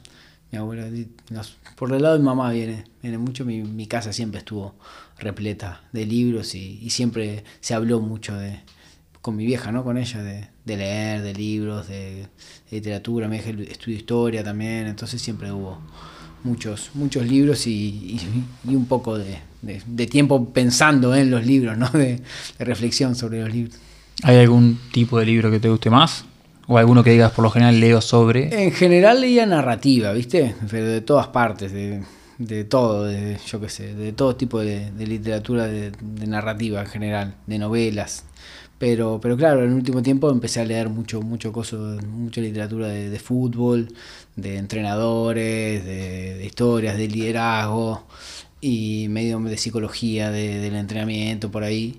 Mi 0.51 0.57
abuela, 0.57 0.87
por 1.75 1.93
el 1.93 2.01
lado 2.01 2.15
de 2.15 2.19
mi 2.19 2.25
mamá 2.25 2.51
viene, 2.51 2.85
viene 3.03 3.19
mucho. 3.19 3.45
Mi, 3.45 3.61
mi 3.61 3.85
casa 3.85 4.11
siempre 4.11 4.39
estuvo 4.39 4.73
repleta 5.19 5.83
de 5.91 6.07
libros 6.07 6.55
y, 6.55 6.79
y 6.81 6.89
siempre 6.89 7.43
se 7.59 7.75
habló 7.75 7.99
mucho 7.99 8.35
de, 8.35 8.59
con 9.21 9.35
mi 9.35 9.45
vieja, 9.45 9.71
¿no? 9.71 9.83
Con 9.83 9.99
ella, 9.99 10.23
de, 10.23 10.47
de 10.65 10.77
leer, 10.77 11.21
de 11.21 11.33
libros, 11.35 11.87
de, 11.87 11.95
de 12.23 12.27
literatura. 12.71 13.27
Mi 13.27 13.37
vieja 13.39 13.51
estudió 13.71 13.97
historia 13.97 14.43
también, 14.43 14.87
entonces 14.87 15.21
siempre 15.21 15.51
hubo 15.51 15.79
muchos, 16.43 16.91
muchos 16.93 17.25
libros 17.25 17.67
y, 17.67 17.71
y- 17.71 18.43
y 18.71 18.75
un 18.75 18.85
poco 18.85 19.17
de, 19.17 19.37
de- 19.61 19.81
de 19.85 20.07
tiempo 20.07 20.49
pensando 20.53 21.15
en 21.15 21.29
los 21.31 21.45
libros, 21.45 21.77
¿no? 21.77 21.89
De, 21.93 22.21
de 22.59 22.65
reflexión 22.65 23.15
sobre 23.15 23.41
los 23.41 23.51
libros. 23.53 23.75
¿Hay 24.23 24.37
algún 24.37 24.79
tipo 24.91 25.19
de 25.19 25.25
libro 25.25 25.51
que 25.51 25.59
te 25.59 25.69
guste 25.69 25.89
más? 25.89 26.25
¿O 26.67 26.77
alguno 26.77 27.03
que 27.03 27.11
digas 27.11 27.31
por 27.31 27.43
lo 27.43 27.49
general 27.51 27.79
leo 27.79 28.01
sobre? 28.01 28.63
En 28.65 28.71
general 28.73 29.21
leía 29.21 29.45
narrativa, 29.45 30.11
¿viste? 30.11 30.53
Pero 30.69 30.85
de 30.87 31.01
todas 31.01 31.27
partes, 31.27 31.71
de, 31.71 32.63
todo, 32.65 33.05
de, 33.05 33.37
yo 33.47 33.61
qué 33.61 33.69
sé, 33.69 33.93
de 33.93 34.11
todo 34.11 34.35
tipo 34.35 34.59
de, 34.59 34.91
literatura 34.97 35.65
de 35.67 35.91
narrativa 36.27 36.81
en 36.81 36.87
general, 36.87 37.35
de 37.45 37.57
novelas. 37.59 38.25
Pero, 38.79 39.19
pero 39.21 39.35
claro, 39.35 39.63
en 39.63 39.69
el 39.71 39.75
último 39.75 40.03
tiempo 40.03 40.29
empecé 40.29 40.61
a 40.61 40.65
leer 40.65 40.87
mucho, 40.89 41.21
mucho 41.21 41.51
coso, 41.51 41.77
mucha 42.07 42.41
literatura 42.41 42.87
de, 42.87 43.09
de 43.09 43.19
fútbol, 43.19 43.87
de 44.35 44.57
entrenadores, 44.57 45.83
de, 45.83 46.35
de 46.35 46.45
historias, 46.45 46.95
de 46.95 47.07
liderazgo 47.07 48.05
y 48.61 49.07
medio 49.09 49.39
de 49.39 49.57
psicología, 49.57 50.29
de- 50.29 50.59
del 50.59 50.75
entrenamiento 50.75 51.49
por 51.49 51.63
ahí. 51.63 51.97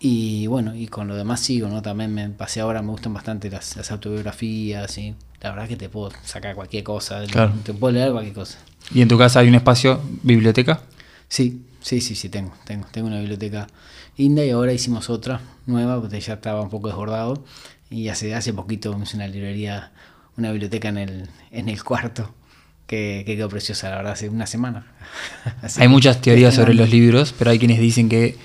Y 0.00 0.46
bueno, 0.48 0.74
y 0.74 0.88
con 0.88 1.06
lo 1.08 1.14
demás 1.16 1.40
sigo, 1.40 1.68
¿no? 1.68 1.80
También 1.80 2.12
me 2.12 2.28
pasé 2.28 2.60
ahora, 2.60 2.82
me 2.82 2.90
gustan 2.90 3.14
bastante 3.14 3.48
las, 3.48 3.76
las 3.76 3.90
autobiografías, 3.92 4.98
y 4.98 5.14
la 5.40 5.50
verdad 5.52 5.68
que 5.68 5.76
te 5.76 5.88
puedo 5.88 6.10
sacar 6.24 6.54
cualquier 6.56 6.82
cosa, 6.82 7.22
Claro. 7.24 7.52
te 7.64 7.72
puedo 7.72 7.92
leer 7.94 8.10
cualquier 8.12 8.34
cosa. 8.34 8.58
¿Y 8.92 9.00
en 9.00 9.08
tu 9.08 9.16
casa 9.16 9.40
hay 9.40 9.48
un 9.48 9.54
espacio 9.54 10.00
biblioteca? 10.22 10.82
Sí, 11.28 11.62
sí, 11.80 12.00
sí, 12.00 12.14
sí, 12.14 12.28
tengo, 12.28 12.52
tengo, 12.64 12.86
tengo 12.92 13.06
una 13.08 13.18
biblioteca 13.20 13.66
linda 14.16 14.44
y 14.44 14.50
ahora 14.50 14.72
hicimos 14.72 15.10
otra 15.10 15.40
nueva, 15.66 16.00
porque 16.00 16.20
ya 16.20 16.34
estaba 16.34 16.60
un 16.60 16.70
poco 16.70 16.88
desbordado. 16.88 17.44
Y 17.90 18.08
hace, 18.08 18.34
hace 18.34 18.52
poquito 18.52 18.98
hice 19.02 19.16
una 19.16 19.28
librería, 19.28 19.92
una 20.36 20.50
biblioteca 20.50 20.88
en 20.88 20.98
el, 20.98 21.28
en 21.52 21.68
el 21.68 21.82
cuarto, 21.84 22.34
que, 22.86 23.22
que 23.26 23.36
quedó 23.36 23.48
preciosa, 23.48 23.90
la 23.90 23.96
verdad, 23.96 24.12
hace 24.12 24.28
una 24.28 24.46
semana. 24.46 24.86
Así 25.62 25.80
Hay 25.82 25.88
muchas 25.88 26.20
teorías 26.20 26.50
estoy 26.54 26.64
sobre 26.64 26.74
los 26.74 26.90
libros, 26.90 27.34
pero 27.38 27.50
hay 27.50 27.58
quienes 27.58 27.78
dicen 27.78 28.08
que 28.08 28.36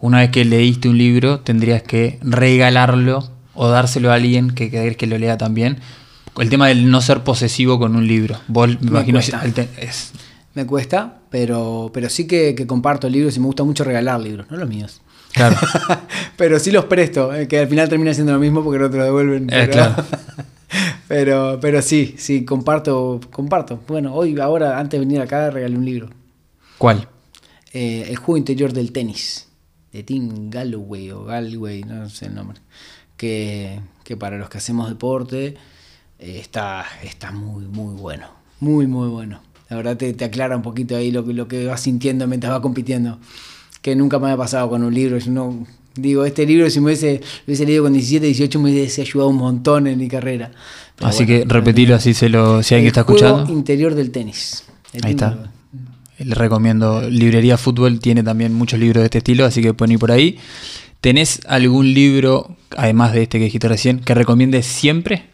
una 0.00 0.18
vez 0.18 0.30
que 0.30 0.44
leíste 0.44 0.88
un 0.88 0.98
libro 0.98 1.40
tendrías 1.40 1.82
que 1.82 2.18
regalarlo 2.22 3.30
o 3.54 3.68
dárselo 3.68 4.10
a 4.10 4.14
alguien 4.14 4.50
que 4.52 4.70
querés 4.70 4.96
que 4.96 5.06
lo 5.06 5.18
lea 5.18 5.36
también. 5.38 5.78
El 6.38 6.48
tema 6.48 6.68
del 6.68 6.90
no 6.90 7.00
ser 7.02 7.22
posesivo 7.22 7.78
con 7.78 7.96
un 7.96 8.06
libro. 8.06 8.38
Vos, 8.48 8.68
me 8.68 8.76
Me 8.80 8.86
imagino, 8.90 9.18
cuesta. 9.18 9.42
el 9.44 9.52
te- 9.52 9.68
es- 9.78 10.12
Me 10.54 10.64
cuesta, 10.66 11.18
pero, 11.30 11.90
pero 11.94 12.08
sí 12.08 12.26
que, 12.26 12.54
que 12.56 12.66
comparto 12.66 13.08
libros 13.08 13.36
y 13.36 13.40
me 13.40 13.46
gusta 13.46 13.62
mucho 13.64 13.84
regalar 13.84 14.20
libros, 14.20 14.46
no 14.50 14.56
los 14.56 14.68
míos. 14.68 15.00
Claro. 15.48 15.56
pero 16.36 16.58
sí 16.58 16.70
los 16.70 16.84
presto, 16.86 17.34
eh, 17.34 17.48
que 17.48 17.58
al 17.60 17.68
final 17.68 17.88
termina 17.88 18.12
siendo 18.14 18.32
lo 18.32 18.38
mismo 18.38 18.62
porque 18.62 18.78
no 18.78 18.90
te 18.90 18.96
lo 18.98 19.04
devuelven. 19.04 19.44
Eh, 19.44 19.48
pero, 19.50 19.72
claro. 19.72 20.04
pero, 21.08 21.58
pero 21.60 21.82
sí, 21.82 22.14
sí, 22.18 22.44
comparto, 22.44 23.20
comparto. 23.30 23.80
Bueno, 23.88 24.14
hoy, 24.14 24.38
ahora, 24.40 24.78
antes 24.78 25.00
de 25.00 25.06
venir 25.06 25.20
acá, 25.20 25.50
regalé 25.50 25.76
un 25.76 25.84
libro. 25.84 26.10
¿Cuál? 26.78 27.08
Eh, 27.72 28.06
el 28.08 28.16
juego 28.16 28.36
interior 28.38 28.72
del 28.72 28.92
tenis, 28.92 29.48
de 29.92 30.02
Tim 30.02 30.50
Galloway 30.50 31.10
o 31.10 31.24
Galway, 31.24 31.82
no 31.84 32.08
sé 32.08 32.26
el 32.26 32.34
nombre. 32.34 32.58
Que, 33.16 33.80
que 34.04 34.16
para 34.16 34.38
los 34.38 34.48
que 34.48 34.58
hacemos 34.58 34.88
deporte 34.88 35.56
eh, 36.18 36.38
está, 36.40 36.84
está 37.02 37.30
muy, 37.32 37.64
muy 37.66 37.94
bueno. 37.94 38.28
Muy, 38.60 38.86
muy 38.86 39.08
bueno. 39.08 39.40
La 39.68 39.76
verdad 39.76 39.96
te, 39.96 40.12
te 40.14 40.24
aclara 40.24 40.56
un 40.56 40.62
poquito 40.62 40.96
ahí 40.96 41.10
lo, 41.12 41.24
que- 41.24 41.32
lo 41.34 41.46
que 41.46 41.66
vas 41.66 41.80
sintiendo 41.82 42.26
mientras 42.26 42.50
vas 42.52 42.60
compitiendo. 42.60 43.18
Que 43.82 43.96
nunca 43.96 44.18
me 44.18 44.26
había 44.26 44.36
pasado 44.36 44.68
con 44.68 44.82
un 44.84 44.92
libro. 44.94 45.18
Yo 45.18 45.30
no, 45.30 45.66
digo, 45.94 46.24
este 46.24 46.46
libro 46.46 46.68
si 46.70 46.80
me 46.80 46.86
hubiese, 46.86 47.20
lo 47.20 47.44
hubiese 47.46 47.66
leído 47.66 47.84
con 47.84 47.92
17, 47.92 48.26
18 48.26 48.60
me 48.60 48.70
hubiese 48.70 49.02
ayudado 49.02 49.30
un 49.30 49.36
montón 49.36 49.86
en 49.86 49.98
mi 49.98 50.08
carrera. 50.08 50.50
Pero 50.96 51.08
Así 51.08 51.24
bueno, 51.24 51.44
que 51.46 51.52
repetilo 51.54 51.94
así 51.94 52.14
se 52.14 52.28
lo, 52.28 52.62
si 52.62 52.74
alguien 52.74 52.88
está 52.88 53.00
escuchando. 53.00 53.50
interior 53.50 53.94
del 53.94 54.10
tenis. 54.10 54.64
de 54.92 55.00
Ahí 55.02 55.12
está. 55.12 55.30
Galloway. 55.30 55.50
Le 56.18 56.34
recomiendo. 56.34 57.08
Librería 57.08 57.56
Fútbol 57.56 57.98
tiene 57.98 58.22
también 58.22 58.52
muchos 58.52 58.78
libros 58.78 59.00
de 59.00 59.06
este 59.06 59.18
estilo, 59.18 59.46
así 59.46 59.62
que 59.62 59.72
pueden 59.72 59.92
ir 59.92 59.98
por 59.98 60.12
ahí. 60.12 60.38
¿Tenés 61.00 61.40
algún 61.46 61.94
libro, 61.94 62.56
además 62.76 63.14
de 63.14 63.22
este 63.22 63.38
que 63.38 63.44
dijiste 63.44 63.68
recién, 63.68 64.00
que 64.00 64.14
recomiendes 64.14 64.66
siempre? 64.66 65.30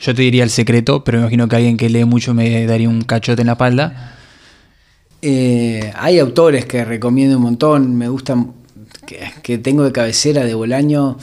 Yo 0.00 0.14
te 0.14 0.22
diría 0.22 0.42
El 0.42 0.48
Secreto, 0.48 1.04
pero 1.04 1.18
me 1.18 1.24
imagino 1.24 1.48
que 1.48 1.56
alguien 1.56 1.76
que 1.76 1.90
lee 1.90 2.06
mucho 2.06 2.32
me 2.32 2.64
daría 2.64 2.88
un 2.88 3.02
cachote 3.02 3.42
en 3.42 3.46
la 3.48 3.52
espalda. 3.52 4.16
Eh, 5.24 5.92
hay 5.94 6.18
autores 6.18 6.66
que 6.66 6.84
recomiendo 6.84 7.36
un 7.36 7.44
montón, 7.44 7.94
me 7.94 8.08
gustan, 8.08 8.54
que, 9.42 9.58
tengo 9.58 9.84
de 9.84 9.92
cabecera 9.92 10.44
de 10.44 10.52
Bolaño, 10.54 11.16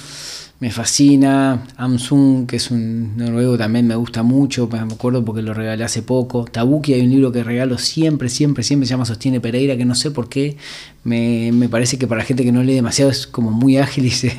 me 0.62 0.72
fascina. 0.72 1.66
Amsung, 1.76 2.48
que 2.48 2.56
es 2.56 2.72
un 2.72 3.18
noruego, 3.18 3.58
también 3.58 3.86
me 3.88 3.96
gusta 3.96 4.24
mucho, 4.24 4.70
me 4.72 4.80
acuerdo 4.80 5.26
porque 5.26 5.42
lo 5.42 5.54
regalé 5.54 5.84
hace 5.84 6.02
poco. 6.02 6.46
Tabuki, 6.46 6.94
hay 6.94 7.02
un 7.02 7.10
libro 7.10 7.34
que 7.34 7.44
regalo 7.44 7.78
siempre, 7.78 8.30
siempre, 8.30 8.64
siempre, 8.64 8.88
se 8.88 8.92
llama 8.92 9.04
Sostiene 9.04 9.42
Pereira, 9.42 9.76
que 9.76 9.84
no 9.84 9.96
sé 9.96 10.12
por 10.12 10.30
qué, 10.30 10.56
me, 11.04 11.52
me 11.52 11.68
parece 11.68 11.98
que 11.98 12.08
para 12.08 12.24
gente 12.24 12.46
que 12.46 12.54
no 12.54 12.64
lee 12.64 12.76
demasiado 12.76 13.12
es 13.12 13.28
como 13.28 13.52
muy 13.52 13.78
ágil 13.78 14.06
y 14.08 14.12
se... 14.12 14.32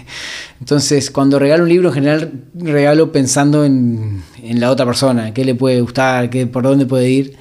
Entonces, 0.59 1.11
cuando 1.11 1.39
regalo 1.39 1.65
un 1.65 1.69
libro, 1.69 1.89
en 1.89 1.95
general 1.95 2.33
regalo 2.55 3.13
pensando 3.13 3.67
en, 3.67 4.23
en 4.43 4.59
la 4.59 4.71
otra 4.71 4.87
persona, 4.87 5.35
qué 5.35 5.45
le 5.45 5.55
puede 5.55 5.83
gustar, 5.83 6.31
qué, 6.31 6.47
por 6.47 6.63
dónde 6.63 6.87
puede 6.87 7.11
ir. 7.11 7.37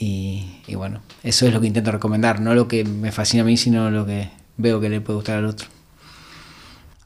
Y, 0.00 0.57
y 0.68 0.74
bueno, 0.74 1.00
eso 1.22 1.46
es 1.46 1.54
lo 1.54 1.60
que 1.60 1.66
intento 1.66 1.90
recomendar, 1.90 2.40
no 2.40 2.54
lo 2.54 2.68
que 2.68 2.84
me 2.84 3.10
fascina 3.10 3.42
a 3.42 3.46
mí, 3.46 3.56
sino 3.56 3.90
lo 3.90 4.06
que 4.06 4.30
veo 4.56 4.80
que 4.80 4.88
le 4.88 5.00
puede 5.00 5.16
gustar 5.16 5.38
al 5.38 5.46
otro. 5.46 5.66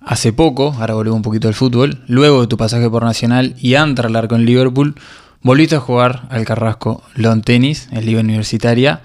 Hace 0.01 0.33
poco, 0.33 0.75
ahora 0.79 0.95
volvemos 0.95 1.19
un 1.19 1.23
poquito 1.23 1.47
al 1.47 1.55
fútbol, 1.55 2.03
luego 2.09 2.41
de 2.41 2.49
tu 2.49 2.57
pasaje 2.57 2.91
por 2.91 3.05
Nacional 3.05 3.55
y 3.59 3.77
antes 3.77 4.03
de 4.03 4.07
hablar 4.07 4.27
con 4.27 4.45
Liverpool, 4.45 4.97
volviste 5.43 5.77
a 5.77 5.81
jugar 5.81 6.27
al 6.31 6.45
Carrasco 6.45 7.03
Lawn 7.15 7.43
Tennis 7.43 7.89
en 7.93 8.05
Liga 8.05 8.21
Universitaria. 8.21 9.03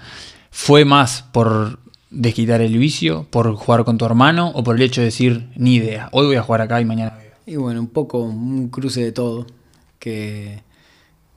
¿Fue 0.50 0.84
más 0.84 1.22
por 1.30 1.78
desquitar 2.10 2.60
el 2.62 2.76
vicio, 2.78 3.28
por 3.30 3.54
jugar 3.54 3.84
con 3.84 3.96
tu 3.96 4.06
hermano 4.06 4.50
o 4.54 4.64
por 4.64 4.74
el 4.74 4.82
hecho 4.82 5.00
de 5.00 5.06
decir, 5.06 5.50
ni 5.54 5.76
idea, 5.76 6.08
hoy 6.10 6.26
voy 6.26 6.36
a 6.36 6.42
jugar 6.42 6.62
acá 6.62 6.80
y 6.80 6.84
mañana 6.84 7.12
voy 7.16 7.26
a-"? 7.26 7.50
Y 7.52 7.56
bueno, 7.56 7.80
un 7.80 7.88
poco 7.88 8.18
un 8.18 8.68
cruce 8.68 9.02
de 9.02 9.12
todo, 9.12 9.46
que, 10.00 10.62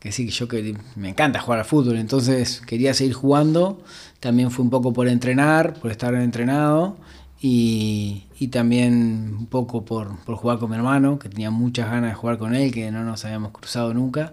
que 0.02 0.12
sí, 0.12 0.26
que 0.26 0.32
yo 0.32 0.48
que 0.50 0.76
me 0.98 1.08
encanta 1.10 1.40
jugar 1.40 1.60
al 1.60 1.66
fútbol, 1.66 1.96
entonces 1.98 2.60
quería 2.66 2.94
seguir 2.94 3.14
jugando, 3.14 3.82
también 4.20 4.52
fue 4.52 4.66
un 4.66 4.70
poco 4.72 4.92
por 4.92 5.08
entrenar, 5.08 5.76
por 5.76 5.92
estar 5.92 6.14
entrenado 6.16 6.98
y, 7.40 8.24
y 8.40 8.48
también 8.50 9.36
un 9.40 9.46
poco 9.48 9.86
por, 9.86 10.18
por 10.26 10.36
jugar 10.36 10.60
con 10.60 10.70
mi 10.70 10.76
hermano, 10.76 11.18
que 11.20 11.30
tenía 11.30 11.50
muchas 11.52 11.90
ganas 11.90 12.12
de 12.12 12.16
jugar 12.16 12.38
con 12.38 12.54
él, 12.56 12.72
que 12.72 12.92
no 12.92 13.04
nos 13.04 13.24
habíamos 13.26 13.52
cruzado 13.52 13.94
nunca. 13.94 14.32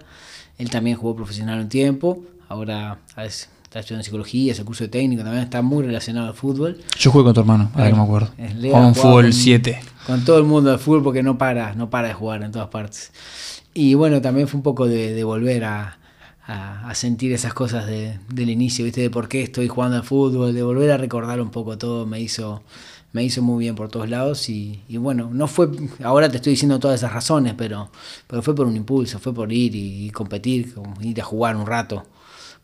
Él 0.59 0.71
también 0.71 0.97
jugó 0.97 1.15
profesional 1.15 1.61
un 1.61 1.69
tiempo, 1.69 2.23
ahora 2.49 2.99
está 3.17 3.79
estudiando 3.81 4.05
psicología, 4.05 4.53
es 4.53 4.59
el 4.59 4.65
curso 4.65 4.85
de 4.85 4.89
técnico, 4.89 5.23
también 5.23 5.45
está 5.45 5.63
muy 5.63 5.85
relacionado 5.85 6.29
al 6.29 6.35
fútbol. 6.35 6.81
Yo 6.99 7.11
jugué 7.11 7.25
con 7.25 7.35
tu 7.35 7.41
hermano, 7.41 7.71
ahora 7.75 7.91
que 7.91 7.97
me 7.97 8.03
acuerdo. 8.03 8.31
Lea, 8.37 8.49
Jugaba 8.73 8.93
jugaba 8.93 8.95
fútbol 8.95 9.25
con- 9.25 9.33
7. 9.33 9.81
Con 10.07 10.25
todo 10.25 10.39
el 10.39 10.45
mundo 10.45 10.71
del 10.71 10.79
fútbol 10.79 11.03
porque 11.03 11.23
no 11.23 11.37
para, 11.37 11.75
no 11.75 11.91
para 11.91 12.09
de 12.09 12.15
jugar 12.15 12.43
en 12.43 12.51
todas 12.51 12.69
partes. 12.69 13.13
Y 13.81 13.95
bueno, 13.95 14.21
también 14.21 14.49
fue 14.49 14.59
un 14.59 14.65
poco 14.65 14.89
de, 14.89 15.23
volver 15.23 15.63
a, 15.63 15.99
sentir 16.95 17.33
esas 17.33 17.55
cosas 17.55 17.87
de- 17.87 18.19
del 18.29 18.51
inicio, 18.51 18.85
¿viste? 18.85 19.03
De 19.03 19.09
por 19.11 19.29
qué 19.29 19.43
estoy 19.43 19.69
jugando 19.69 19.97
al 19.99 20.03
fútbol, 20.03 20.53
de 20.53 20.65
volver 20.65 20.91
a 20.91 20.97
recordar 20.97 21.41
un 21.41 21.51
poco 21.51 21.79
todo, 21.79 22.05
me 22.05 22.21
hizo, 22.21 22.65
me 23.13 23.23
hizo 23.23 23.41
muy 23.41 23.61
bien 23.61 23.77
por 23.77 23.89
todos 23.89 24.09
lados. 24.11 24.49
Y, 24.49 24.83
y 24.89 24.97
bueno, 24.97 25.31
no 25.33 25.47
fue, 25.47 25.69
ahora 26.03 26.29
te 26.29 26.39
estoy 26.39 26.55
diciendo 26.55 26.81
todas 26.81 26.99
esas 27.01 27.13
razones, 27.13 27.55
pero, 27.57 27.93
pero 28.27 28.43
fue 28.43 28.53
por 28.53 28.67
un 28.67 28.75
impulso, 28.75 29.21
fue 29.21 29.33
por 29.33 29.53
ir 29.53 29.77
y, 29.77 30.11
competir, 30.11 30.75
ir 31.01 31.21
a 31.21 31.25
jugar 31.25 31.55
un 31.55 31.67
rato. 31.67 32.05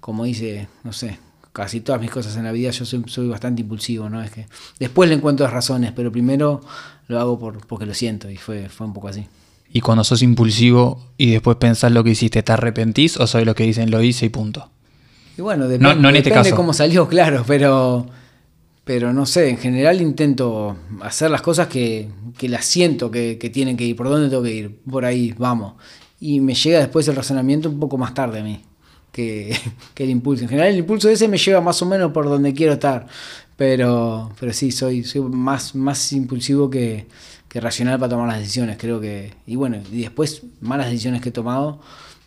Como 0.00 0.24
dice, 0.24 0.66
no 0.83 0.92
sé, 0.92 1.20
casi 1.53 1.81
todas 1.81 2.00
mis 2.00 2.11
cosas 2.11 2.37
en 2.37 2.42
la 2.44 2.50
vida, 2.53 2.70
yo 2.70 2.85
soy, 2.85 3.04
soy 3.06 3.29
bastante 3.29 3.62
impulsivo, 3.62 4.08
¿no? 4.10 4.21
Es 4.21 4.33
que 4.33 4.46
después 4.81 5.08
le 5.08 5.15
encuentro 5.15 5.46
las 5.46 5.52
razones, 5.54 5.92
pero 5.92 6.10
primero 6.10 6.60
lo 7.06 7.21
hago 7.21 7.38
por, 7.38 7.65
porque 7.69 7.87
lo 7.87 7.94
siento 7.94 8.29
y 8.31 8.37
fue, 8.37 8.69
fue 8.69 8.87
un 8.88 8.92
poco 8.94 9.08
así. 9.08 9.29
Y 9.75 9.81
cuando 9.81 10.04
sos 10.04 10.22
impulsivo 10.22 11.00
y 11.18 11.33
después 11.33 11.56
pensás 11.58 11.90
lo 11.92 12.02
que 12.04 12.10
hiciste, 12.10 12.42
¿te 12.42 12.52
arrepentís 12.52 13.18
o 13.18 13.27
soy 13.27 13.44
lo 13.44 13.54
que 13.54 13.64
dicen 13.64 13.90
lo 13.90 14.00
hice 14.02 14.25
y 14.27 14.29
punto? 14.31 14.70
Y 15.37 15.42
bueno, 15.42 15.68
dep- 15.68 15.81
No- 15.81 15.94
no 15.96 16.08
en 16.10 16.16
este 16.16 16.31
depende 16.31 16.50
caso. 16.50 16.56
cómo 16.56 16.72
salió, 16.72 17.08
claro, 17.08 17.44
pero, 17.46 18.06
pero 18.85 19.12
no 19.12 19.27
sé, 19.27 19.48
en 19.50 19.58
general 19.58 20.00
intento 20.00 20.77
hacer 21.02 21.31
las 21.31 21.42
cosas 21.42 21.66
que, 21.66 22.08
que 22.38 22.48
las 22.48 22.64
siento 22.64 23.10
que, 23.10 23.37
que 23.37 23.50
tienen 23.50 23.77
que 23.77 23.85
ir, 23.85 23.96
por 23.96 24.08
dónde 24.08 24.29
tengo 24.29 24.44
que 24.44 24.54
ir, 24.54 24.79
por 24.88 25.04
ahí, 25.04 25.35
vamos. 25.37 25.75
Y 26.20 26.40
me 26.40 26.54
llega 26.54 26.79
después 26.79 27.08
el 27.08 27.16
razonamiento 27.16 27.68
un 27.68 27.81
poco 27.81 27.98
más 27.98 28.14
tarde 28.14 28.40
a 28.40 28.44
mí. 28.44 28.62
Que, 29.10 29.56
que 29.94 30.04
el 30.04 30.10
impulso. 30.10 30.44
En 30.44 30.48
general 30.50 30.70
el 30.72 30.79
impulso 30.79 31.08
ese 31.10 31.27
me 31.29 31.37
lleva 31.37 31.60
más 31.60 31.83
o 31.83 31.87
menos 31.87 32.12
por 32.12 32.27
donde 32.27 32.54
quiero 32.54 32.75
estar. 32.75 33.06
Pero, 33.56 34.31
pero 34.40 34.52
sí, 34.52 34.70
soy, 34.72 35.04
soy 35.04 35.20
más, 35.22 35.75
más 35.75 36.12
impulsivo 36.12 36.68
que, 36.70 37.06
que 37.55 37.61
racional 37.61 37.98
para 38.00 38.11
tomar 38.11 38.27
las 38.29 38.40
decisiones, 38.40 38.77
creo 38.79 39.00
que. 39.00 39.33
Y 39.46 39.55
bueno, 39.57 39.77
y 39.92 40.02
después, 40.02 40.42
malas 40.61 40.87
decisiones 40.88 41.23
que 41.23 41.29
he 41.29 41.33
tomado, 41.33 41.79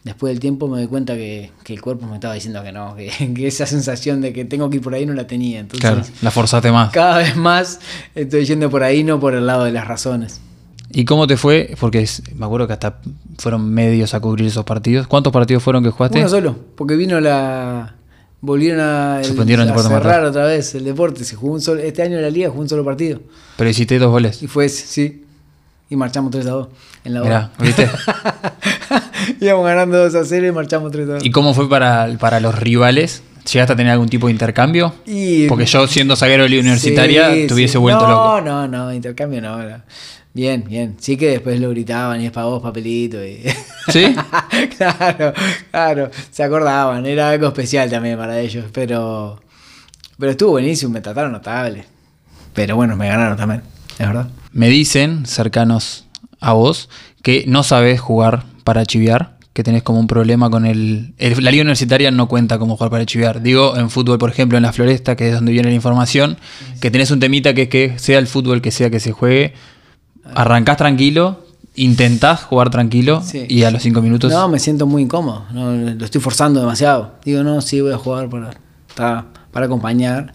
después 0.06 0.32
del 0.32 0.40
tiempo 0.40 0.70
me 0.70 0.78
doy 0.78 0.88
cuenta 0.88 1.16
que, 1.16 1.52
que 1.66 1.74
el 1.74 1.82
cuerpo 1.82 2.06
me 2.08 2.16
estaba 2.16 2.34
diciendo 2.34 2.64
que 2.64 2.72
no, 2.72 2.96
que, 2.96 3.12
que 3.36 3.46
esa 3.46 3.66
sensación 3.66 4.22
de 4.22 4.32
que 4.32 4.46
tengo 4.46 4.70
que 4.70 4.78
ir 4.78 4.82
por 4.82 4.94
ahí 4.96 5.06
no 5.06 5.14
la 5.14 5.28
tenía. 5.28 5.60
Entonces, 5.60 5.82
Claro, 5.82 6.02
la 6.22 6.32
forzaste 6.32 6.72
más. 6.72 6.92
cada 6.94 7.18
vez 7.18 7.36
más 7.36 7.82
estoy 8.16 8.46
yendo 8.46 8.70
por 8.70 8.84
ahí, 8.84 9.04
no 9.04 9.20
por 9.20 9.34
el 9.36 9.46
lado 9.46 9.66
de 9.66 9.74
las 9.74 9.86
razones. 9.86 10.40
¿Y 10.94 11.04
cómo 11.04 11.28
te 11.28 11.36
fue? 11.36 11.76
Porque 11.78 12.00
es- 12.00 12.24
me 12.34 12.46
acuerdo 12.46 12.66
que 12.66 12.72
hasta 12.72 13.02
fueron 13.38 13.70
medios 13.70 14.14
a 14.14 14.22
cubrir 14.22 14.48
esos 14.48 14.64
partidos. 14.64 15.08
¿Cuántos 15.08 15.34
partidos 15.34 15.62
fueron 15.62 15.84
que 15.84 15.90
jugaste? 15.90 16.20
Uno 16.20 16.30
solo, 16.30 16.56
porque 16.78 16.96
vino 16.96 17.20
la. 17.20 17.96
Volvieron 18.40 18.80
a, 18.80 19.22
el- 19.22 19.40
a 19.72 19.84
cerrar 19.84 20.24
otra 20.26 20.46
vez 20.46 20.76
el 20.76 20.86
deporte. 20.86 21.24
Se 21.24 21.36
jugó 21.36 21.54
un 21.54 21.62
solo, 21.62 21.82
este 21.82 22.04
año 22.04 22.18
en 22.18 22.22
la 22.22 22.30
liga 22.30 22.50
jugó 22.50 22.62
un 22.62 22.70
solo 22.70 22.86
partido. 22.86 23.20
Pero 23.58 23.70
hiciste 23.70 23.98
dos 23.98 24.12
goles. 24.12 24.44
Y 24.44 24.48
fue 24.48 24.66
ese, 24.66 24.86
sí. 24.86 25.24
Y 25.90 25.96
marchamos 25.96 26.32
3 26.32 26.46
a 26.48 26.50
2 26.52 26.68
en 27.06 27.14
la 27.14 27.24
hora. 27.24 27.52
¿viste? 27.60 27.90
Íbamos 29.42 29.66
ganando 29.66 29.98
2 29.98 30.16
a 30.16 30.26
0 30.26 30.48
y 30.48 30.52
marchamos 30.52 30.92
3 30.92 31.10
a 31.10 31.12
2. 31.14 31.26
¿Y 31.26 31.32
cómo 31.32 31.54
fue 31.54 31.70
para, 31.70 32.10
para 32.20 32.40
los 32.40 32.58
rivales? 32.58 33.24
¿Llegaste 33.52 33.74
a 33.74 33.76
tener 33.78 33.94
algún 33.94 34.10
tipo 34.10 34.28
de 34.28 34.34
intercambio? 34.34 34.94
Y- 35.06 35.48
Porque 35.48 35.66
yo, 35.66 35.88
siendo 35.88 36.16
zaguero 36.16 36.44
de 36.44 36.50
la 36.50 36.60
universitaria, 36.60 37.34
Sí, 37.34 37.48
te 37.48 37.54
hubiese 37.54 37.74
sí. 37.74 37.78
vuelto 37.80 38.06
no, 38.06 38.10
loco. 38.12 38.42
No, 38.42 38.68
no, 38.68 38.94
intercambio 38.94 39.42
no. 39.42 39.58
no. 39.64 39.82
Bien, 40.38 40.64
bien. 40.64 40.98
Sí 41.00 41.18
que 41.18 41.30
después 41.32 41.60
lo 41.60 41.72
gritaban 41.72 42.22
y 42.22 42.28
es 42.28 42.32
para 42.32 42.46
vos, 42.46 42.62
papelito. 42.62 43.26
Y... 43.26 43.42
¿Sí? 43.92 44.14
claro, 44.78 45.34
claro. 45.72 46.12
Se 46.30 46.44
acordaban. 46.44 47.08
Era 47.08 47.32
algo 47.32 47.48
especial 47.48 47.90
también 47.90 48.20
para 48.20 48.40
ellos. 48.40 48.66
Pero, 48.72 49.42
pero 50.20 50.32
estuvo 50.34 50.52
buenísimo. 50.52 50.94
Me 50.94 51.02
trataron 51.02 51.32
notable. 51.32 51.86
Pero 52.54 52.76
bueno, 52.76 52.96
me 52.96 53.08
ganaron 53.08 53.36
también. 53.36 53.64
Es 53.98 54.06
verdad. 54.06 54.28
Me 54.52 54.70
dicen, 54.70 55.26
cercanos 55.26 56.06
a 56.40 56.54
vos, 56.54 56.88
que 57.24 57.46
no 57.48 57.64
sabes 57.64 58.00
jugar 58.00 58.44
para 58.64 58.86
chiviar, 58.86 59.38
que 59.54 59.64
tenés 59.64 59.82
como 59.82 60.00
un 60.00 60.06
problema 60.06 60.52
con 60.52 60.68
el, 60.68 61.16
el- 61.18 61.44
La 61.44 61.50
liga 61.50 61.64
universitaria 61.64 62.12
no 62.12 62.28
cuenta 62.28 62.60
como 62.60 62.78
jugar 62.78 62.92
para 62.92 63.08
chiviar. 63.08 63.42
Digo, 63.42 63.76
en 63.76 63.90
fútbol, 63.90 64.20
por 64.20 64.30
ejemplo, 64.30 64.56
en 64.60 64.62
la 64.64 64.72
floresta, 64.72 65.16
que 65.16 65.30
es 65.30 65.34
donde 65.34 65.52
viene 65.52 65.70
la 65.70 65.74
información, 65.76 66.38
que 66.80 66.92
tenés 66.92 67.10
un 67.10 67.20
temita 67.20 67.56
que 67.56 67.64
es 67.64 67.70
que 67.70 67.98
sea 67.98 68.20
el 68.20 68.28
fútbol 68.28 68.62
que 68.62 68.70
sea 68.70 68.92
que 68.92 69.00
se 69.00 69.12
juegue, 69.12 69.54
arrancás 70.36 70.78
tranquilo, 70.78 71.44
intentás 71.76 72.44
jugar 72.44 72.70
tranquilo 72.70 73.22
Sí. 73.24 73.46
y 73.48 73.64
a 73.64 73.72
los 73.72 73.84
cinco 73.84 74.02
minutos... 74.02 74.32
No, 74.32 74.48
me 74.50 74.60
siento 74.60 74.86
muy 74.88 75.04
incómodo. 75.04 75.46
No, 75.52 75.72
lo 75.72 76.06
estoy 76.06 76.22
forzando 76.22 76.60
demasiado. 76.60 77.14
Digo, 77.24 77.44
no, 77.44 77.62
sí, 77.62 77.82
voy 77.82 77.94
a 77.94 77.98
jugar 77.98 78.30
para, 78.30 79.26
para 79.52 79.66
acompañar. 79.66 80.34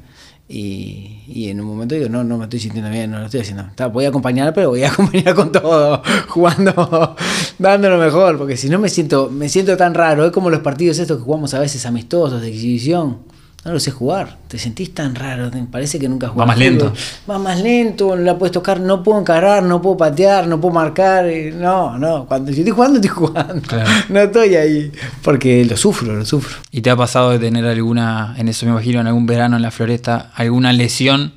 Y, 0.49 1.23
y 1.29 1.49
en 1.49 1.61
un 1.61 1.67
momento 1.67 1.95
digo, 1.95 2.11
no, 2.11 2.25
no 2.25 2.37
me 2.37 2.45
estoy 2.45 2.61
sintiendo 2.61 2.91
bien, 2.91 3.11
no 3.11 3.19
lo 3.19 3.25
estoy 3.25 3.41
haciendo. 3.41 3.63
Está, 3.63 3.87
voy 3.87 4.05
a 4.05 4.09
acompañar, 4.09 4.53
pero 4.53 4.69
voy 4.69 4.83
a 4.85 4.89
acompañar 4.93 5.35
con 5.35 5.51
todo, 5.51 6.03
jugando, 6.29 7.17
dando 7.59 7.89
lo 7.89 7.97
mejor, 7.99 8.37
porque 8.37 8.57
si 8.59 8.69
no 8.69 8.79
me 8.79 8.91
siento, 8.91 9.31
me 9.31 9.49
siento 9.49 9.77
tan 9.79 9.95
raro. 9.95 10.27
Es 10.27 10.31
como 10.33 10.51
los 10.51 10.61
partidos 10.61 10.99
estos 10.99 11.17
que 11.19 11.25
jugamos 11.25 11.55
a 11.55 11.59
veces 11.59 11.87
amistosos 11.87 12.43
de 12.43 12.49
exhibición. 12.49 13.19
No 13.65 13.73
lo 13.73 13.79
sé 13.79 13.93
jugar, 13.93 14.39
te 14.49 14.59
sentís 14.59 14.93
tan 14.93 15.15
raro, 15.15 15.49
te 15.49 15.63
parece 15.63 16.01
que 16.01 16.09
nunca 16.09 16.27
jugaste 16.29 16.49
más 16.49 16.59
lento. 16.59 16.93
Va 17.31 17.39
más 17.39 17.61
lento, 17.63 18.17
no 18.17 18.23
la 18.23 18.37
puedes 18.37 18.51
tocar, 18.53 18.81
no 18.81 19.05
puedo 19.05 19.21
encarar, 19.21 19.63
no 19.63 19.81
puedo 19.81 19.97
patear, 19.97 20.49
no 20.49 20.61
puedo 20.61 20.75
marcar. 20.75 21.27
eh, 21.27 21.53
No, 21.57 21.97
no, 21.97 22.27
cuando 22.27 22.51
yo 22.51 22.59
estoy 22.59 22.73
jugando, 22.73 22.97
estoy 22.99 23.11
jugando. 23.11 23.63
Claro. 23.63 23.89
No 24.09 24.19
estoy 24.21 24.57
ahí, 24.57 24.91
porque 25.23 25.65
lo 25.65 25.77
sufro, 25.77 26.13
lo 26.17 26.25
sufro. 26.25 26.57
¿Y 26.73 26.81
te 26.81 26.91
ha 26.91 26.97
pasado 26.97 27.31
de 27.31 27.39
tener 27.39 27.65
alguna, 27.65 28.35
en 28.37 28.49
eso 28.49 28.67
me 28.67 28.73
imagino, 28.73 29.01
en 29.01 29.07
algún 29.07 29.27
verano 29.27 29.55
en 29.55 29.63
la 29.63 29.71
floresta, 29.71 30.33
alguna 30.35 30.73
lesión 30.73 31.35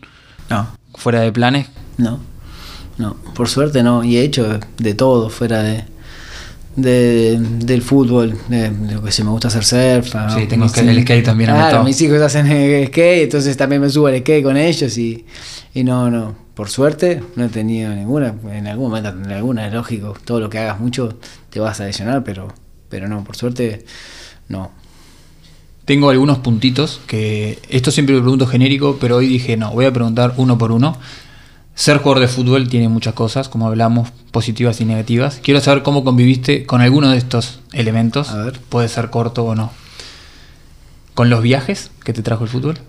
No, 0.49 0.67
fuera 0.95 1.19
de 1.21 1.31
planes? 1.31 1.67
no, 1.97 2.19
no, 2.97 3.17
por 3.35 3.49
suerte 3.49 3.83
no. 3.83 4.03
Y 4.03 4.17
he 4.17 4.23
hecho 4.23 4.59
de 4.77 4.93
todo 4.95 5.29
fuera 5.29 5.61
de, 5.61 5.83
de- 6.75 7.37
del 7.39 7.81
fútbol, 7.81 8.37
de, 8.49 8.69
de 8.69 8.93
lo 8.95 9.03
que 9.03 9.11
se 9.11 9.23
me 9.23 9.29
gusta 9.29 9.47
hacer 9.47 9.63
surf. 9.63 10.15
ah, 10.15 10.29
Sí, 10.37 10.45
tengo 10.47 10.65
mis- 10.65 10.77
el 10.77 11.01
skate 11.03 11.23
también 11.25 11.49
Claro, 11.49 11.83
mis 11.83 11.99
hijos 12.01 12.21
hacen 12.21 12.45
skate, 12.87 13.23
entonces 13.23 13.55
también 13.57 13.81
me 13.81 13.89
subo 13.89 14.07
al 14.07 14.17
skate 14.19 14.43
con 14.43 14.57
ellos 14.57 14.97
y, 14.97 15.25
y 15.73 15.83
no, 15.83 16.09
no, 16.11 16.35
por 16.53 16.69
suerte 16.69 17.21
no 17.35 17.45
he 17.45 17.49
tenido 17.49 17.93
ninguna. 17.93 18.33
En 18.51 18.67
algún 18.67 18.89
momento 18.89 19.11
tendré 19.13 19.35
alguna, 19.35 19.67
es 19.67 19.73
lógico. 19.73 20.15
Todo 20.25 20.39
lo 20.39 20.49
que 20.49 20.59
hagas 20.59 20.79
mucho 20.79 21.17
te 21.49 21.59
vas 21.59 21.79
a 21.79 21.85
lesionar, 21.85 22.23
pero, 22.23 22.47
pero 22.89 23.07
no, 23.07 23.23
por 23.23 23.35
suerte 23.35 23.85
no. 24.49 24.71
Tengo 25.85 26.09
algunos 26.09 26.39
puntitos 26.39 26.99
que 27.05 27.59
esto 27.69 27.91
siempre 27.91 28.15
lo 28.15 28.21
pregunto 28.21 28.47
genérico, 28.47 28.97
pero 28.99 29.17
hoy 29.17 29.27
dije 29.27 29.55
no, 29.55 29.71
voy 29.71 29.85
a 29.85 29.93
preguntar 29.93 30.33
uno 30.37 30.57
por 30.57 30.71
uno. 30.71 30.97
Ser 31.75 31.97
jugador 31.97 32.21
de 32.21 32.27
fútbol 32.29 32.69
tiene 32.69 32.87
muchas 32.87 33.13
cosas, 33.13 33.49
como 33.49 33.67
hablamos, 33.67 34.09
positivas 34.31 34.79
y 34.79 34.85
negativas. 34.85 35.39
Quiero 35.43 35.59
saber 35.59 35.83
cómo 35.83 36.05
conviviste 36.05 36.65
con 36.65 36.81
alguno 36.81 37.11
de 37.11 37.17
estos 37.17 37.59
elementos. 37.73 38.29
A 38.29 38.37
ver. 38.37 38.59
Puede 38.69 38.87
ser 38.87 39.09
corto 39.09 39.43
o 39.43 39.55
no. 39.55 39.71
Con 41.13 41.29
los 41.29 41.41
viajes 41.41 41.91
que 42.03 42.13
te 42.13 42.23
trajo 42.23 42.45
el 42.45 42.49
fútbol. 42.49 42.79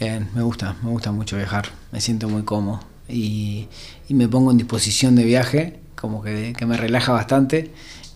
Bien, 0.00 0.28
me 0.34 0.42
gusta, 0.42 0.74
me 0.82 0.90
gusta 0.90 1.12
mucho 1.12 1.36
viajar, 1.36 1.68
me 1.92 2.00
siento 2.00 2.28
muy 2.28 2.42
cómodo 2.42 2.80
y, 3.08 3.68
y 4.08 4.14
me 4.14 4.26
pongo 4.26 4.50
en 4.50 4.58
disposición 4.58 5.14
de 5.14 5.22
viaje, 5.22 5.78
como 5.94 6.22
que, 6.22 6.54
que 6.56 6.66
me 6.66 6.76
relaja 6.76 7.12
bastante 7.12 7.70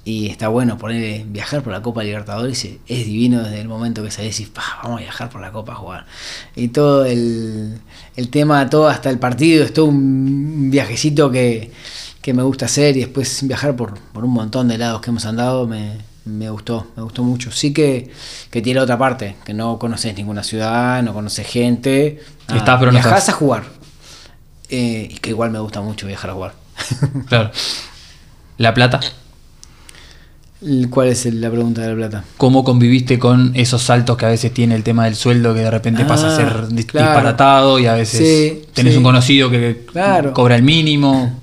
y 0.06 0.28
está 0.28 0.46
bueno 0.46 0.78
poner 0.78 1.24
viajar 1.24 1.62
por 1.62 1.72
la 1.72 1.82
Copa 1.82 2.04
Libertadores, 2.04 2.64
es, 2.64 2.78
divino 2.86 3.42
desde 3.42 3.60
el 3.60 3.66
momento 3.66 4.04
que 4.04 4.12
sabes 4.12 4.38
y 4.38 4.46
vamos 4.54 5.00
a 5.00 5.02
viajar 5.02 5.28
por 5.30 5.40
la 5.40 5.50
Copa 5.50 5.72
a 5.72 5.74
jugar. 5.74 6.06
Y 6.54 6.68
todo 6.68 7.04
el, 7.04 7.80
el 8.14 8.28
tema, 8.30 8.70
todo 8.70 8.86
hasta 8.86 9.10
el 9.10 9.18
partido, 9.18 9.64
es 9.64 9.74
todo 9.74 9.86
un 9.86 10.70
viajecito 10.70 11.28
que, 11.32 11.72
que 12.22 12.32
me 12.32 12.44
gusta 12.44 12.66
hacer 12.66 12.96
y 12.96 13.00
después 13.00 13.44
viajar 13.48 13.74
por, 13.74 13.98
por 13.98 14.24
un 14.24 14.30
montón 14.30 14.68
de 14.68 14.78
lados 14.78 15.00
que 15.00 15.10
hemos 15.10 15.26
andado 15.26 15.66
me, 15.66 15.98
me 16.24 16.50
gustó, 16.50 16.86
me 16.94 17.02
gustó 17.02 17.24
mucho. 17.24 17.50
Sí 17.50 17.74
que, 17.74 18.08
que 18.52 18.62
tiene 18.62 18.78
otra 18.78 18.96
parte, 18.96 19.34
que 19.44 19.54
no 19.54 19.76
conoces 19.76 20.14
ninguna 20.14 20.44
ciudad, 20.44 21.02
no 21.02 21.14
conoces 21.14 21.48
gente. 21.48 22.22
Estás, 22.54 22.78
pero 22.78 22.92
no 22.92 22.98
viajás 22.98 23.18
estás. 23.18 23.30
a 23.30 23.32
jugar. 23.32 23.64
Eh, 24.68 25.08
y 25.10 25.14
que 25.14 25.30
igual 25.30 25.50
me 25.50 25.58
gusta 25.58 25.80
mucho 25.80 26.06
viajar 26.06 26.30
a 26.30 26.34
jugar. 26.34 26.54
Claro. 27.26 27.50
La 28.56 28.72
plata. 28.72 29.00
¿Cuál 30.88 31.08
es 31.08 31.26
la 31.34 31.50
pregunta 31.50 31.82
de 31.82 31.88
la 31.90 31.94
plata? 31.94 32.24
¿Cómo 32.38 32.64
conviviste 32.64 33.18
con 33.18 33.52
esos 33.54 33.82
saltos 33.82 34.16
que 34.16 34.24
a 34.24 34.30
veces 34.30 34.52
tiene 34.54 34.74
el 34.74 34.82
tema 34.82 35.04
del 35.04 35.14
sueldo 35.14 35.52
que 35.52 35.60
de 35.60 35.70
repente 35.70 36.04
pasa 36.06 36.28
a 36.28 36.32
Ah, 36.32 36.36
ser 36.36 36.46
claro. 36.48 36.68
disparatado 36.68 37.78
y 37.78 37.86
a 37.86 37.94
veces 37.94 38.18
Sí, 38.26 38.62
tenés 38.72 38.94
sí. 38.94 38.96
un 38.98 39.04
conocido 39.04 39.50
que 39.50 39.84
Claro. 39.92 40.32
cobra 40.32 40.56
el 40.56 40.62
mínimo? 40.62 41.40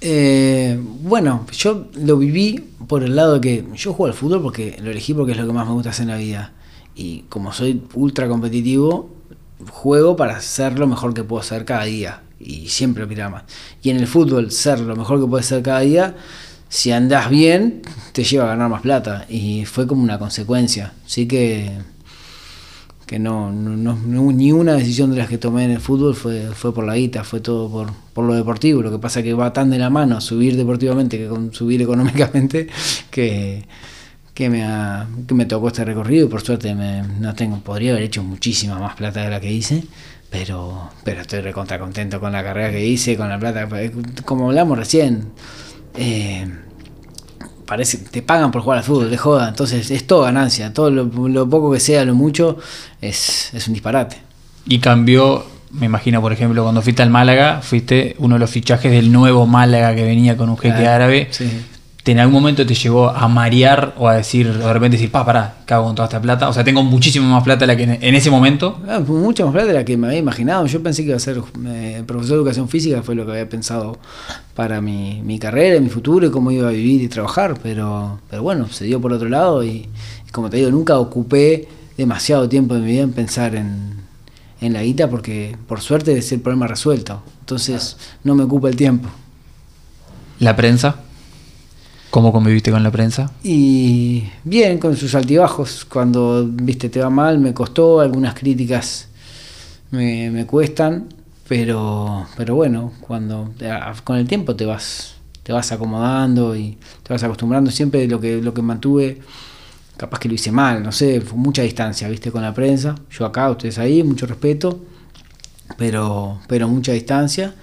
Eh, 0.00 0.80
bueno, 1.02 1.46
yo 1.52 1.86
lo 1.94 2.16
viví 2.16 2.64
por 2.88 3.04
el 3.04 3.14
lado 3.14 3.34
de 3.34 3.40
que 3.40 3.64
yo 3.76 3.92
juego 3.92 4.06
al 4.12 4.18
fútbol 4.18 4.42
porque 4.42 4.76
lo 4.82 4.90
elegí 4.90 5.14
porque 5.14 5.32
es 5.32 5.38
lo 5.38 5.46
que 5.46 5.52
más 5.52 5.66
me 5.66 5.74
gusta 5.74 5.90
hacer 5.90 6.04
en 6.04 6.08
la 6.08 6.16
vida. 6.16 6.52
Y 6.96 7.24
como 7.28 7.52
soy 7.52 7.82
ultra 7.94 8.28
competitivo, 8.28 9.10
juego 9.70 10.16
para 10.16 10.40
ser 10.40 10.78
lo 10.78 10.86
mejor 10.86 11.14
que 11.14 11.22
puedo 11.22 11.42
ser 11.42 11.64
cada 11.64 11.84
día. 11.84 12.22
Y 12.40 12.68
siempre 12.68 13.04
aspirar 13.04 13.30
más. 13.30 13.44
Y 13.82 13.90
en 13.90 13.98
el 13.98 14.08
fútbol, 14.08 14.50
ser 14.50 14.80
lo 14.80 14.96
mejor 14.96 15.20
que 15.20 15.26
puedes 15.28 15.46
ser 15.46 15.62
cada 15.62 15.80
día, 15.80 16.16
si 16.74 16.90
andás 16.90 17.28
bien, 17.28 17.82
te 18.12 18.24
lleva 18.24 18.44
a 18.44 18.48
ganar 18.48 18.70
más 18.70 18.80
plata. 18.82 19.26
Y 19.28 19.64
fue 19.66 19.86
como 19.86 20.02
una 20.02 20.18
consecuencia. 20.18 20.94
Así 21.04 21.26
que 21.28 21.70
que 23.06 23.18
no, 23.18 23.50
no, 23.52 23.76
no- 23.96 24.32
ni 24.32 24.52
una 24.52 24.74
decisión 24.74 25.10
de 25.10 25.18
las 25.18 25.28
que 25.28 25.36
tomé 25.36 25.64
en 25.64 25.72
el 25.72 25.80
fútbol 25.80 26.14
fue, 26.14 26.46
fue 26.54 26.72
por 26.72 26.84
la 26.86 26.94
guita, 26.96 27.24
fue 27.24 27.40
todo 27.40 27.68
por, 27.70 27.92
por 28.14 28.24
lo 28.24 28.34
deportivo. 28.34 28.80
Lo 28.82 28.90
que 28.90 28.98
pasa 28.98 29.20
es 29.20 29.24
que 29.24 29.34
va 29.34 29.52
tan 29.52 29.70
de 29.70 29.78
la 29.78 29.90
mano 29.90 30.20
subir 30.20 30.56
deportivamente 30.56 31.18
que 31.18 31.26
con 31.28 31.52
subir 31.52 31.82
económicamente 31.82 32.68
que, 33.10 33.64
que, 34.34 34.48
me, 34.50 34.64
ha- 34.64 35.08
que 35.26 35.34
me 35.34 35.46
tocó 35.46 35.68
este 35.68 35.84
recorrido 35.84 36.26
y 36.26 36.28
por 36.30 36.42
suerte 36.42 36.74
me, 36.74 37.02
no 37.20 37.34
tengo, 37.34 37.58
podría 37.60 37.92
haber 37.92 38.04
hecho 38.04 38.22
muchísima 38.22 38.78
más 38.78 38.96
plata 38.96 39.22
de 39.22 39.30
la 39.30 39.40
que 39.40 39.52
hice. 39.52 39.84
Pero, 40.30 40.90
pero 41.04 41.20
estoy 41.22 41.40
recontra 41.42 41.78
contento 41.78 42.18
con 42.18 42.32
la 42.32 42.42
carrera 42.42 42.70
que 42.70 42.86
hice, 42.86 43.16
con 43.18 43.28
la 43.28 43.38
plata. 43.38 43.68
Como 44.24 44.48
hablamos 44.48 44.78
recién, 44.78 45.28
eh, 45.96 46.46
parece 47.66 47.98
te 47.98 48.22
pagan 48.22 48.50
por 48.50 48.62
jugar 48.62 48.78
al 48.78 48.84
fútbol, 48.84 49.10
de 49.10 49.16
joda, 49.16 49.48
entonces 49.48 49.90
es 49.90 50.06
todo 50.06 50.22
ganancia, 50.22 50.72
todo 50.72 50.90
lo, 50.90 51.04
lo 51.04 51.48
poco 51.48 51.72
que 51.72 51.80
sea, 51.80 52.04
lo 52.04 52.14
mucho, 52.14 52.58
es, 53.00 53.50
es 53.54 53.66
un 53.68 53.74
disparate. 53.74 54.16
Y 54.66 54.78
cambió, 54.78 55.44
me 55.70 55.86
imagino, 55.86 56.20
por 56.20 56.32
ejemplo, 56.32 56.62
cuando 56.62 56.82
fuiste 56.82 57.02
al 57.02 57.10
Málaga, 57.10 57.60
fuiste 57.62 58.14
uno 58.18 58.34
de 58.36 58.40
los 58.40 58.50
fichajes 58.50 58.92
del 58.92 59.10
nuevo 59.12 59.46
Málaga 59.46 59.94
que 59.94 60.04
venía 60.04 60.36
con 60.36 60.48
un 60.50 60.56
jeque 60.58 60.74
Claro, 60.76 60.90
árabe. 61.04 61.28
sí. 61.30 61.50
¿Te 62.02 62.10
en 62.10 62.18
algún 62.18 62.34
momento 62.34 62.66
te 62.66 62.74
llegó 62.74 63.10
a 63.10 63.28
marear 63.28 63.94
o 63.96 64.08
a 64.08 64.16
decir, 64.16 64.48
o 64.48 64.66
de 64.66 64.72
repente 64.72 64.96
decir, 64.96 65.12
pa, 65.12 65.24
pará, 65.24 65.58
cago 65.66 65.84
con 65.84 65.94
toda 65.94 66.06
esta 66.06 66.20
plata? 66.20 66.48
O 66.48 66.52
sea, 66.52 66.64
tengo 66.64 66.82
muchísimo 66.82 67.28
más 67.28 67.44
plata 67.44 67.60
de 67.60 67.66
la 67.68 67.76
que 67.76 67.84
en, 67.84 68.14
ese 68.16 68.28
momento. 68.28 68.80
Ah, 68.88 69.00
fue 69.06 69.20
mucha 69.20 69.44
más 69.44 69.52
plata 69.52 69.68
de 69.68 69.74
la 69.74 69.84
que 69.84 69.96
me 69.96 70.08
había 70.08 70.18
imaginado. 70.18 70.66
Yo 70.66 70.82
pensé 70.82 71.02
que 71.02 71.10
iba 71.10 71.16
a 71.16 71.20
ser 71.20 71.40
eh, 71.64 72.02
profesor 72.04 72.30
de 72.30 72.40
educación 72.40 72.68
física, 72.68 73.02
fue 73.02 73.14
lo 73.14 73.24
que 73.24 73.30
había 73.30 73.48
pensado 73.48 74.00
para 74.56 74.80
mi, 74.80 75.22
mi 75.22 75.38
carrera, 75.38 75.78
mi 75.80 75.90
futuro 75.90 76.26
y 76.26 76.30
cómo 76.32 76.50
iba 76.50 76.68
a 76.68 76.72
vivir 76.72 77.02
y 77.02 77.08
trabajar. 77.08 77.54
Pero, 77.62 78.18
pero 78.28 78.42
bueno, 78.42 78.66
se 78.68 78.84
dio 78.84 79.00
por 79.00 79.12
otro 79.12 79.28
lado 79.28 79.62
y, 79.62 79.88
y 80.26 80.30
como 80.32 80.50
te 80.50 80.56
digo, 80.56 80.72
nunca 80.72 80.98
ocupé 80.98 81.68
demasiado 81.96 82.48
tiempo 82.48 82.74
de 82.74 82.80
mi 82.80 82.86
vida 82.88 83.02
en 83.02 83.12
pensar 83.12 83.54
en, 83.54 84.02
en 84.60 84.72
la 84.72 84.82
guita 84.82 85.08
porque 85.08 85.56
por 85.68 85.80
suerte 85.80 86.18
es 86.18 86.32
el 86.32 86.40
problema 86.40 86.66
resuelto. 86.66 87.22
Entonces 87.40 87.96
no 88.24 88.34
me 88.34 88.42
ocupa 88.42 88.68
el 88.68 88.74
tiempo. 88.74 89.08
¿La 90.40 90.56
prensa? 90.56 90.96
¿Cómo 92.12 92.30
conviviste 92.30 92.70
con 92.70 92.82
la 92.82 92.90
prensa? 92.90 93.32
Y 93.42 94.24
bien, 94.44 94.76
con 94.76 94.94
sus 94.98 95.14
altibajos. 95.14 95.86
Cuando 95.86 96.46
viste 96.46 96.90
te 96.90 97.00
va 97.00 97.08
mal, 97.08 97.38
me 97.38 97.54
costó, 97.54 98.00
algunas 98.00 98.34
críticas 98.34 99.08
me, 99.90 100.30
me 100.30 100.44
cuestan, 100.44 101.06
pero, 101.48 102.26
pero 102.36 102.54
bueno, 102.54 102.92
cuando 103.00 103.54
con 104.04 104.18
el 104.18 104.28
tiempo 104.28 104.54
te 104.54 104.66
vas, 104.66 105.14
te 105.42 105.54
vas 105.54 105.72
acomodando 105.72 106.54
y 106.54 106.76
te 107.02 107.14
vas 107.14 107.22
acostumbrando. 107.22 107.70
Siempre 107.70 108.06
lo 108.06 108.20
que, 108.20 108.42
lo 108.42 108.52
que 108.52 108.60
mantuve, 108.60 109.22
capaz 109.96 110.18
que 110.18 110.28
lo 110.28 110.34
hice 110.34 110.52
mal, 110.52 110.82
no 110.82 110.92
sé, 110.92 111.22
fue 111.22 111.38
mucha 111.38 111.62
distancia, 111.62 112.10
viste, 112.10 112.30
con 112.30 112.42
la 112.42 112.52
prensa. 112.52 112.94
Yo 113.10 113.24
acá, 113.24 113.50
ustedes 113.50 113.78
ahí, 113.78 114.02
mucho 114.02 114.26
respeto, 114.26 114.80
pero, 115.78 116.40
pero 116.46 116.68
mucha 116.68 116.92
distancia. 116.92 117.54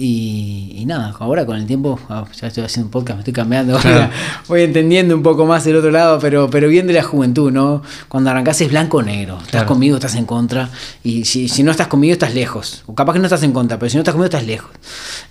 Y, 0.00 0.84
nada, 0.86 1.12
ahora 1.18 1.44
con 1.44 1.56
el 1.56 1.66
tiempo, 1.66 1.98
ah, 2.08 2.24
ya 2.40 2.46
estoy 2.46 2.62
haciendo 2.62 2.86
un 2.86 2.92
podcast, 2.92 3.16
me 3.16 3.22
estoy 3.22 3.34
cambiando, 3.34 3.80
voy, 4.48 4.62
entendiendo 4.62 5.12
un 5.12 5.24
poco 5.24 5.44
más 5.44 5.66
el 5.66 5.74
otro 5.74 5.90
lado, 5.90 6.20
pero, 6.20 6.48
pero 6.48 6.68
bien 6.68 6.86
de 6.86 6.92
la 6.92 7.02
juventud, 7.02 7.50
¿no? 7.50 7.82
Cuando 8.06 8.30
arrancás 8.30 8.60
es 8.60 8.70
blanco 8.70 8.98
o 8.98 9.02
negro, 9.02 9.40
estás 9.44 9.64
conmigo, 9.64 9.96
estás 9.96 10.14
en 10.14 10.24
contra, 10.24 10.70
y 11.02 11.24
si, 11.24 11.48
si, 11.48 11.64
no 11.64 11.72
estás 11.72 11.88
conmigo 11.88 12.12
estás 12.12 12.32
lejos, 12.32 12.84
o 12.86 12.94
capaz 12.94 13.14
que 13.14 13.18
no 13.18 13.24
estás 13.24 13.42
en 13.42 13.50
contra, 13.50 13.76
pero 13.80 13.90
si 13.90 13.96
no 13.96 14.02
estás 14.02 14.12
conmigo 14.12 14.26
estás 14.26 14.46
lejos. 14.46 14.70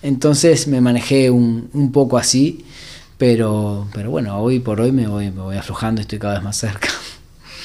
Entonces 0.02 0.68
me 0.68 0.82
manejé 0.82 1.32
un, 1.32 1.70
un 1.72 1.94
poco 1.94 2.18
así, 2.18 2.66
pero, 3.18 3.88
pero 3.94 4.12
bueno, 4.12 4.38
hoy 4.38 4.60
por 4.60 4.82
hoy 4.82 4.92
me 4.92 5.08
voy, 5.08 5.32
me 5.32 5.44
voy 5.44 5.56
aflojando, 5.56 6.02
estoy 6.02 6.20
cada 6.20 6.34
vez 6.34 6.44
más 6.44 6.58
cerca. 6.58 6.90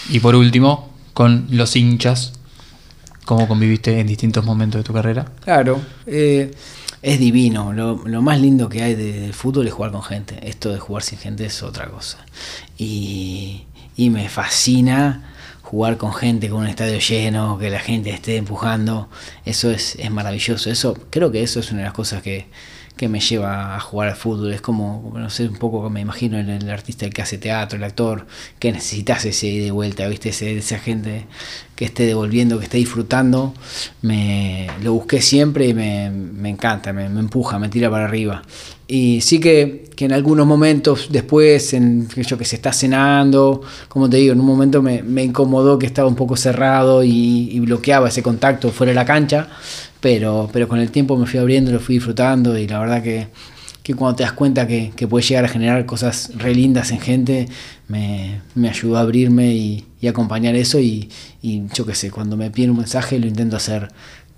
Y 0.09 0.21
por 0.21 0.37
último, 0.37 0.89
con 1.15 1.49
los 1.51 1.75
hinchas, 1.75 2.35
¿cómo 3.25 3.49
conviviste 3.49 3.99
en 3.99 4.07
distintos 4.07 4.45
momentos 4.45 4.79
de 4.79 4.85
tu 4.85 4.93
carrera? 4.93 5.27
Claro, 5.45 5.81
eh, 6.07 6.53
es 7.03 7.19
divino. 7.19 7.73
Lo, 7.73 8.23
más 8.23 8.41
lindo 8.41 8.69
que 8.69 8.83
hay 8.83 8.95
del 8.95 9.35
fútbol 9.35 9.67
es 9.67 9.75
jugar 9.75 9.91
con 9.93 10.03
gente. 10.03 10.39
Esto 10.49 10.73
de 10.73 10.79
jugar 10.79 11.03
sin 11.03 11.19
gente 11.19 11.45
es 11.45 11.63
otra 11.63 11.87
cosa. 11.89 12.19
Y, 12.79 13.67
me 13.97 14.29
fascina 14.29 15.29
jugar 15.63 15.97
con 15.97 16.13
gente, 16.13 16.49
con 16.49 16.61
un 16.61 16.67
estadio 16.67 16.99
lleno, 16.99 17.59
que 17.59 17.71
la 17.71 17.81
gente 17.81 18.11
esté 18.11 18.37
empujando. 18.37 19.09
Eso 19.45 19.71
es, 19.71 19.97
es 19.97 20.11
maravilloso. 20.11 20.71
Eso, 20.71 20.97
creo 21.11 21.31
que 21.33 21.43
eso 21.43 21.61
es 21.61 21.71
una 21.71 21.81
de 21.81 21.87
las 21.87 21.95
cosas 21.95 22.23
que, 22.23 22.47
que 22.97 23.09
me 23.09 23.21
lleva 23.21 23.75
a 23.77 23.81
jugar 23.81 24.09
al 24.09 24.17
fútbol. 24.17 24.53
Es 24.53 24.61
como, 24.61 25.13
no 25.15 25.31
sé, 25.31 25.49
un 25.49 25.57
poco 25.57 25.89
me 25.91 26.01
imagino 26.01 26.39
el, 26.39 26.49
el 26.49 26.71
artista 26.71 27.09
que 27.11 27.23
hace 27.23 27.39
teatro, 27.39 27.77
el 27.77 27.85
actor, 27.85 28.27
que 28.59 28.73
necesitas 28.73 29.25
ese 29.25 29.47
de 29.47 29.71
vuelta, 29.71 30.07
¿viste? 30.09 30.29
Ese, 30.31 30.57
esa 30.57 30.79
gente 30.79 31.27
que 31.77 31.85
esté 31.85 32.07
devolviendo, 32.07 32.59
que 32.59 32.65
esté 32.65 32.79
disfrutando. 32.79 33.55
Me, 34.03 34.69
lo 34.83 34.93
busqué 34.93 35.21
siempre 35.21 35.69
y 35.69 35.75
me, 35.75 36.11
me 36.11 36.49
encanta, 36.49 36.93
me, 36.93 37.07
empuja, 37.07 37.59
me 37.59 37.69
tira 37.69 37.91
para 37.91 38.05
arriba. 38.05 38.43
Y 38.95 39.23
sí 39.23 39.41
que, 39.41 39.87
que 39.97 40.05
en 40.05 40.13
algunos 40.13 40.47
momentos 40.47 41.09
después, 41.11 41.73
en 41.73 42.07
yo 42.11 42.37
que 42.37 42.45
se 42.45 42.57
está 42.57 42.75
cenando, 42.75 43.63
como 43.89 44.11
te 44.11 44.19
digo, 44.19 44.35
en 44.35 44.41
un 44.41 44.45
momento 44.45 44.83
me, 44.83 45.23
incomodó 45.23 45.79
que 45.79 45.87
estaba 45.87 46.07
un 46.07 46.15
poco 46.15 46.37
cerrado 46.37 47.03
y, 47.03 47.59
bloqueaba 47.61 48.09
ese 48.09 48.23
contacto 48.23 48.71
fuera 48.71 48.91
de 48.91 48.97
la 48.97 49.07
cancha 49.07 49.49
pero, 49.99 50.51
pero 50.53 50.69
con 50.69 50.79
el 50.79 50.91
tiempo 50.91 51.17
me 51.17 51.25
fui 51.25 51.41
abriendo, 51.41 51.73
lo 51.73 51.81
fui 51.81 51.95
disfrutando 51.95 52.59
y 52.59 52.69
la 52.69 52.81
verdad 52.81 53.03
que, 53.03 53.29
que 53.83 53.95
cuando 53.95 54.17
te 54.17 54.25
das 54.25 54.33
cuenta 54.33 54.67
que, 54.67 54.93
que 54.95 55.09
puedes 55.09 55.27
llegar 55.27 55.47
a 55.47 55.49
generar 55.49 55.87
cosas 55.87 56.31
re 56.37 56.55
lindas 56.55 56.91
en 56.91 57.01
gente, 57.01 57.49
me, 57.89 58.43
me 58.55 58.69
ayudó 58.69 58.99
a 58.99 59.01
abrirme 59.01 59.55
y, 59.55 59.87
acompañar 60.07 60.55
eso 60.57 60.81
y, 60.81 61.09
y, 61.41 61.63
yo 61.73 61.87
qué 61.87 61.95
sé, 61.95 62.11
cuando 62.11 62.37
me 62.37 62.51
piden 62.51 62.73
un 62.73 62.79
mensaje 62.79 63.19
lo 63.19 63.27
intento 63.27 63.57
hacer 63.57 63.89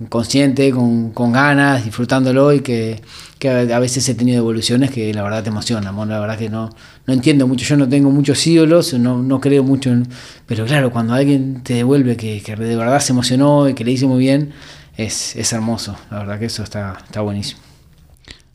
consciente, 0.08 0.70
con, 0.70 1.10
con 1.12 1.32
ganas, 1.32 1.84
disfrutándolo 1.84 2.52
y 2.52 2.60
que, 2.60 3.00
que, 3.38 3.48
a 3.48 3.78
veces 3.78 4.08
he 4.08 4.14
tenido 4.14 4.38
evoluciones 4.38 4.90
que 4.90 5.12
la 5.14 5.22
verdad 5.22 5.42
te 5.42 5.50
emocionan, 5.50 5.96
la 6.08 6.20
verdad 6.20 6.38
que 6.38 6.50
no, 6.50 6.70
no 7.06 7.14
entiendo 7.14 7.46
mucho, 7.46 7.64
yo 7.64 7.76
no 7.76 7.88
tengo 7.88 8.10
muchos 8.10 8.46
ídolos, 8.46 8.94
no, 8.94 9.22
no 9.22 9.40
creo 9.40 9.62
mucho, 9.62 9.90
en, 9.90 10.08
pero 10.46 10.66
claro, 10.66 10.90
cuando 10.90 11.14
alguien 11.14 11.62
te 11.62 11.74
devuelve 11.74 12.16
que, 12.16 12.42
que 12.42 12.56
de 12.56 12.76
verdad 12.76 13.00
se 13.00 13.12
emocionó 13.12 13.68
y 13.68 13.74
que 13.74 13.84
le 13.84 13.92
hizo 13.92 14.08
muy 14.08 14.18
bien, 14.18 14.52
es, 14.96 15.36
es 15.36 15.52
hermoso. 15.52 15.96
La 16.10 16.18
verdad 16.18 16.38
que 16.38 16.46
eso 16.46 16.62
está, 16.62 16.98
está 17.04 17.20
buenísimo. 17.20 17.60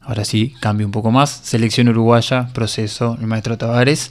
Ahora 0.01 0.25
sí, 0.25 0.55
cambio 0.59 0.87
un 0.87 0.91
poco 0.91 1.11
más. 1.11 1.29
Selección 1.29 1.87
uruguaya, 1.89 2.49
proceso, 2.53 3.17
el 3.19 3.27
maestro 3.27 3.57
Tavares. 3.57 4.09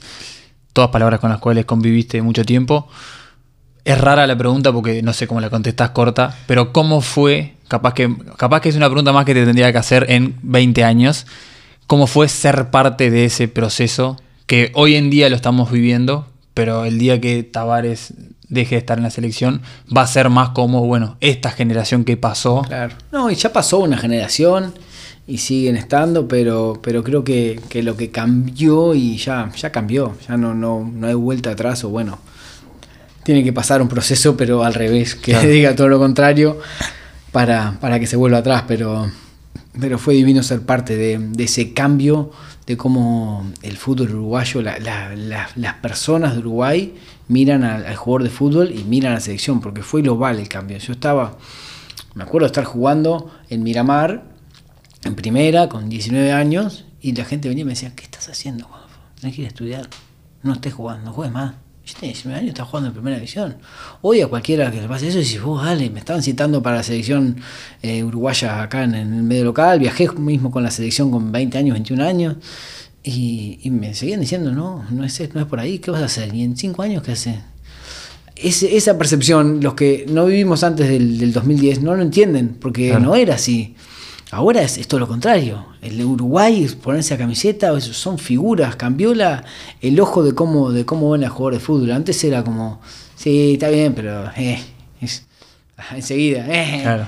Todas 0.71 0.91
palabras 0.91 1.19
con 1.19 1.29
las 1.29 1.39
cuales 1.39 1.65
conviviste 1.65 2.21
mucho 2.21 2.45
tiempo. 2.45 2.87
Es 3.89 3.99
rara 3.99 4.27
la 4.27 4.37
pregunta 4.37 4.71
porque 4.71 5.01
no 5.01 5.13
sé 5.13 5.25
cómo 5.25 5.41
la 5.41 5.49
contestás 5.49 5.89
corta, 5.89 6.37
pero 6.45 6.71
¿cómo 6.71 7.01
fue? 7.01 7.55
Capaz 7.67 7.95
que, 7.95 8.15
capaz 8.37 8.61
que 8.61 8.69
es 8.69 8.75
una 8.75 8.85
pregunta 8.85 9.11
más 9.11 9.25
que 9.25 9.33
te 9.33 9.43
tendría 9.43 9.71
que 9.71 9.79
hacer 9.79 10.05
en 10.09 10.35
20 10.43 10.83
años. 10.83 11.25
¿Cómo 11.87 12.05
fue 12.05 12.27
ser 12.29 12.69
parte 12.69 13.09
de 13.09 13.25
ese 13.25 13.47
proceso 13.47 14.15
que 14.45 14.71
hoy 14.75 14.93
en 14.93 15.09
día 15.09 15.27
lo 15.27 15.35
estamos 15.35 15.71
viviendo, 15.71 16.27
pero 16.53 16.85
el 16.85 16.99
día 16.99 17.19
que 17.19 17.41
Tavares 17.41 18.13
deje 18.47 18.75
de 18.75 18.79
estar 18.79 18.99
en 18.99 19.05
la 19.05 19.09
selección, 19.09 19.63
va 19.95 20.03
a 20.03 20.07
ser 20.07 20.29
más 20.29 20.49
como, 20.49 20.85
bueno, 20.85 21.17
esta 21.19 21.49
generación 21.49 22.05
que 22.05 22.15
pasó. 22.15 22.61
Claro. 22.67 22.93
No, 23.11 23.31
y 23.31 23.35
ya 23.35 23.51
pasó 23.51 23.79
una 23.79 23.97
generación 23.97 24.71
y 25.25 25.39
siguen 25.39 25.75
estando, 25.75 26.27
pero, 26.27 26.79
pero 26.83 27.03
creo 27.03 27.23
que, 27.23 27.59
que 27.69 27.81
lo 27.81 27.97
que 27.97 28.11
cambió 28.11 28.93
y 28.93 29.17
ya, 29.17 29.51
ya 29.55 29.71
cambió, 29.71 30.15
ya 30.27 30.37
no, 30.37 30.53
no, 30.53 30.87
no 30.93 31.07
hay 31.07 31.15
vuelta 31.15 31.49
atrás 31.49 31.83
o 31.83 31.89
bueno, 31.89 32.19
tiene 33.23 33.43
que 33.43 33.53
pasar 33.53 33.81
un 33.81 33.87
proceso, 33.87 34.35
pero 34.37 34.63
al 34.63 34.73
revés, 34.73 35.15
que 35.15 35.31
claro. 35.31 35.49
diga 35.49 35.75
todo 35.75 35.87
lo 35.87 35.99
contrario 35.99 36.59
para, 37.31 37.77
para 37.79 37.99
que 37.99 38.07
se 38.07 38.15
vuelva 38.15 38.39
atrás, 38.39 38.63
pero, 38.67 39.11
pero 39.79 39.97
fue 39.97 40.13
divino 40.13 40.43
ser 40.43 40.61
parte 40.61 40.95
de, 40.95 41.19
de 41.19 41.43
ese 41.43 41.73
cambio 41.73 42.31
de 42.65 42.77
cómo 42.77 43.51
el 43.63 43.77
fútbol 43.77 44.11
uruguayo, 44.11 44.61
la, 44.61 44.77
la, 44.77 45.15
la, 45.15 45.49
las 45.55 45.73
personas 45.75 46.33
de 46.33 46.39
Uruguay 46.39 46.95
miran 47.27 47.63
al, 47.63 47.85
al, 47.85 47.95
jugador 47.95 48.23
de 48.23 48.29
fútbol 48.29 48.71
y 48.71 48.83
miran 48.83 49.13
a 49.13 49.15
la 49.15 49.21
selección, 49.21 49.59
porque 49.59 49.81
fue 49.81 50.03
global 50.03 50.37
el 50.37 50.47
cambio. 50.47 50.77
Yo 50.77 50.93
estaba, 50.93 51.37
me 52.13 52.23
acuerdo 52.23 52.45
de 52.45 52.51
estar 52.51 52.65
jugando 52.65 53.31
en 53.49 53.63
Miramar, 53.63 54.23
en 55.03 55.15
primera, 55.15 55.67
con 55.67 55.89
19 55.89 56.31
años, 56.31 56.85
y 57.01 57.13
la 57.13 57.25
gente 57.25 57.49
venía 57.49 57.63
y 57.63 57.65
me 57.65 57.71
decía, 57.71 57.95
¿qué 57.95 58.03
estás 58.03 58.29
haciendo? 58.29 58.67
Tienes 59.19 59.35
que 59.35 59.41
ir 59.41 59.47
a 59.47 59.49
estudiar, 59.49 59.89
no 60.43 60.53
estés 60.53 60.73
jugando, 60.73 61.05
no 61.05 61.13
juegues 61.13 61.33
más. 61.33 61.55
Yo 61.89 61.95
tenía 61.99 62.13
19 62.13 62.39
años, 62.39 62.49
estaba 62.49 62.69
jugando 62.69 62.89
en 62.89 62.93
primera 62.93 63.15
división. 63.15 63.55
Hoy 64.01 64.21
a 64.21 64.27
cualquiera 64.27 64.69
que 64.69 64.79
le 64.79 64.87
pase 64.87 65.07
eso, 65.07 65.19
y 65.19 65.25
si 65.25 65.39
vos, 65.39 65.63
dale, 65.63 65.89
me 65.89 65.99
estaban 65.99 66.21
citando 66.21 66.61
para 66.61 66.77
la 66.77 66.83
selección 66.83 67.37
eh, 67.81 68.03
uruguaya 68.03 68.61
acá 68.61 68.83
en, 68.83 68.93
en, 68.93 69.13
el 69.13 69.23
medio 69.23 69.45
local, 69.45 69.79
viajé 69.79 70.07
mismo 70.11 70.51
con 70.51 70.61
la 70.61 70.69
selección 70.69 71.09
con 71.09 71.31
20 71.31 71.57
años, 71.57 71.73
21 71.73 72.03
años, 72.03 72.35
y, 73.01 73.59
y 73.63 73.71
me 73.71 73.95
seguían 73.95 74.19
diciendo, 74.19 74.51
no, 74.51 74.85
no 74.91 75.03
es, 75.03 75.33
no 75.33 75.41
es 75.41 75.47
por 75.47 75.59
ahí, 75.59 75.79
¿qué 75.79 75.89
vas 75.89 76.03
a 76.03 76.05
hacer? 76.05 76.33
¿Y 76.35 76.43
en 76.43 76.55
5 76.55 76.81
años 76.83 77.01
qué 77.01 77.13
haces? 77.13 77.37
Ese, 78.35 78.77
esa 78.77 78.97
percepción, 78.99 79.59
los 79.61 79.73
que 79.73 80.05
no 80.07 80.27
vivimos 80.27 80.63
antes 80.63 80.87
del, 80.87 81.17
del 81.17 81.33
2010 81.33 81.81
no 81.81 81.95
lo 81.95 82.03
entienden, 82.03 82.55
porque 82.59 82.89
claro. 82.89 83.03
no 83.03 83.15
era 83.15 83.35
así. 83.35 83.75
Ahora 84.31 84.61
es, 84.61 84.77
es, 84.77 84.87
todo 84.87 84.99
lo 84.99 85.07
contrario. 85.07 85.65
El 85.81 85.97
de 85.97 86.05
Uruguay, 86.05 86.67
ponerse 86.81 87.15
a 87.15 87.17
camiseta, 87.17 87.79
son 87.81 88.19
figuras. 88.19 88.75
Cambió 88.75 89.15
la, 89.15 89.43
el 89.81 89.99
ojo 89.99 90.23
de 90.23 90.35
cómo, 90.35 90.71
de 90.71 90.85
cómo 90.85 91.11
ven 91.11 91.23
a 91.23 91.29
jugar 91.29 91.55
de 91.55 91.59
fútbol. 91.59 91.91
Antes 91.91 92.23
era 92.23 92.43
como, 92.43 92.79
sí, 93.15 93.53
está 93.53 93.69
bien, 93.69 93.93
pero 93.95 94.29
eh, 94.37 94.59
es, 95.01 95.25
enseguida. 95.95 96.45
Eh. 96.47 96.81
Claro. 96.83 97.07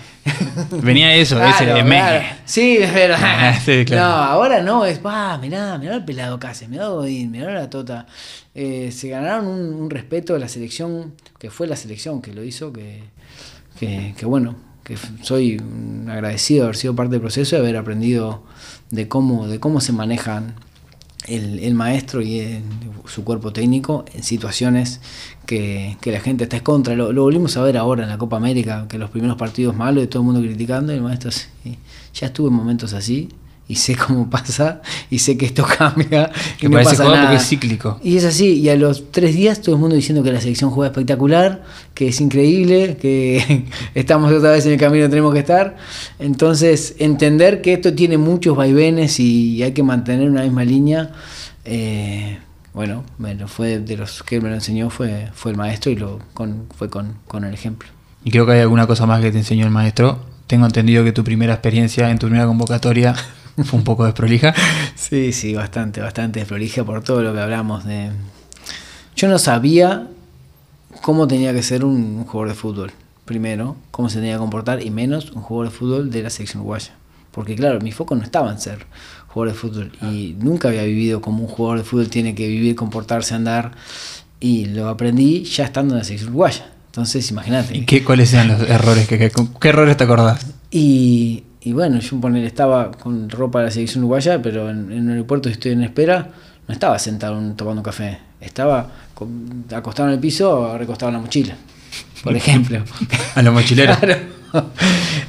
Venía 0.81 1.13
eso, 1.15 1.35
claro, 1.37 1.51
ese 1.55 1.65
de 1.65 1.83
claro. 1.83 2.25
Sí, 2.45 2.79
pero. 2.91 3.15
sí, 3.65 3.85
claro. 3.85 4.07
No, 4.07 4.15
ahora 4.23 4.61
no, 4.61 4.85
es, 4.85 5.03
va, 5.05 5.37
mirá, 5.37 5.77
mirá 5.77 5.95
el 5.95 6.05
pelado 6.05 6.39
casi, 6.39 6.67
mirá 6.67 6.87
Godín, 6.87 7.29
mirá 7.29 7.51
la 7.51 7.69
tota. 7.69 8.07
Eh, 8.55 8.91
se 8.91 9.09
ganaron 9.09 9.47
un, 9.47 9.73
un, 9.75 9.89
respeto 9.91 10.33
de 10.33 10.39
la 10.39 10.47
selección, 10.47 11.13
que 11.37 11.51
fue 11.51 11.67
la 11.67 11.75
selección 11.75 12.21
que 12.21 12.33
lo 12.33 12.43
hizo, 12.43 12.73
que, 12.73 13.03
que, 13.79 14.13
que 14.17 14.25
bueno, 14.25 14.55
soy 15.21 15.61
agradecido 16.07 16.61
de 16.61 16.65
haber 16.65 16.77
sido 16.77 16.95
parte 16.95 17.11
del 17.11 17.21
proceso 17.21 17.55
y 17.55 17.59
haber 17.59 17.77
aprendido 17.77 18.43
de 18.89 19.07
cómo, 19.07 19.47
de 19.47 19.59
cómo 19.59 19.81
se 19.81 19.93
manejan 19.93 20.55
el, 21.27 21.59
el 21.59 21.73
maestro 21.73 22.21
y 22.21 22.39
el, 22.39 22.63
su 23.05 23.23
cuerpo 23.23 23.53
técnico 23.53 24.05
en 24.13 24.23
situaciones 24.23 25.01
que, 25.45 25.97
que, 26.01 26.11
la 26.11 26.19
gente 26.19 26.45
está 26.45 26.57
en 26.57 26.63
contra. 26.63 26.95
Lo, 26.95 27.13
volvimos 27.13 27.57
a 27.57 27.63
ver 27.63 27.77
ahora 27.77 28.03
en 28.03 28.09
la 28.09 28.17
Copa 28.17 28.37
América, 28.37 28.87
que 28.87 28.97
los 28.97 29.09
primeros 29.09 29.37
partidos 29.37 29.75
malos 29.75 30.03
y 30.03 30.07
todo 30.07 30.21
el 30.21 30.25
mundo 30.25 30.41
criticando, 30.41 30.93
y 30.93 30.97
el 30.97 31.01
maestro 31.01 31.31
ya 32.13 32.27
estuve 32.27 32.47
en 32.47 32.53
momentos 32.53 32.93
así, 32.93 33.29
y 33.67 33.75
sé 33.75 33.95
cómo 33.95 34.29
pasa 34.29 34.81
y 35.09 35.19
sé 35.19 35.37
que 35.37 35.45
esto 35.45 35.65
cambia 35.77 36.29
que 36.59 36.67
no 36.67 36.81
pasa 36.81 37.03
nada. 37.03 37.21
porque 37.21 37.37
es 37.37 37.47
cíclico 37.47 37.99
y 38.03 38.17
es 38.17 38.25
así 38.25 38.59
y 38.59 38.69
a 38.69 38.75
los 38.75 39.11
tres 39.11 39.33
días 39.35 39.61
todo 39.61 39.75
el 39.75 39.81
mundo 39.81 39.95
diciendo 39.95 40.23
que 40.23 40.31
la 40.31 40.41
selección 40.41 40.71
juega 40.71 40.91
espectacular 40.91 41.63
que 41.93 42.09
es 42.09 42.19
increíble 42.19 42.97
que 43.01 43.65
estamos 43.95 44.31
otra 44.31 44.51
vez 44.51 44.65
en 44.65 44.73
el 44.73 44.79
camino 44.79 45.05
que 45.05 45.09
tenemos 45.09 45.33
que 45.33 45.39
estar 45.39 45.77
entonces 46.19 46.95
entender 46.99 47.61
que 47.61 47.73
esto 47.73 47.93
tiene 47.93 48.17
muchos 48.17 48.57
vaivenes 48.57 49.19
y 49.19 49.63
hay 49.63 49.71
que 49.71 49.83
mantener 49.83 50.29
una 50.29 50.43
misma 50.43 50.65
línea 50.65 51.11
eh, 51.63 52.39
bueno, 52.73 53.03
bueno 53.17 53.47
fue 53.47 53.79
de 53.79 53.97
los 53.97 54.23
que 54.23 54.39
me 54.39 54.49
lo 54.49 54.55
enseñó 54.55 54.89
fue, 54.89 55.29
fue 55.33 55.51
el 55.51 55.57
maestro 55.57 55.91
y 55.91 55.95
lo 55.95 56.19
con, 56.33 56.67
fue 56.75 56.89
con, 56.89 57.15
con 57.27 57.43
el 57.43 57.53
ejemplo 57.53 57.89
Y 58.23 58.31
creo 58.31 58.45
que 58.45 58.53
hay 58.53 58.59
alguna 58.61 58.87
cosa 58.87 59.05
más 59.05 59.21
que 59.21 59.31
te 59.31 59.39
enseñó 59.39 59.65
el 59.65 59.71
maestro. 59.71 60.19
Tengo 60.47 60.65
entendido 60.65 61.03
que 61.03 61.11
tu 61.11 61.23
primera 61.23 61.53
experiencia 61.53 62.09
en 62.09 62.19
tu 62.19 62.27
primera 62.27 62.45
convocatoria 62.45 63.15
fue 63.63 63.77
un 63.79 63.83
poco 63.83 64.05
desprolija. 64.05 64.53
Sí, 64.95 65.33
sí, 65.33 65.53
bastante, 65.53 66.01
bastante 66.01 66.39
desprolija 66.39 66.83
por 66.83 67.03
todo 67.03 67.21
lo 67.21 67.33
que 67.33 67.39
hablamos 67.39 67.85
de... 67.85 68.11
Yo 69.15 69.27
no 69.27 69.37
sabía 69.39 70.07
cómo 71.01 71.27
tenía 71.27 71.53
que 71.53 71.63
ser 71.63 71.83
un 71.85 72.23
jugador 72.25 72.49
de 72.49 72.55
fútbol, 72.55 72.91
primero, 73.25 73.75
cómo 73.91 74.09
se 74.09 74.15
tenía 74.19 74.33
que 74.33 74.39
comportar, 74.39 74.83
y 74.85 74.89
menos 74.89 75.31
un 75.31 75.41
jugador 75.41 75.71
de 75.71 75.77
fútbol 75.77 76.11
de 76.11 76.23
la 76.23 76.29
selección 76.29 76.61
uruguaya. 76.61 76.93
Porque 77.31 77.55
claro, 77.55 77.79
mi 77.81 77.91
foco 77.91 78.15
no 78.15 78.23
estaba 78.23 78.51
en 78.51 78.59
ser 78.59 78.85
jugador 79.27 79.53
de 79.53 79.59
fútbol 79.59 79.91
y 80.01 80.35
nunca 80.39 80.67
había 80.67 80.83
vivido 80.83 81.21
como 81.21 81.43
un 81.43 81.47
jugador 81.47 81.77
de 81.79 81.85
fútbol 81.85 82.09
tiene 82.09 82.35
que 82.35 82.47
vivir, 82.47 82.75
comportarse, 82.75 83.33
andar 83.33 83.71
y 84.41 84.65
lo 84.65 84.89
aprendí 84.89 85.43
ya 85.45 85.63
estando 85.63 85.93
en 85.93 85.99
la 85.99 86.03
selección 86.03 86.31
uruguaya. 86.31 86.69
Entonces, 86.87 87.29
imagínate. 87.31 87.77
¿Y 87.77 87.85
qué, 87.85 88.03
cuáles 88.03 88.33
eran 88.33 88.49
los 88.49 88.61
errores? 88.69 89.07
Que, 89.07 89.17
que- 89.17 89.31
¿Qué 89.61 89.69
errores 89.69 89.95
te 89.95 90.03
acordás? 90.03 90.45
Y, 90.71 91.43
y 91.61 91.73
bueno, 91.73 91.99
yo 91.99 92.19
poner, 92.19 92.43
estaba 92.45 92.91
con 92.91 93.29
ropa 93.29 93.59
de 93.59 93.65
la 93.65 93.71
selección 93.71 94.03
uruguaya, 94.03 94.41
pero 94.41 94.69
en, 94.69 94.91
en 94.91 95.05
el 95.05 95.11
aeropuerto 95.11 95.47
si 95.49 95.53
estoy 95.53 95.71
en 95.73 95.83
espera, 95.83 96.29
no 96.67 96.73
estaba 96.73 96.97
sentado 96.99 97.37
en- 97.37 97.55
tomando 97.55 97.83
café. 97.83 98.17
Estaba 98.39 98.89
acostado 99.75 100.09
en 100.09 100.15
el 100.15 100.19
piso, 100.19 100.75
recostado 100.77 101.09
en 101.09 101.15
la 101.15 101.21
mochila, 101.21 101.55
por 102.23 102.35
ejemplo. 102.35 102.83
A 103.35 103.41
los 103.41 103.53
mochileros. 103.53 103.97
Claro. 103.97 104.15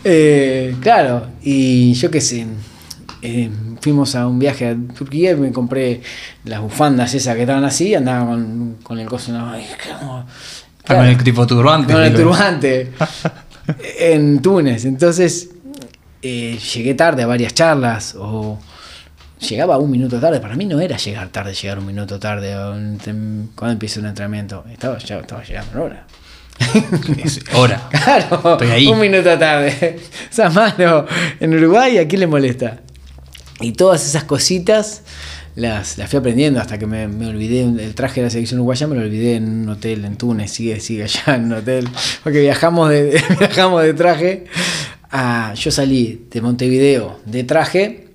Eh, 0.04 0.74
claro, 0.80 1.28
y 1.42 1.92
yo 1.92 2.10
qué 2.10 2.20
sé. 2.20 2.44
eh, 3.22 3.48
fuimos 3.80 4.16
a 4.16 4.26
un 4.26 4.38
viaje 4.40 4.66
a 4.66 4.76
Turquía 4.96 5.30
y 5.30 5.36
me 5.36 5.52
compré 5.52 6.00
las 6.44 6.60
bufandas 6.60 7.14
esas 7.14 7.36
que 7.36 7.42
estaban 7.42 7.64
así, 7.64 7.94
andaba 7.94 8.26
con, 8.26 8.78
con 8.82 8.98
el 8.98 9.06
coso 9.06 9.30
en 9.30 9.38
la 9.38 9.52
ay, 9.52 9.64
¿cómo? 10.00 10.26
Ah, 10.88 10.94
con 10.96 11.06
el 11.06 11.22
tipo 11.22 11.46
turbante. 11.46 11.92
Con 11.92 12.02
el 12.02 12.14
turbante 12.14 12.90
en 14.00 14.42
Túnez. 14.42 14.84
Entonces 14.86 15.50
eh, 16.22 16.58
llegué 16.74 16.94
tarde 16.94 17.22
a 17.22 17.26
varias 17.26 17.54
charlas 17.54 18.14
o 18.18 18.58
llegaba 19.40 19.78
un 19.78 19.90
minuto 19.90 20.20
tarde. 20.20 20.40
Para 20.40 20.56
mí 20.56 20.64
no 20.64 20.80
era 20.80 20.96
llegar 20.96 21.28
tarde, 21.28 21.54
llegar 21.54 21.78
un 21.78 21.86
minuto 21.86 22.18
tarde 22.18 22.56
o 22.56 22.72
cuando 23.54 23.72
empieza 23.72 24.00
un 24.00 24.06
entrenamiento. 24.06 24.64
Estaba, 24.70 24.98
ya 24.98 25.18
estaba 25.18 25.42
llegando 25.42 25.82
hora. 25.82 26.06
Es 27.24 27.40
hora. 27.54 27.88
Claro, 27.90 28.52
Estoy 28.52 28.70
ahí. 28.70 28.86
un 28.88 29.00
minuto 29.00 29.38
tarde. 29.38 29.98
Esa 30.30 30.50
mano 30.50 31.06
en 31.40 31.54
Uruguay, 31.54 31.98
¿a 31.98 32.06
quién 32.06 32.20
le 32.20 32.26
molesta? 32.26 32.78
Y 33.60 33.72
todas 33.72 34.06
esas 34.06 34.24
cositas 34.24 35.02
las, 35.54 35.98
las 35.98 36.08
fui 36.08 36.18
aprendiendo 36.18 36.60
hasta 36.60 36.78
que 36.78 36.86
me, 36.86 37.08
me 37.08 37.26
olvidé. 37.26 37.62
El 37.62 37.94
traje 37.94 38.20
de 38.20 38.26
la 38.26 38.30
selección 38.30 38.60
uruguaya 38.60 38.86
me 38.86 38.96
lo 38.96 39.02
olvidé 39.02 39.36
en 39.36 39.62
un 39.62 39.68
hotel 39.68 40.04
en 40.04 40.16
Túnez. 40.16 40.50
Sigue, 40.50 40.80
sigue 40.80 41.04
allá 41.04 41.34
en 41.34 41.44
un 41.44 41.52
hotel. 41.54 41.88
Porque 42.24 42.40
viajamos 42.40 42.90
de, 42.90 43.22
viajamos 43.38 43.82
de 43.82 43.94
traje. 43.94 44.44
A- 45.12 45.54
yo 45.54 45.70
salí 45.70 46.26
de 46.30 46.40
Montevideo 46.40 47.20
de 47.26 47.44
traje, 47.44 48.08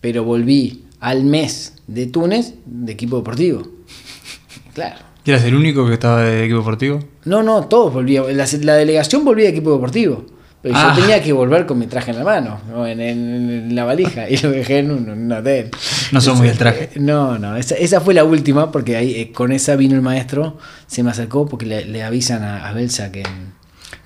pero 0.00 0.24
volví 0.24 0.84
al 1.00 1.24
mes 1.24 1.74
de 1.86 2.06
Túnez 2.06 2.54
de 2.64 2.92
equipo 2.92 3.16
deportivo. 3.16 3.62
Claro. 4.74 4.96
¿Y 5.24 5.30
¿Eras 5.30 5.44
el 5.44 5.54
único 5.54 5.86
que 5.86 5.92
estaba 5.92 6.22
de 6.22 6.44
equipo 6.44 6.60
deportivo? 6.60 6.98
No, 7.26 7.42
no, 7.42 7.66
todos 7.66 7.92
volvíamos. 7.92 8.32
La, 8.32 8.46
la 8.62 8.74
delegación 8.74 9.22
volvía 9.24 9.44
de 9.44 9.50
equipo 9.50 9.70
deportivo. 9.74 10.24
Pero 10.62 10.74
Ah. 10.76 10.94
yo 10.96 11.02
tenía 11.02 11.22
que 11.22 11.32
volver 11.32 11.66
con 11.66 11.78
mi 11.78 11.86
traje 11.88 12.12
en 12.12 12.18
la 12.18 12.24
mano, 12.24 12.60
¿no? 12.70 12.86
en, 12.86 13.00
en- 13.00 13.50
en 13.50 13.74
la 13.74 13.84
valija, 13.84 14.30
y 14.30 14.36
lo 14.38 14.50
dejé 14.50 14.78
en 14.78 14.92
un, 14.92 15.08
en 15.10 15.22
un 15.24 15.32
hotel. 15.32 15.70
No 16.12 16.20
sos 16.20 16.38
muy 16.38 16.46
del 16.48 16.56
traje. 16.56 16.88
No, 17.00 17.36
no, 17.38 17.56
esa, 17.56 17.74
esa 17.74 18.00
fue 18.00 18.14
la 18.14 18.24
última, 18.24 18.70
porque 18.72 18.96
ahí 18.96 19.14
eh, 19.14 19.32
con 19.32 19.52
esa 19.52 19.76
vino 19.76 19.94
el 19.96 20.02
maestro, 20.02 20.56
se 20.86 21.02
me 21.02 21.10
acercó 21.10 21.46
porque 21.46 21.66
le, 21.66 21.84
le 21.84 22.02
avisan 22.02 22.42
a, 22.44 22.66
a 22.68 22.72
Belsa 22.72 23.10
que, 23.12 23.24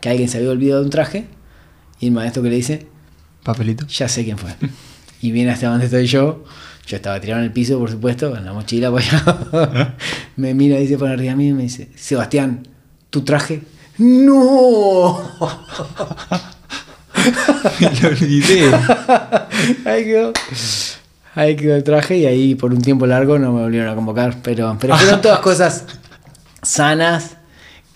que 0.00 0.08
alguien 0.08 0.28
se 0.30 0.38
había 0.38 0.50
olvidado 0.50 0.80
de 0.80 0.86
un 0.86 0.90
traje, 0.90 1.26
y 2.00 2.06
el 2.06 2.12
maestro 2.12 2.42
que 2.42 2.50
le 2.50 2.56
dice, 2.56 2.86
Papelito. 3.42 3.86
ya 3.86 4.08
sé 4.08 4.24
quién 4.24 4.38
fue. 4.38 4.54
Y 5.22 5.30
viene 5.30 5.50
hasta 5.50 5.68
donde 5.68 5.86
estoy 5.86 6.06
yo. 6.06 6.44
Yo 6.86 6.96
estaba 6.96 7.18
tirado 7.18 7.40
en 7.40 7.46
el 7.46 7.52
piso, 7.52 7.78
por 7.78 7.90
supuesto, 7.90 8.36
en 8.36 8.44
la 8.44 8.52
mochila. 8.52 8.90
pues, 8.90 9.06
me 10.36 10.52
mira 10.52 10.78
y 10.78 10.82
dice 10.82 10.98
por 10.98 11.08
arriba 11.08 11.32
a 11.32 11.36
mí 11.36 11.48
y 11.48 11.52
me 11.54 11.62
dice, 11.62 11.88
Sebastián, 11.96 12.68
¿tu 13.08 13.22
traje? 13.22 13.62
¡No! 13.96 15.18
Lo 18.02 18.08
olvidé. 18.08 18.70
ahí 19.86 20.04
quedó. 20.04 20.32
Ahí 21.34 21.56
quedó 21.56 21.76
el 21.76 21.82
traje 21.82 22.18
y 22.18 22.26
ahí 22.26 22.54
por 22.54 22.72
un 22.72 22.82
tiempo 22.82 23.06
largo 23.06 23.38
no 23.38 23.52
me 23.52 23.62
volvieron 23.62 23.88
a 23.88 23.94
convocar. 23.94 24.36
Pero, 24.42 24.76
pero 24.78 24.96
fueron 24.96 25.22
todas 25.22 25.40
cosas 25.40 25.86
sanas 26.62 27.35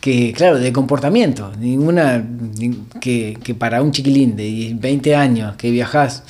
que, 0.00 0.32
claro, 0.32 0.58
de 0.58 0.72
comportamiento. 0.72 1.52
Ninguna 1.58 2.18
ni- 2.18 2.84
que, 3.00 3.38
que 3.42 3.54
para 3.54 3.82
un 3.82 3.92
chiquilín 3.92 4.36
de 4.36 4.72
20 4.78 5.14
años 5.14 5.56
que 5.56 5.70
viajás, 5.70 6.22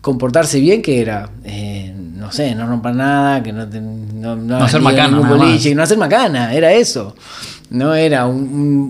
comportarse 0.00 0.60
bien, 0.60 0.82
que 0.82 1.00
era, 1.00 1.30
Eh, 1.44 1.92
no 1.96 2.30
sé, 2.30 2.54
no 2.54 2.66
romper 2.68 2.94
nada, 2.94 3.42
que 3.42 3.52
no, 3.52 3.68
te- 3.68 3.80
no, 3.80 4.36
no 4.36 4.56
hagas 4.56 4.68
hacer 4.68 4.80
macana, 4.80 5.18
boliche, 5.28 5.74
no 5.74 5.82
hacer 5.82 5.98
macana, 5.98 6.54
era 6.54 6.72
eso. 6.72 7.16
No 7.70 7.94
era 7.94 8.26
un- 8.26 8.42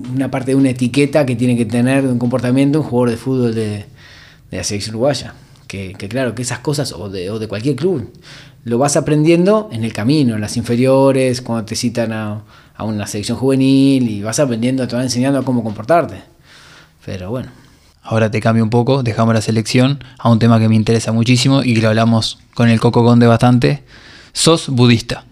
un- 0.05 0.13
una 0.17 0.31
parte 0.31 0.51
de 0.51 0.57
una 0.57 0.69
etiqueta 0.71 1.25
que 1.25 1.35
tiene 1.35 1.57
que 1.57 1.65
tener 1.65 2.03
de 2.07 2.13
un 2.13 2.19
comportamiento 2.19 2.81
un 2.81 2.85
jugador 2.87 3.11
de 3.11 3.17
fútbol 3.17 3.55
de, 3.55 3.87
de 4.51 4.57
la 4.57 4.65
selección 4.65 4.97
uruguaya. 4.97 5.35
Que, 5.67 5.95
que 5.97 6.09
claro, 6.09 6.35
que 6.35 6.43
esas 6.43 6.59
cosas, 6.59 6.93
o 6.93 7.09
de, 7.09 7.31
o 7.31 7.39
de 7.39 7.49
cualquier 7.49 7.77
club, 7.77 8.11
lo 8.65 8.77
vas 8.77 8.97
aprendiendo 8.97 9.71
en 9.73 9.85
el 9.85 9.95
camino, 9.95 10.35
en 10.35 10.41
las 10.43 10.59
inferiores, 10.59 11.41
cuando 11.41 11.65
te 11.65 11.75
citan 11.75 12.13
a, 12.13 12.43
a 12.75 12.85
una 12.85 13.07
selección 13.07 13.39
juvenil 13.39 14.09
y 14.09 14.23
vas 14.23 14.39
aprendiendo, 14.41 14.87
te 14.89 14.95
van 14.97 15.05
enseñando 15.05 15.39
a 15.41 15.45
cómo 15.45 15.63
comportarte. 15.63 16.17
Pero 17.05 17.31
bueno. 17.31 17.51
Ahora 18.05 18.31
te 18.31 18.41
cambio 18.41 18.65
un 18.65 18.71
poco, 18.71 19.03
dejamos 19.03 19.33
la 19.35 19.41
selección 19.41 20.03
a 20.19 20.31
un 20.31 20.39
tema 20.39 20.59
que 20.59 20.69
me 20.69 20.75
interesa 20.75 21.13
muchísimo 21.13 21.63
y 21.63 21.75
que 21.75 21.81
lo 21.83 21.89
hablamos 21.89 22.39
con 22.55 22.69
el 22.69 22.81
Coco 22.81 23.05
Conde 23.05 23.27
bastante. 23.29 23.85
¿Sos 24.33 24.69
budista? 24.69 25.25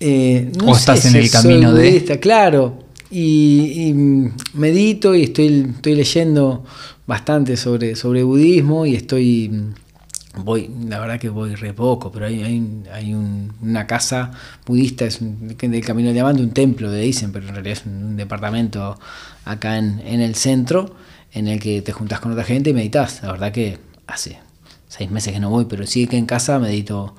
Eh, 0.00 0.52
no 0.58 0.72
O 0.72 0.74
sé 0.74 0.80
estás 0.80 1.04
en 1.06 1.12
si 1.12 1.18
el 1.18 1.28
soy 1.28 1.42
camino 1.42 1.72
de- 1.72 1.88
budista, 1.90 2.18
Claro. 2.18 2.84
Y, 3.10 3.88
y, 3.88 3.94
medito 4.54 5.14
y 5.14 5.22
estoy, 5.22 5.68
estoy 5.76 5.94
leyendo 5.94 6.64
bastante 7.06 7.56
sobre, 7.56 7.94
sobre 7.94 8.24
budismo 8.24 8.84
y 8.84 8.96
estoy. 8.96 9.50
Voy, 10.38 10.70
la 10.86 11.00
verdad 11.00 11.18
que 11.18 11.28
voy 11.30 11.54
re 11.54 11.72
poco, 11.72 12.12
pero 12.12 12.26
hay, 12.26 12.42
hay, 12.42 12.82
hay 12.92 13.14
un- 13.14 13.52
una 13.62 13.86
casa 13.86 14.32
budista, 14.66 15.04
es 15.06 15.20
un, 15.22 15.48
del 15.56 15.84
Camino 15.84 16.08
del 16.08 16.14
Diamante, 16.14 16.42
un 16.42 16.50
templo, 16.52 16.90
le 16.90 16.98
dicen, 17.00 17.32
pero 17.32 17.48
en 17.48 17.54
realidad 17.54 17.78
es 17.78 17.86
un, 17.86 18.04
un 18.04 18.16
departamento 18.16 18.98
acá 19.46 19.78
en, 19.78 20.00
en 20.04 20.20
el 20.20 20.34
centro, 20.34 20.94
en 21.32 21.48
el 21.48 21.58
que 21.58 21.80
te 21.82 21.92
juntas 21.92 22.20
con 22.20 22.32
otra 22.32 22.44
gente 22.44 22.70
y 22.70 22.74
meditas. 22.74 23.22
La 23.22 23.32
verdad 23.32 23.50
que 23.52 23.78
hace 24.06 24.38
seis 24.88 25.10
meses 25.10 25.32
que 25.32 25.40
no 25.40 25.50
voy, 25.50 25.64
pero 25.64 25.86
sí 25.86 26.06
que 26.06 26.16
en 26.18 26.26
casa 26.26 26.58
medito 26.58 27.14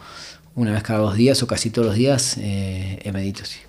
una 0.55 0.71
vez 0.71 0.83
cada 0.83 0.99
dos 0.99 1.15
días 1.15 1.41
o 1.43 1.47
casi 1.47 1.69
todos 1.69 1.87
los 1.87 1.95
días, 1.95 2.37
eh, 2.39 2.99
eh, 3.03 3.11
medito, 3.11 3.45
sí. 3.45 3.59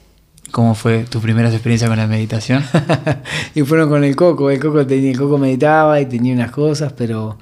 ¿Cómo 0.51 0.75
fue 0.75 1.05
tu 1.05 1.21
primera 1.21 1.51
experiencia 1.51 1.89
con 1.89 1.99
la 1.99 2.07
meditación? 2.07 2.65
y 3.55 3.63
fueron 3.63 3.91
con 3.91 4.03
el 4.05 4.17
Coco, 4.17 4.51
el 4.51 4.59
Coco, 4.59 4.87
tenía, 4.87 5.11
el 5.11 5.19
Coco 5.19 5.37
meditaba 5.37 6.01
y 6.01 6.07
tenía 6.07 6.33
unas 6.33 6.51
cosas, 6.51 6.95
pero, 6.95 7.39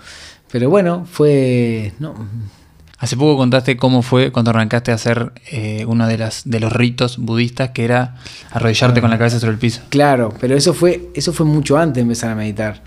pero 0.57 0.71
bueno, 0.71 1.05
fue... 1.05 1.93
No, 1.99 2.15
Hace 2.99 3.15
poco 3.15 3.37
contaste 3.37 3.77
cómo 3.77 4.01
fue 4.01 4.33
cuando 4.33 4.53
arrancaste 4.53 4.91
a 4.91 4.95
hacer 4.95 5.33
eh, 5.51 5.85
uno 5.87 6.09
de, 6.09 6.17
las, 6.17 6.49
de 6.49 6.61
los 6.61 6.73
ritos 6.73 7.19
budistas, 7.19 7.73
que 7.73 7.85
era 7.85 8.17
arrodillarte 8.51 9.03
con 9.03 9.11
la 9.11 9.19
cabeza 9.19 9.39
sobre 9.39 9.53
el 9.53 9.59
piso. 9.59 9.83
claro, 9.91 10.33
pero 10.41 10.57
eso 10.57 10.73
fue, 10.73 11.11
eso 11.13 11.35
fue 11.35 11.45
mucho 11.45 11.77
antes 11.77 11.97
de 11.97 12.01
empezar 12.01 12.31
a 12.31 12.35
meditar. 12.35 12.83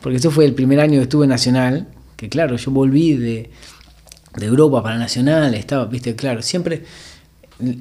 Porque 0.00 0.18
eso 0.18 0.30
fue 0.30 0.44
el 0.44 0.54
primer 0.54 0.78
año 0.78 0.98
que 0.98 1.02
estuve 1.02 1.24
en 1.24 1.30
Nacional, 1.30 1.88
que 2.16 2.28
claro, 2.28 2.54
yo 2.54 2.70
volví 2.70 3.14
de, 3.14 3.50
de 4.36 4.46
Europa 4.46 4.80
para 4.80 4.96
Nacional, 4.96 5.54
estaba, 5.54 5.86
viste, 5.86 6.14
claro, 6.14 6.40
siempre 6.40 6.84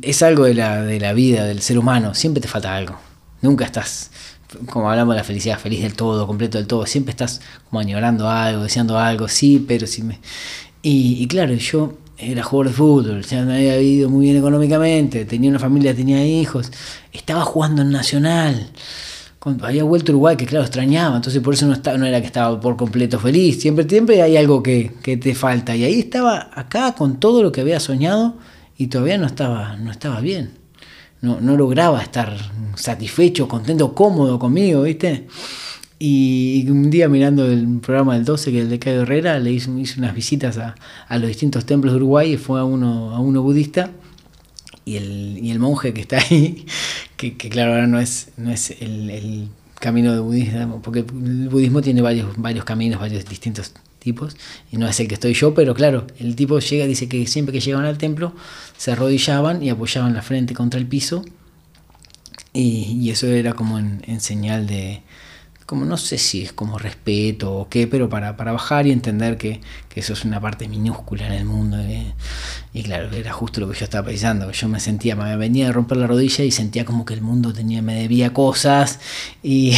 es 0.01 0.23
algo 0.23 0.45
de 0.45 0.55
la, 0.55 0.81
de 0.81 0.99
la 0.99 1.13
vida, 1.13 1.45
del 1.45 1.61
ser 1.61 1.77
humano, 1.77 2.15
siempre 2.15 2.41
te 2.41 2.47
falta 2.47 2.75
algo. 2.75 2.97
Nunca 3.43 3.65
estás, 3.65 4.09
como 4.69 4.89
hablamos 4.89 5.15
de 5.15 5.19
la 5.19 5.23
felicidad, 5.23 5.59
feliz 5.59 5.81
del 5.81 5.93
todo, 5.93 6.27
completo 6.27 6.57
del 6.57 6.67
todo, 6.67 6.85
siempre 6.85 7.11
estás 7.11 7.41
como 7.69 7.79
añorando 7.79 8.29
algo, 8.29 8.63
deseando 8.63 8.97
algo, 8.97 9.27
sí, 9.27 9.63
pero 9.67 9.87
si 9.87 10.03
me... 10.03 10.19
Y, 10.81 11.21
y 11.21 11.27
claro, 11.27 11.53
yo 11.53 11.93
era 12.17 12.43
jugador 12.43 12.67
de 12.67 12.73
fútbol, 12.73 13.21
ya 13.23 13.43
me 13.43 13.55
había 13.55 13.81
ido 13.81 14.09
muy 14.09 14.25
bien 14.25 14.37
económicamente, 14.37 15.25
tenía 15.25 15.49
una 15.49 15.59
familia, 15.59 15.95
tenía 15.95 16.25
hijos, 16.25 16.71
estaba 17.11 17.41
jugando 17.41 17.81
en 17.81 17.91
Nacional, 17.91 18.71
cuando 19.39 19.65
había 19.65 19.83
vuelto 19.83 20.11
a 20.11 20.13
Uruguay, 20.13 20.37
que 20.37 20.45
claro, 20.45 20.63
extrañaba, 20.63 21.15
entonces 21.15 21.41
por 21.41 21.55
eso 21.55 21.65
no, 21.65 21.73
estaba, 21.73 21.97
no 21.97 22.05
era 22.05 22.21
que 22.21 22.27
estaba 22.27 22.59
por 22.59 22.77
completo 22.77 23.19
feliz, 23.19 23.59
siempre, 23.59 23.89
siempre 23.89 24.21
hay 24.21 24.37
algo 24.37 24.61
que, 24.61 24.93
que 25.01 25.17
te 25.17 25.33
falta. 25.33 25.75
Y 25.75 25.83
ahí 25.83 25.99
estaba 25.99 26.51
acá 26.53 26.93
con 26.93 27.19
todo 27.19 27.41
lo 27.41 27.51
que 27.51 27.61
había 27.61 27.79
soñado 27.79 28.35
y 28.77 28.87
todavía 28.87 29.17
no 29.17 29.25
estaba, 29.25 29.77
no 29.77 29.89
estaba 29.89 30.19
bien. 30.21 30.60
No, 31.21 31.39
no 31.39 31.55
lograba 31.55 32.01
estar 32.01 32.35
satisfecho, 32.75 33.47
contento, 33.47 33.93
cómodo 33.93 34.39
conmigo, 34.39 34.83
¿viste? 34.83 35.27
Y 35.99 36.65
un 36.67 36.89
día 36.89 37.07
mirando 37.07 37.45
el 37.45 37.79
programa 37.79 38.15
del 38.15 38.25
12, 38.25 38.51
que 38.51 38.57
es 38.57 38.63
el 38.63 38.69
de 38.71 38.79
Caio 38.79 39.01
Herrera, 39.03 39.37
le 39.37 39.51
hice, 39.51 39.69
hice 39.77 39.99
unas 39.99 40.15
visitas 40.15 40.57
a, 40.57 40.75
a 41.07 41.17
los 41.19 41.27
distintos 41.27 41.65
templos 41.65 41.93
de 41.93 41.97
Uruguay 41.97 42.33
y 42.33 42.37
fue 42.37 42.59
a 42.59 42.63
uno, 42.63 43.11
a 43.11 43.19
uno 43.19 43.43
budista 43.43 43.91
y 44.83 44.95
el, 44.95 45.37
y 45.39 45.51
el 45.51 45.59
monje 45.59 45.93
que 45.93 46.01
está 46.01 46.17
ahí, 46.17 46.65
que, 47.17 47.37
que 47.37 47.49
claro, 47.49 47.73
ahora 47.73 47.85
no 47.85 47.99
es, 47.99 48.29
no 48.37 48.51
es 48.51 48.71
el 48.81 49.49
camino 49.81 50.13
de 50.13 50.19
budismo, 50.19 50.81
porque 50.81 50.99
el 50.99 51.49
budismo 51.49 51.81
tiene 51.81 52.01
varios, 52.01 52.37
varios 52.37 52.63
caminos, 52.63 53.01
varios 53.01 53.25
distintos 53.25 53.73
tipos, 53.99 54.37
y 54.71 54.77
no 54.77 54.87
es 54.87 54.97
el 55.01 55.09
que 55.09 55.15
estoy 55.15 55.33
yo, 55.33 55.53
pero 55.53 55.73
claro, 55.73 56.07
el 56.19 56.35
tipo 56.35 56.59
llega, 56.59 56.85
dice 56.85 57.09
que 57.09 57.27
siempre 57.27 57.51
que 57.51 57.59
llegaban 57.59 57.85
al 57.85 57.97
templo 57.97 58.33
se 58.77 58.93
arrodillaban 58.93 59.61
y 59.61 59.69
apoyaban 59.69 60.13
la 60.13 60.21
frente 60.21 60.53
contra 60.53 60.79
el 60.79 60.87
piso, 60.87 61.25
y, 62.53 62.99
y 63.01 63.09
eso 63.09 63.27
era 63.27 63.53
como 63.53 63.77
en, 63.79 64.01
en 64.07 64.21
señal 64.21 64.67
de, 64.67 65.01
como 65.71 65.85
no 65.85 65.95
sé 65.95 66.17
si 66.17 66.41
es 66.41 66.51
como 66.51 66.77
respeto 66.77 67.53
o 67.53 67.69
qué, 67.69 67.87
pero 67.87 68.09
para, 68.09 68.35
para 68.35 68.51
bajar 68.51 68.87
y 68.87 68.91
entender 68.91 69.37
que, 69.37 69.61
que, 69.87 70.01
eso 70.01 70.11
es 70.11 70.25
una 70.25 70.41
parte 70.41 70.67
minúscula 70.67 71.25
en 71.25 71.31
el 71.31 71.45
mundo. 71.45 71.77
Y 72.73 72.83
claro, 72.83 73.09
era 73.15 73.31
justo 73.31 73.61
lo 73.61 73.69
que 73.71 73.79
yo 73.79 73.85
estaba 73.85 74.05
pensando, 74.05 74.51
yo 74.51 74.67
me 74.67 74.81
sentía, 74.81 75.15
me 75.15 75.33
venía 75.37 75.69
a 75.69 75.71
romper 75.71 75.97
la 75.97 76.07
rodilla 76.07 76.43
y 76.43 76.51
sentía 76.51 76.83
como 76.83 77.05
que 77.05 77.13
el 77.13 77.21
mundo 77.21 77.53
tenía, 77.53 77.81
me 77.81 77.95
debía 77.95 78.33
cosas 78.33 78.99
y, 79.41 79.73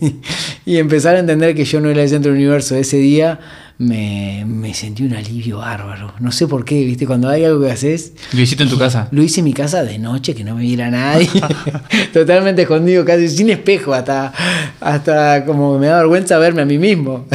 y 0.64 0.78
empezar 0.78 1.16
a 1.16 1.18
entender 1.18 1.54
que 1.54 1.66
yo 1.66 1.82
no 1.82 1.90
era 1.90 2.02
el 2.02 2.08
centro 2.08 2.32
del 2.32 2.40
universo 2.40 2.74
ese 2.74 2.96
día. 2.96 3.38
Me, 3.78 4.44
me, 4.46 4.72
sentí 4.72 5.02
un 5.02 5.12
alivio 5.12 5.58
bárbaro. 5.58 6.14
No 6.18 6.32
sé 6.32 6.46
por 6.46 6.64
qué, 6.64 6.82
¿viste? 6.84 7.06
Cuando 7.06 7.28
hay 7.28 7.44
algo 7.44 7.60
que 7.60 7.70
haces. 7.70 8.14
¿Lo 8.32 8.40
hiciste 8.40 8.62
en 8.62 8.70
tu 8.70 8.78
casa? 8.78 9.08
Lo 9.10 9.22
hice 9.22 9.40
en 9.40 9.44
mi 9.44 9.52
casa 9.52 9.84
de 9.84 9.98
noche, 9.98 10.34
que 10.34 10.44
no 10.44 10.54
me 10.54 10.62
viera 10.62 10.90
nadie. 10.90 11.28
Totalmente 12.12 12.62
escondido, 12.62 13.04
casi 13.04 13.28
sin 13.28 13.50
espejo, 13.50 13.92
hasta, 13.92 14.32
hasta 14.80 15.44
como 15.44 15.78
me 15.78 15.88
da 15.88 15.98
vergüenza 15.98 16.38
verme 16.38 16.62
a 16.62 16.64
mí 16.64 16.78
mismo. 16.78 17.26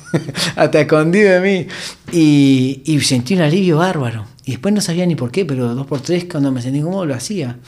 hasta 0.56 0.80
escondido 0.80 1.32
de 1.32 1.40
mí. 1.40 1.66
Y, 2.12 2.82
y, 2.86 3.00
sentí 3.00 3.34
un 3.34 3.42
alivio 3.42 3.76
bárbaro. 3.76 4.24
Y 4.46 4.52
después 4.52 4.72
no 4.72 4.80
sabía 4.80 5.04
ni 5.04 5.16
por 5.16 5.30
qué, 5.30 5.44
pero 5.44 5.74
dos 5.74 5.86
por 5.86 6.00
tres, 6.00 6.24
cuando 6.24 6.50
me 6.50 6.62
sentí 6.62 6.80
cómodo, 6.80 7.04
lo 7.04 7.14
hacía. 7.14 7.58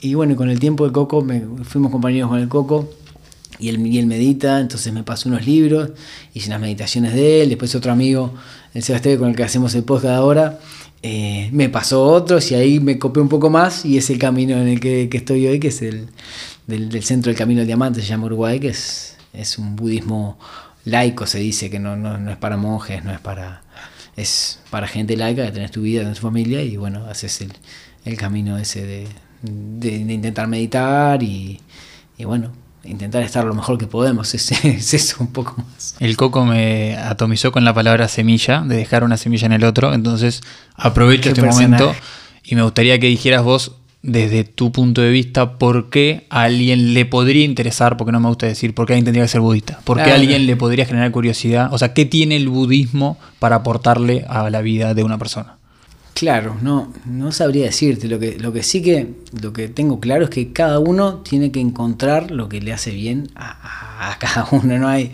Y 0.00 0.14
bueno, 0.14 0.36
con 0.36 0.50
el 0.50 0.60
tiempo 0.60 0.86
el 0.86 0.92
Coco, 0.92 1.22
me, 1.22 1.42
fuimos 1.64 1.90
compañeros 1.90 2.30
con 2.30 2.38
el 2.38 2.48
Coco 2.48 2.88
y 3.58 3.68
él, 3.68 3.86
y 3.86 3.98
él 3.98 4.06
medita, 4.06 4.60
entonces 4.60 4.92
me 4.92 5.02
pasó 5.02 5.28
unos 5.28 5.46
libros, 5.46 5.90
hice 6.34 6.48
unas 6.48 6.60
meditaciones 6.60 7.14
de 7.14 7.42
él, 7.42 7.48
después 7.48 7.74
otro 7.74 7.92
amigo, 7.92 8.34
el 8.74 8.82
Sebastián 8.82 9.18
con 9.18 9.30
el 9.30 9.36
que 9.36 9.44
hacemos 9.44 9.74
el 9.74 9.84
podcast 9.84 10.14
ahora, 10.14 10.58
eh, 11.02 11.48
me 11.52 11.68
pasó 11.68 12.04
otros 12.04 12.50
y 12.50 12.54
ahí 12.54 12.80
me 12.80 12.98
copé 12.98 13.20
un 13.20 13.28
poco 13.28 13.50
más 13.50 13.84
y 13.84 13.96
es 13.96 14.10
el 14.10 14.18
camino 14.18 14.56
en 14.56 14.68
el 14.68 14.80
que, 14.80 15.08
estoy 15.12 15.46
hoy, 15.46 15.60
que 15.60 15.68
es 15.68 15.82
el 15.82 16.08
del, 16.66 16.88
del, 16.88 17.02
centro 17.04 17.30
del 17.30 17.38
Camino 17.38 17.60
del 17.60 17.66
Diamante, 17.66 18.00
se 18.00 18.06
llama 18.06 18.26
Uruguay, 18.26 18.58
que 18.58 18.68
es, 18.68 19.16
es 19.32 19.58
un 19.58 19.76
budismo 19.76 20.38
laico, 20.84 21.26
se 21.26 21.38
dice, 21.38 21.70
que 21.70 21.78
no, 21.78 21.96
no, 21.96 22.18
no 22.18 22.30
es 22.30 22.36
para 22.36 22.56
monjes, 22.56 23.04
no 23.04 23.12
es 23.12 23.20
para... 23.20 23.62
Es 24.16 24.60
para 24.70 24.88
gente 24.88 25.14
laica 25.14 25.44
que 25.44 25.52
tenés 25.52 25.70
tu 25.70 25.82
vida, 25.82 26.00
tenés 26.00 26.16
tu 26.16 26.22
familia 26.22 26.62
y 26.62 26.78
bueno, 26.78 27.04
haces 27.04 27.42
el, 27.42 27.52
el 28.06 28.16
camino 28.16 28.56
ese 28.56 28.86
de, 28.86 29.06
de, 29.42 30.04
de 30.06 30.12
intentar 30.14 30.48
meditar 30.48 31.22
y, 31.22 31.60
y 32.16 32.24
bueno, 32.24 32.50
intentar 32.88 33.22
estar 33.22 33.44
lo 33.44 33.54
mejor 33.54 33.78
que 33.78 33.86
podemos, 33.86 34.34
es, 34.34 34.52
es, 34.64 34.94
eso 34.94 35.16
un 35.20 35.28
poco 35.28 35.56
más. 35.56 35.96
El 36.00 36.16
coco 36.16 36.44
me 36.44 36.96
atomizó 36.96 37.52
con 37.52 37.64
la 37.64 37.74
palabra 37.74 38.08
semilla, 38.08 38.62
de 38.62 38.76
dejar 38.76 39.04
una 39.04 39.16
semilla 39.16 39.46
en 39.46 39.52
el 39.52 39.64
otro, 39.64 39.94
entonces 39.94 40.42
aprovecho 40.74 41.30
este 41.30 41.42
personaje. 41.42 41.84
momento 41.84 42.00
y 42.44 42.54
me 42.54 42.62
gustaría 42.62 42.98
que 42.98 43.08
dijeras 43.08 43.42
vos 43.42 43.72
desde 44.02 44.44
tu 44.44 44.70
punto 44.70 45.02
de 45.02 45.10
vista 45.10 45.58
por 45.58 45.90
qué 45.90 46.26
a 46.30 46.42
alguien 46.42 46.94
le 46.94 47.06
podría 47.06 47.44
interesar, 47.44 47.96
porque 47.96 48.12
no 48.12 48.20
me 48.20 48.28
gusta 48.28 48.46
decir 48.46 48.72
por 48.72 48.86
qué 48.86 48.92
alguien 48.92 49.06
tendría 49.06 49.24
que 49.24 49.28
ser 49.28 49.40
budista, 49.40 49.80
por 49.82 49.96
qué 49.96 50.04
claro. 50.04 50.18
a 50.18 50.20
alguien 50.20 50.46
le 50.46 50.54
podría 50.54 50.86
generar 50.86 51.10
curiosidad, 51.10 51.72
o 51.72 51.78
sea, 51.78 51.92
¿qué 51.92 52.04
tiene 52.04 52.36
el 52.36 52.48
budismo 52.48 53.18
para 53.40 53.56
aportarle 53.56 54.24
a 54.28 54.48
la 54.48 54.60
vida 54.60 54.94
de 54.94 55.02
una 55.02 55.18
persona? 55.18 55.55
Claro, 56.16 56.56
no, 56.62 56.94
no 57.04 57.30
sabría 57.30 57.66
decirte. 57.66 58.08
Lo 58.08 58.18
que, 58.18 58.38
lo 58.38 58.50
que 58.50 58.62
sí 58.62 58.80
que 58.80 59.16
lo 59.38 59.52
que 59.52 59.68
tengo 59.68 60.00
claro 60.00 60.24
es 60.24 60.30
que 60.30 60.50
cada 60.50 60.78
uno 60.78 61.16
tiene 61.16 61.52
que 61.52 61.60
encontrar 61.60 62.30
lo 62.30 62.48
que 62.48 62.62
le 62.62 62.72
hace 62.72 62.90
bien 62.90 63.28
a, 63.34 63.50
a, 63.50 64.12
a 64.12 64.18
cada 64.18 64.48
uno. 64.50 64.78
No 64.78 64.88
hay, 64.88 65.12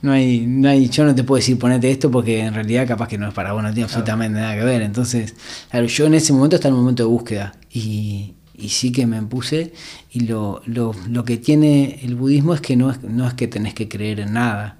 no 0.00 0.10
hay, 0.12 0.46
no 0.46 0.70
hay, 0.70 0.88
yo 0.88 1.04
no 1.04 1.14
te 1.14 1.22
puedo 1.22 1.36
decir 1.36 1.58
ponete 1.58 1.90
esto 1.90 2.10
porque 2.10 2.40
en 2.40 2.54
realidad 2.54 2.88
capaz 2.88 3.08
que 3.08 3.18
no 3.18 3.28
es 3.28 3.34
para 3.34 3.52
vos, 3.52 3.62
no 3.62 3.68
tiene 3.74 3.84
absolutamente 3.84 4.40
nada 4.40 4.56
que 4.56 4.64
ver. 4.64 4.80
Entonces, 4.80 5.34
claro, 5.70 5.86
yo 5.86 6.06
en 6.06 6.14
ese 6.14 6.32
momento 6.32 6.56
estaba 6.56 6.70
en 6.70 6.76
un 6.76 6.80
momento 6.80 7.02
de 7.02 7.10
búsqueda 7.10 7.54
y, 7.70 8.32
y 8.54 8.70
sí 8.70 8.90
que 8.90 9.06
me 9.06 9.20
puse 9.24 9.74
y 10.12 10.20
lo, 10.20 10.62
lo, 10.64 10.94
lo, 11.10 11.24
que 11.26 11.36
tiene 11.36 12.00
el 12.02 12.14
budismo 12.14 12.54
es 12.54 12.62
que 12.62 12.74
no 12.74 12.90
es, 12.90 13.02
no 13.02 13.28
es 13.28 13.34
que 13.34 13.48
tenés 13.48 13.74
que 13.74 13.86
creer 13.86 14.20
en 14.20 14.32
nada, 14.32 14.78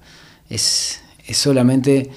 es, 0.49 0.99
es 1.27 1.37
solamente 1.37 2.09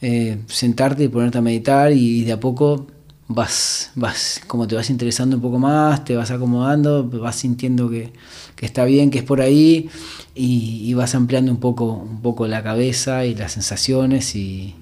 eh, 0.00 0.38
sentarte 0.46 1.02
y 1.02 1.08
ponerte 1.08 1.38
a 1.38 1.42
meditar 1.42 1.90
y, 1.90 2.20
y 2.20 2.24
de 2.24 2.32
a 2.34 2.38
poco 2.38 2.86
vas, 3.32 3.92
vas, 3.94 4.40
como 4.48 4.66
te 4.66 4.74
vas 4.74 4.90
interesando 4.90 5.36
un 5.36 5.42
poco 5.42 5.58
más, 5.60 6.04
te 6.04 6.16
vas 6.16 6.32
acomodando, 6.32 7.08
vas 7.08 7.36
sintiendo 7.36 7.88
que, 7.88 8.12
que 8.56 8.66
está 8.66 8.84
bien, 8.84 9.10
que 9.10 9.18
es 9.18 9.24
por 9.24 9.40
ahí, 9.40 9.88
y, 10.34 10.92
vas 10.94 11.14
ampliando 11.14 11.52
un 11.52 11.60
poco, 11.60 11.92
un 11.92 12.20
poco 12.22 12.48
la 12.48 12.62
cabeza 12.64 13.24
y 13.24 13.36
las 13.36 13.52
sensaciones 13.52 14.34
y, 14.34 14.74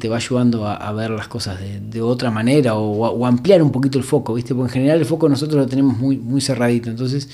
te 0.00 0.08
va 0.08 0.16
ayudando 0.16 0.66
a, 0.66 0.92
ver 0.92 1.10
las 1.10 1.28
cosas 1.28 1.60
de, 1.60 1.80
de 1.80 2.02
otra 2.02 2.30
manera 2.30 2.74
o, 2.74 3.06
o, 3.06 3.26
ampliar 3.26 3.62
un 3.62 3.72
poquito 3.72 3.98
el 3.98 4.04
foco, 4.04 4.34
¿viste? 4.34 4.54
Porque 4.54 4.68
en 4.70 4.74
general 4.74 4.98
el 4.98 5.06
foco 5.06 5.28
nosotros 5.28 5.56
lo 5.62 5.66
tenemos 5.66 5.96
muy, 5.96 6.18
muy 6.18 6.42
cerradito, 6.42 6.90
entonces 6.90 7.28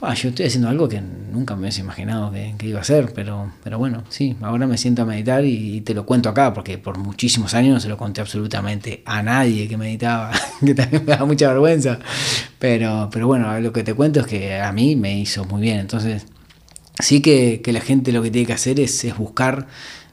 Ah, 0.00 0.14
yo 0.14 0.28
estoy 0.28 0.46
haciendo 0.46 0.68
algo 0.68 0.88
que 0.88 1.00
nunca 1.00 1.56
me 1.56 1.62
hubiese 1.62 1.80
imaginado 1.80 2.30
que, 2.30 2.68
iba 2.68 2.78
a 2.78 2.82
hacer, 2.82 3.12
pero, 3.12 3.50
pero 3.64 3.78
bueno, 3.78 4.04
sí, 4.08 4.36
ahora 4.42 4.64
me 4.68 4.78
siento 4.78 5.02
a 5.02 5.04
meditar 5.04 5.44
y, 5.44 5.80
te 5.80 5.92
lo 5.92 6.06
cuento 6.06 6.28
acá, 6.28 6.54
porque 6.54 6.78
por 6.78 6.98
muchísimos 6.98 7.52
años 7.54 7.74
no 7.74 7.80
se 7.80 7.88
lo 7.88 7.96
conté 7.96 8.20
absolutamente 8.20 9.02
a 9.04 9.24
nadie 9.24 9.66
que 9.66 9.76
meditaba, 9.76 10.30
que 10.64 10.72
también 10.72 11.04
me 11.04 11.16
da 11.16 11.24
mucha 11.24 11.48
vergüenza, 11.48 11.98
pero, 12.60 13.08
pero 13.10 13.26
bueno, 13.26 13.58
lo 13.58 13.72
que 13.72 13.82
te 13.82 13.92
cuento 13.92 14.20
es 14.20 14.26
que 14.28 14.60
a 14.60 14.70
mí 14.70 14.94
me 14.94 15.18
hizo 15.18 15.44
muy 15.46 15.62
bien, 15.62 15.80
entonces 15.80 16.26
sí 17.00 17.20
que, 17.20 17.60
que 17.60 17.72
la 17.72 17.80
gente 17.80 18.12
lo 18.12 18.22
que 18.22 18.30
tiene 18.30 18.46
que 18.46 18.52
hacer 18.52 18.78
es, 18.78 19.02
es 19.02 19.16
buscar, 19.16 19.66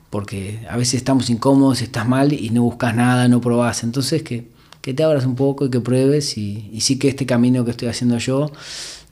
porque 0.09 0.65
a 0.67 0.77
veces 0.77 0.95
estamos 0.95 1.29
incómodos, 1.29 1.83
estás 1.83 2.07
mal 2.07 2.33
y 2.33 2.49
no 2.49 2.63
buscas 2.63 2.95
nada, 2.95 3.27
no 3.27 3.39
probás, 3.39 3.83
entonces 3.83 4.23
que, 4.23 4.47
que 4.81 4.95
te 4.95 5.03
abras 5.03 5.27
un 5.27 5.35
poco 5.35 5.67
y 5.67 5.69
que 5.69 5.79
pruebes 5.79 6.39
y 6.39 6.79
sí 6.81 6.97
que 6.97 7.07
este 7.07 7.27
camino 7.27 7.63
que 7.65 7.71
estoy 7.71 7.87
haciendo 7.87 8.17
yo, 8.17 8.51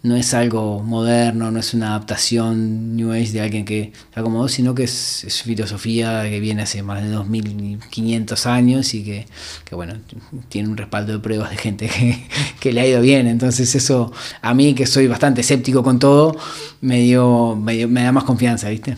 no 0.03 0.17
es 0.17 0.33
algo 0.33 0.81
moderno, 0.83 1.49
no 1.49 1.59
es 1.59 1.73
una 1.73 1.91
adaptación 1.91 2.97
New 2.97 3.13
Age 3.13 3.31
de 3.31 3.41
alguien 3.41 3.63
que 3.63 3.93
se 4.13 4.19
acomodó, 4.19 4.49
sino 4.49 4.75
que 4.75 4.83
es, 4.83 5.23
es, 5.23 5.43
filosofía 5.43 6.23
que 6.23 6.41
viene 6.41 6.63
hace 6.63 6.83
más 6.83 7.01
de 7.01 7.09
2500 7.09 8.45
años 8.45 8.93
y 8.93 9.03
que, 9.05 9.25
que, 9.63 9.75
bueno, 9.75 9.95
tiene 10.49 10.67
un 10.67 10.75
respaldo 10.75 11.13
de 11.13 11.19
pruebas 11.19 11.51
de 11.51 11.57
gente 11.57 11.87
que, 11.87 12.27
que, 12.59 12.73
le 12.73 12.81
ha 12.81 12.87
ido 12.87 13.01
bien. 13.01 13.27
Entonces 13.27 13.73
eso, 13.75 14.11
a 14.41 14.53
mí 14.53 14.75
que 14.75 14.85
soy 14.85 15.07
bastante 15.07 15.39
escéptico 15.41 15.83
con 15.83 15.99
todo, 15.99 16.35
me, 16.81 16.95
me, 16.95 17.01
dio, 17.01 17.55
me 17.55 18.03
da 18.03 18.11
más 18.11 18.25
confianza, 18.25 18.69
¿viste? 18.69 18.97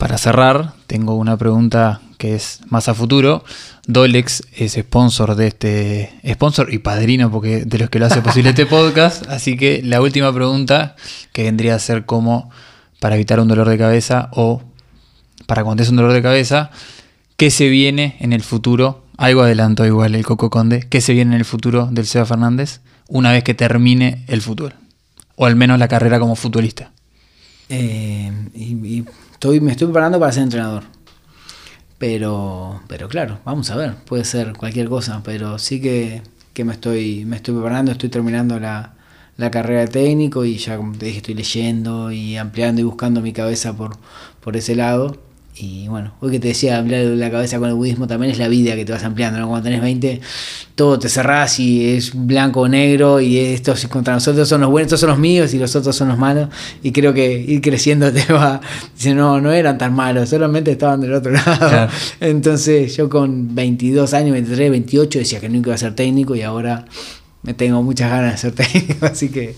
Para 0.00 0.16
cerrar, 0.16 0.72
tengo 0.86 1.14
una 1.14 1.36
pregunta 1.36 2.00
que 2.16 2.34
es 2.34 2.60
más 2.70 2.88
a 2.88 2.94
futuro. 2.94 3.44
Dolex 3.86 4.44
es 4.56 4.72
sponsor 4.72 5.34
de 5.34 5.48
este. 5.48 6.10
sponsor 6.26 6.72
y 6.72 6.78
padrino, 6.78 7.30
porque 7.30 7.66
de 7.66 7.78
los 7.78 7.90
que 7.90 7.98
lo 7.98 8.06
hace 8.06 8.22
posible 8.22 8.48
este 8.48 8.64
podcast. 8.78 9.28
Así 9.28 9.58
que 9.58 9.82
la 9.84 10.00
última 10.00 10.32
pregunta, 10.32 10.96
que 11.34 11.42
vendría 11.42 11.74
a 11.74 11.78
ser 11.78 12.06
como 12.06 12.48
para 12.98 13.16
evitar 13.16 13.40
un 13.40 13.48
dolor 13.48 13.68
de 13.68 13.76
cabeza 13.76 14.30
o 14.32 14.62
para 15.44 15.64
cuando 15.64 15.82
es 15.82 15.90
un 15.90 15.96
dolor 15.96 16.14
de 16.14 16.22
cabeza, 16.22 16.70
¿qué 17.36 17.50
se 17.50 17.68
viene 17.68 18.16
en 18.20 18.32
el 18.32 18.42
futuro? 18.42 19.04
Algo 19.18 19.42
adelantó 19.42 19.84
igual 19.84 20.14
el 20.14 20.24
Coco 20.24 20.48
Conde. 20.48 20.86
¿Qué 20.88 21.02
se 21.02 21.12
viene 21.12 21.34
en 21.34 21.40
el 21.40 21.44
futuro 21.44 21.90
del 21.92 22.06
Seba 22.06 22.24
Fernández 22.24 22.80
una 23.06 23.32
vez 23.32 23.44
que 23.44 23.52
termine 23.52 24.24
el 24.28 24.40
fútbol? 24.40 24.72
O 25.36 25.44
al 25.44 25.56
menos 25.56 25.78
la 25.78 25.88
carrera 25.88 26.18
como 26.18 26.36
futbolista. 26.36 26.90
Eh, 27.70 28.30
y, 28.54 29.04
estoy, 29.32 29.60
me 29.60 29.72
estoy 29.72 29.86
preparando 29.86 30.18
para 30.20 30.32
ser 30.32 30.42
entrenador. 30.42 30.84
Pero, 31.98 32.82
pero 32.88 33.08
claro, 33.08 33.40
vamos 33.44 33.70
a 33.70 33.76
ver, 33.76 33.94
puede 34.06 34.24
ser 34.24 34.54
cualquier 34.54 34.88
cosa, 34.88 35.22
pero 35.24 35.58
sí 35.58 35.80
que, 35.80 36.22
que 36.52 36.64
me, 36.64 36.72
estoy, 36.72 37.24
me 37.26 37.36
estoy 37.36 37.54
preparando, 37.54 37.92
estoy 37.92 38.08
terminando 38.08 38.58
la, 38.58 38.94
la 39.36 39.50
carrera 39.50 39.82
de 39.82 39.88
técnico 39.88 40.44
y 40.44 40.56
ya 40.56 40.76
como 40.76 40.96
te 40.96 41.06
dije 41.06 41.18
estoy 41.18 41.34
leyendo 41.34 42.10
y 42.10 42.36
ampliando 42.36 42.80
y 42.80 42.84
buscando 42.84 43.20
mi 43.20 43.32
cabeza 43.32 43.76
por, 43.76 43.98
por 44.40 44.56
ese 44.56 44.74
lado 44.76 45.29
y 45.62 45.88
bueno, 45.88 46.14
hoy 46.20 46.30
que 46.30 46.40
te 46.40 46.48
decía, 46.48 46.78
ampliar 46.78 47.04
la 47.04 47.30
cabeza 47.30 47.58
con 47.58 47.68
el 47.68 47.74
budismo 47.74 48.06
también 48.06 48.32
es 48.32 48.38
la 48.38 48.48
vida 48.48 48.74
que 48.74 48.84
te 48.84 48.92
vas 48.92 49.04
ampliando, 49.04 49.38
¿no? 49.38 49.48
Cuando 49.48 49.64
tenés 49.64 49.82
20, 49.82 50.20
todo 50.74 50.98
te 50.98 51.08
cerrás 51.08 51.58
y 51.60 51.96
es 51.96 52.12
blanco 52.14 52.60
o 52.60 52.68
negro 52.68 53.20
y 53.20 53.38
estos 53.38 53.86
contra 53.88 54.14
nosotros 54.14 54.48
son 54.48 54.62
los 54.62 54.70
buenos, 54.70 54.86
estos 54.86 55.00
son 55.00 55.10
los 55.10 55.18
míos 55.18 55.52
y 55.52 55.58
los 55.58 55.76
otros 55.76 55.94
son 55.94 56.08
los 56.08 56.18
malos. 56.18 56.48
Y 56.82 56.92
creo 56.92 57.12
que 57.12 57.32
ir 57.32 57.60
creciendo 57.60 58.10
te 58.12 58.32
va, 58.32 58.60
dice, 58.96 59.14
no, 59.14 59.40
no 59.40 59.52
eran 59.52 59.76
tan 59.76 59.94
malos, 59.94 60.30
solamente 60.30 60.70
estaban 60.70 61.00
del 61.00 61.12
otro 61.12 61.32
lado. 61.32 61.58
Claro. 61.58 61.92
Entonces 62.20 62.96
yo 62.96 63.08
con 63.08 63.54
22 63.54 64.14
años, 64.14 64.32
23, 64.32 64.70
28 64.70 65.18
decía 65.18 65.40
que 65.40 65.48
nunca 65.48 65.68
iba 65.68 65.74
a 65.74 65.78
ser 65.78 65.94
técnico 65.94 66.34
y 66.34 66.42
ahora 66.42 66.86
me 67.42 67.54
tengo 67.54 67.82
muchas 67.82 68.10
ganas 68.10 68.32
de 68.32 68.38
ser 68.38 68.52
técnico, 68.66 69.06
así 69.06 69.28
que 69.28 69.56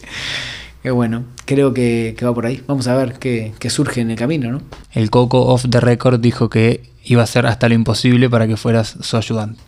que 0.83 0.91
bueno, 0.91 1.25
creo 1.45 1.73
que, 1.73 2.15
que, 2.17 2.25
va 2.25 2.35
por 2.35 2.47
ahí. 2.47 2.63
Vamos 2.67 2.89
a 2.89 2.97
ver 2.97 3.15
qué, 3.19 3.53
qué, 3.59 3.71
surge 3.71 4.01
en 4.01 4.11
el 4.11 4.17
camino, 4.17 4.51
¿no? 4.51 4.61
El 4.93 5.11
Coco 5.11 5.47
off 5.47 5.67
the 5.69 5.81
record 5.81 6.21
dijo 6.21 6.51
que 6.51 6.91
iba 7.05 7.21
a 7.21 7.25
hacer 7.25 7.47
hasta 7.47 7.69
lo 7.69 7.75
imposible 7.75 8.29
para 8.29 8.47
que 8.47 8.57
fueras 8.57 8.97
su 9.01 9.17
ayudante. 9.17 9.61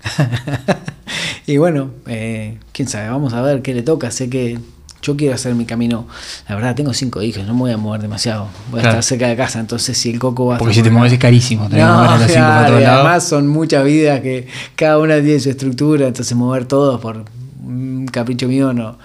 y 1.46 1.56
bueno, 1.56 1.90
eh, 2.06 2.58
quién 2.72 2.88
sabe, 2.88 3.08
vamos 3.08 3.32
a 3.32 3.42
ver 3.42 3.62
qué 3.62 3.74
le 3.74 3.82
toca. 3.82 4.10
Sé 4.10 4.28
que, 4.28 4.58
yo 5.04 5.16
quiero 5.16 5.34
hacer 5.34 5.54
mi 5.54 5.66
camino. 5.66 6.08
La 6.48 6.54
verdad, 6.54 6.74
tengo 6.74 6.94
cinco 6.94 7.22
hijos, 7.22 7.46
no 7.46 7.52
me 7.52 7.60
voy 7.60 7.70
a 7.72 7.76
mover 7.76 8.00
demasiado. 8.00 8.48
Voy 8.70 8.80
a 8.80 8.84
estar 8.84 9.02
cerca 9.02 9.28
de 9.28 9.36
casa, 9.36 9.60
entonces 9.60 9.96
si 9.98 10.10
el 10.10 10.18
coco 10.18 10.46
va 10.46 10.56
a 10.56 10.58
Porque 10.58 10.74
si 10.74 10.82
te 10.82 10.90
mueves 10.90 11.12
es 11.12 11.18
carísimo. 11.18 11.68
que 11.68 11.76
mover 11.76 11.84
a 11.84 11.96
No, 11.96 12.18
las 12.18 12.32
cinco 12.32 12.40
para 12.40 12.66
todos 12.66 12.82
lados. 12.82 13.00
además 13.00 13.28
son 13.28 13.46
muchas 13.48 13.84
vidas 13.84 14.20
que 14.20 14.48
cada 14.74 14.98
una 14.98 15.20
tiene 15.20 15.38
su 15.40 15.50
estructura, 15.50 16.08
entonces 16.08 16.34
mover 16.36 16.64
todo 16.64 16.98
por 17.00 17.24
un 17.62 18.06
capricho 18.10 18.48
mío 18.48 18.72
no, 18.72 18.98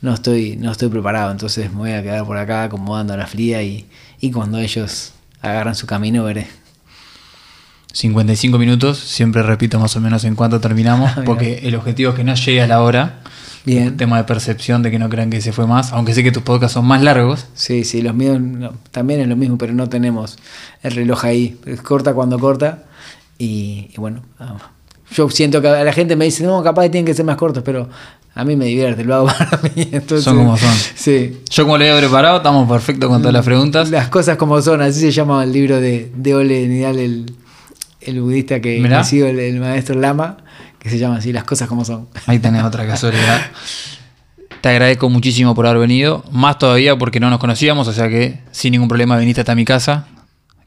no, 0.00 0.14
estoy, 0.14 0.56
no 0.56 0.70
estoy 0.72 0.88
preparado. 0.88 1.30
Entonces 1.30 1.70
me 1.72 1.78
voy 1.78 1.92
a 1.92 2.02
quedar 2.02 2.24
por 2.24 2.36
acá 2.36 2.64
acomodando 2.64 3.16
la 3.16 3.26
fría 3.26 3.62
y, 3.62 3.86
y 4.20 4.30
cuando 4.30 4.58
ellos 4.58 5.12
agarran 5.40 5.74
su 5.74 5.86
camino 5.86 6.24
veré. 6.24 6.46
55 7.92 8.58
minutos, 8.58 8.98
siempre 8.98 9.42
repito 9.42 9.80
más 9.80 9.96
o 9.96 10.00
menos 10.00 10.24
en 10.24 10.34
cuánto 10.34 10.60
terminamos, 10.60 11.10
porque 11.24 11.60
el 11.64 11.74
objetivo 11.74 12.10
es 12.10 12.16
que 12.16 12.24
no 12.24 12.34
llegue 12.34 12.62
a 12.62 12.66
la 12.66 12.82
hora. 12.82 13.20
Bien. 13.64 13.98
Tema 13.98 14.16
de 14.16 14.24
percepción 14.24 14.82
de 14.82 14.90
que 14.90 14.98
no 14.98 15.10
crean 15.10 15.28
que 15.28 15.42
se 15.42 15.52
fue 15.52 15.66
más, 15.66 15.92
aunque 15.92 16.14
sé 16.14 16.22
que 16.22 16.32
tus 16.32 16.42
podcasts 16.42 16.72
son 16.72 16.86
más 16.86 17.02
largos. 17.02 17.48
Sí, 17.54 17.84
sí, 17.84 18.00
los 18.00 18.14
míos 18.14 18.40
no, 18.40 18.72
también 18.92 19.20
es 19.20 19.28
lo 19.28 19.36
mismo, 19.36 19.58
pero 19.58 19.74
no 19.74 19.90
tenemos 19.90 20.38
el 20.82 20.92
reloj 20.92 21.24
ahí. 21.24 21.58
Es 21.66 21.82
corta 21.82 22.14
cuando 22.14 22.38
corta. 22.38 22.84
Y, 23.36 23.90
y 23.92 23.96
bueno, 23.98 24.22
yo 25.10 25.28
siento 25.28 25.60
que 25.60 25.68
a 25.68 25.84
la 25.84 25.92
gente 25.92 26.16
me 26.16 26.24
dice, 26.24 26.44
no, 26.44 26.62
capaz 26.62 26.84
que 26.84 26.90
tienen 26.90 27.04
que 27.04 27.14
ser 27.14 27.26
más 27.26 27.36
cortos, 27.36 27.62
pero 27.62 27.90
a 28.38 28.44
mí 28.44 28.54
me 28.54 28.66
divierte, 28.66 29.02
lo 29.02 29.16
hago 29.16 29.26
para 29.38 29.60
mí. 29.62 29.88
Entonces, 29.90 30.22
Son 30.22 30.36
como 30.36 30.56
son. 30.56 30.72
Sí. 30.94 31.40
Yo 31.50 31.64
como 31.64 31.76
lo 31.76 31.84
había 31.84 31.98
preparado, 31.98 32.36
estamos 32.36 32.70
perfectos 32.70 33.08
con 33.08 33.20
todas 33.20 33.34
las 33.34 33.44
preguntas. 33.44 33.90
Las 33.90 34.10
cosas 34.10 34.36
como 34.36 34.62
son, 34.62 34.80
así 34.80 35.00
se 35.00 35.10
llama 35.10 35.42
el 35.42 35.52
libro 35.52 35.80
de, 35.80 36.12
de 36.14 36.34
Ole 36.36 36.68
Nidal, 36.68 37.00
el, 37.00 37.34
el 38.00 38.20
budista 38.20 38.60
que, 38.60 38.80
que 38.80 39.04
sigo, 39.04 39.26
el, 39.26 39.40
el 39.40 39.58
maestro 39.58 39.98
Lama, 39.98 40.36
que 40.78 40.88
se 40.88 40.98
llama 40.98 41.16
así, 41.16 41.32
Las 41.32 41.42
cosas 41.42 41.66
como 41.66 41.84
son. 41.84 42.06
Ahí 42.26 42.38
tenés 42.38 42.62
otra 42.62 42.86
casualidad. 42.86 43.40
Te 44.60 44.68
agradezco 44.68 45.08
muchísimo 45.08 45.56
por 45.56 45.66
haber 45.66 45.80
venido, 45.80 46.22
más 46.30 46.60
todavía 46.60 46.96
porque 46.96 47.18
no 47.18 47.30
nos 47.30 47.40
conocíamos, 47.40 47.88
o 47.88 47.92
sea 47.92 48.08
que 48.08 48.38
sin 48.52 48.70
ningún 48.70 48.86
problema 48.86 49.18
viniste 49.18 49.40
hasta 49.40 49.56
mi 49.56 49.64
casa. 49.64 50.06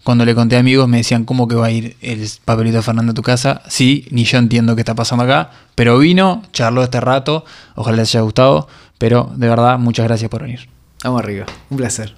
Cuando 0.04 0.26
le 0.26 0.34
conté 0.34 0.56
a 0.56 0.60
amigos 0.60 0.88
me 0.88 0.98
decían, 0.98 1.26
¿cómo 1.26 1.48
que 1.48 1.56
va 1.56 1.68
a 1.68 1.72
ir 1.72 1.96
el 2.02 2.28
papelito 2.44 2.78
de 2.78 2.84
Fernando 2.84 3.12
a 3.12 3.16
tu 3.16 3.22
casa? 3.22 3.62
Sí, 3.68 4.08
ni 4.10 4.24
yo 4.24 4.40
entiendo 4.40 4.76
qué 4.76 4.82
está 4.82 4.96
pasando 4.96 5.24
acá, 5.24 5.52
pero 5.76 6.00
vino, 6.00 6.42
charló 6.54 6.84
este 6.84 7.00
rato, 7.00 7.46
ojalá 7.76 7.98
les 7.98 8.10
haya 8.16 8.22
gustado, 8.22 8.68
pero 8.98 9.32
de 9.36 9.48
verdad, 9.48 9.78
muchas 9.78 10.08
gracias 10.08 10.30
por 10.30 10.42
venir. 10.42 10.68
Vamos 11.04 11.22
arriba, 11.22 11.46
un 11.70 11.78
placer. 11.78 12.16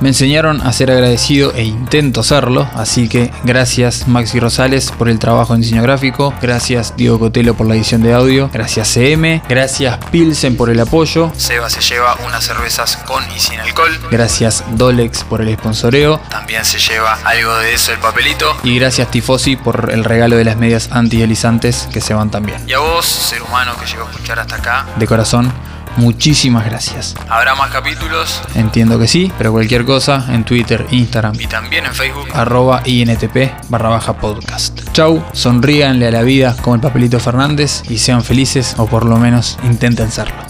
Me 0.00 0.10
enseñaron 0.10 0.60
a 0.60 0.72
ser 0.72 0.92
agradecido 0.92 1.52
e 1.54 1.64
intento 1.64 2.22
serlo, 2.22 2.68
así 2.74 3.08
que 3.08 3.32
gracias 3.42 4.06
Maxi 4.06 4.38
Rosales 4.38 4.92
por 4.92 5.08
el 5.08 5.18
trabajo 5.18 5.54
en 5.54 5.60
diseño 5.60 5.82
gráfico, 5.82 6.32
gracias 6.40 6.94
Diego 6.96 7.18
Cotelo 7.18 7.54
por 7.54 7.66
la 7.66 7.74
edición 7.74 8.02
de 8.02 8.14
audio, 8.14 8.48
gracias 8.52 8.88
CM, 8.88 9.42
gracias 9.48 9.98
Pilsen 10.12 10.56
por 10.56 10.70
el 10.70 10.78
apoyo, 10.78 11.32
Seba 11.36 11.68
se 11.68 11.80
lleva 11.80 12.16
unas 12.24 12.44
cervezas 12.44 12.96
con 12.98 13.24
y 13.34 13.40
sin 13.40 13.58
alcohol, 13.58 13.90
gracias 14.08 14.62
Dolex 14.76 15.24
por 15.24 15.42
el 15.42 15.52
sponsoreo, 15.56 16.20
también 16.30 16.64
se 16.64 16.78
lleva 16.78 17.18
algo 17.24 17.56
de 17.56 17.74
eso 17.74 17.92
el 17.92 17.98
papelito, 17.98 18.56
y 18.62 18.78
gracias 18.78 19.10
Tifosi 19.10 19.56
por 19.56 19.90
el 19.92 20.04
regalo 20.04 20.36
de 20.36 20.44
las 20.44 20.56
medias 20.56 20.90
antihelizantes 20.92 21.88
que 21.92 22.00
se 22.00 22.14
van 22.14 22.30
también. 22.30 22.62
Y 22.68 22.72
a 22.72 22.78
vos, 22.78 23.04
ser 23.04 23.42
humano 23.42 23.72
que 23.80 23.86
llegó 23.86 24.06
a 24.06 24.10
escuchar 24.10 24.38
hasta 24.38 24.56
acá, 24.56 24.86
de 24.96 25.06
corazón, 25.08 25.52
Muchísimas 25.98 26.64
gracias. 26.64 27.16
¿Habrá 27.28 27.56
más 27.56 27.70
capítulos? 27.70 28.40
Entiendo 28.54 29.00
que 29.00 29.08
sí, 29.08 29.32
pero 29.36 29.50
cualquier 29.50 29.84
cosa 29.84 30.26
en 30.30 30.44
Twitter, 30.44 30.86
Instagram 30.92 31.34
y 31.40 31.48
también 31.48 31.86
en 31.86 31.92
Facebook, 31.92 32.28
arroba 32.32 32.82
INTP 32.84 33.68
barra 33.68 33.88
baja 33.88 34.12
podcast. 34.14 34.80
Chau, 34.92 35.24
sonríanle 35.32 36.06
a 36.06 36.10
la 36.12 36.22
vida 36.22 36.56
como 36.62 36.76
el 36.76 36.80
papelito 36.80 37.18
Fernández 37.18 37.82
y 37.90 37.98
sean 37.98 38.22
felices 38.22 38.76
o 38.78 38.86
por 38.86 39.04
lo 39.04 39.16
menos 39.16 39.58
intenten 39.64 40.12
serlo. 40.12 40.47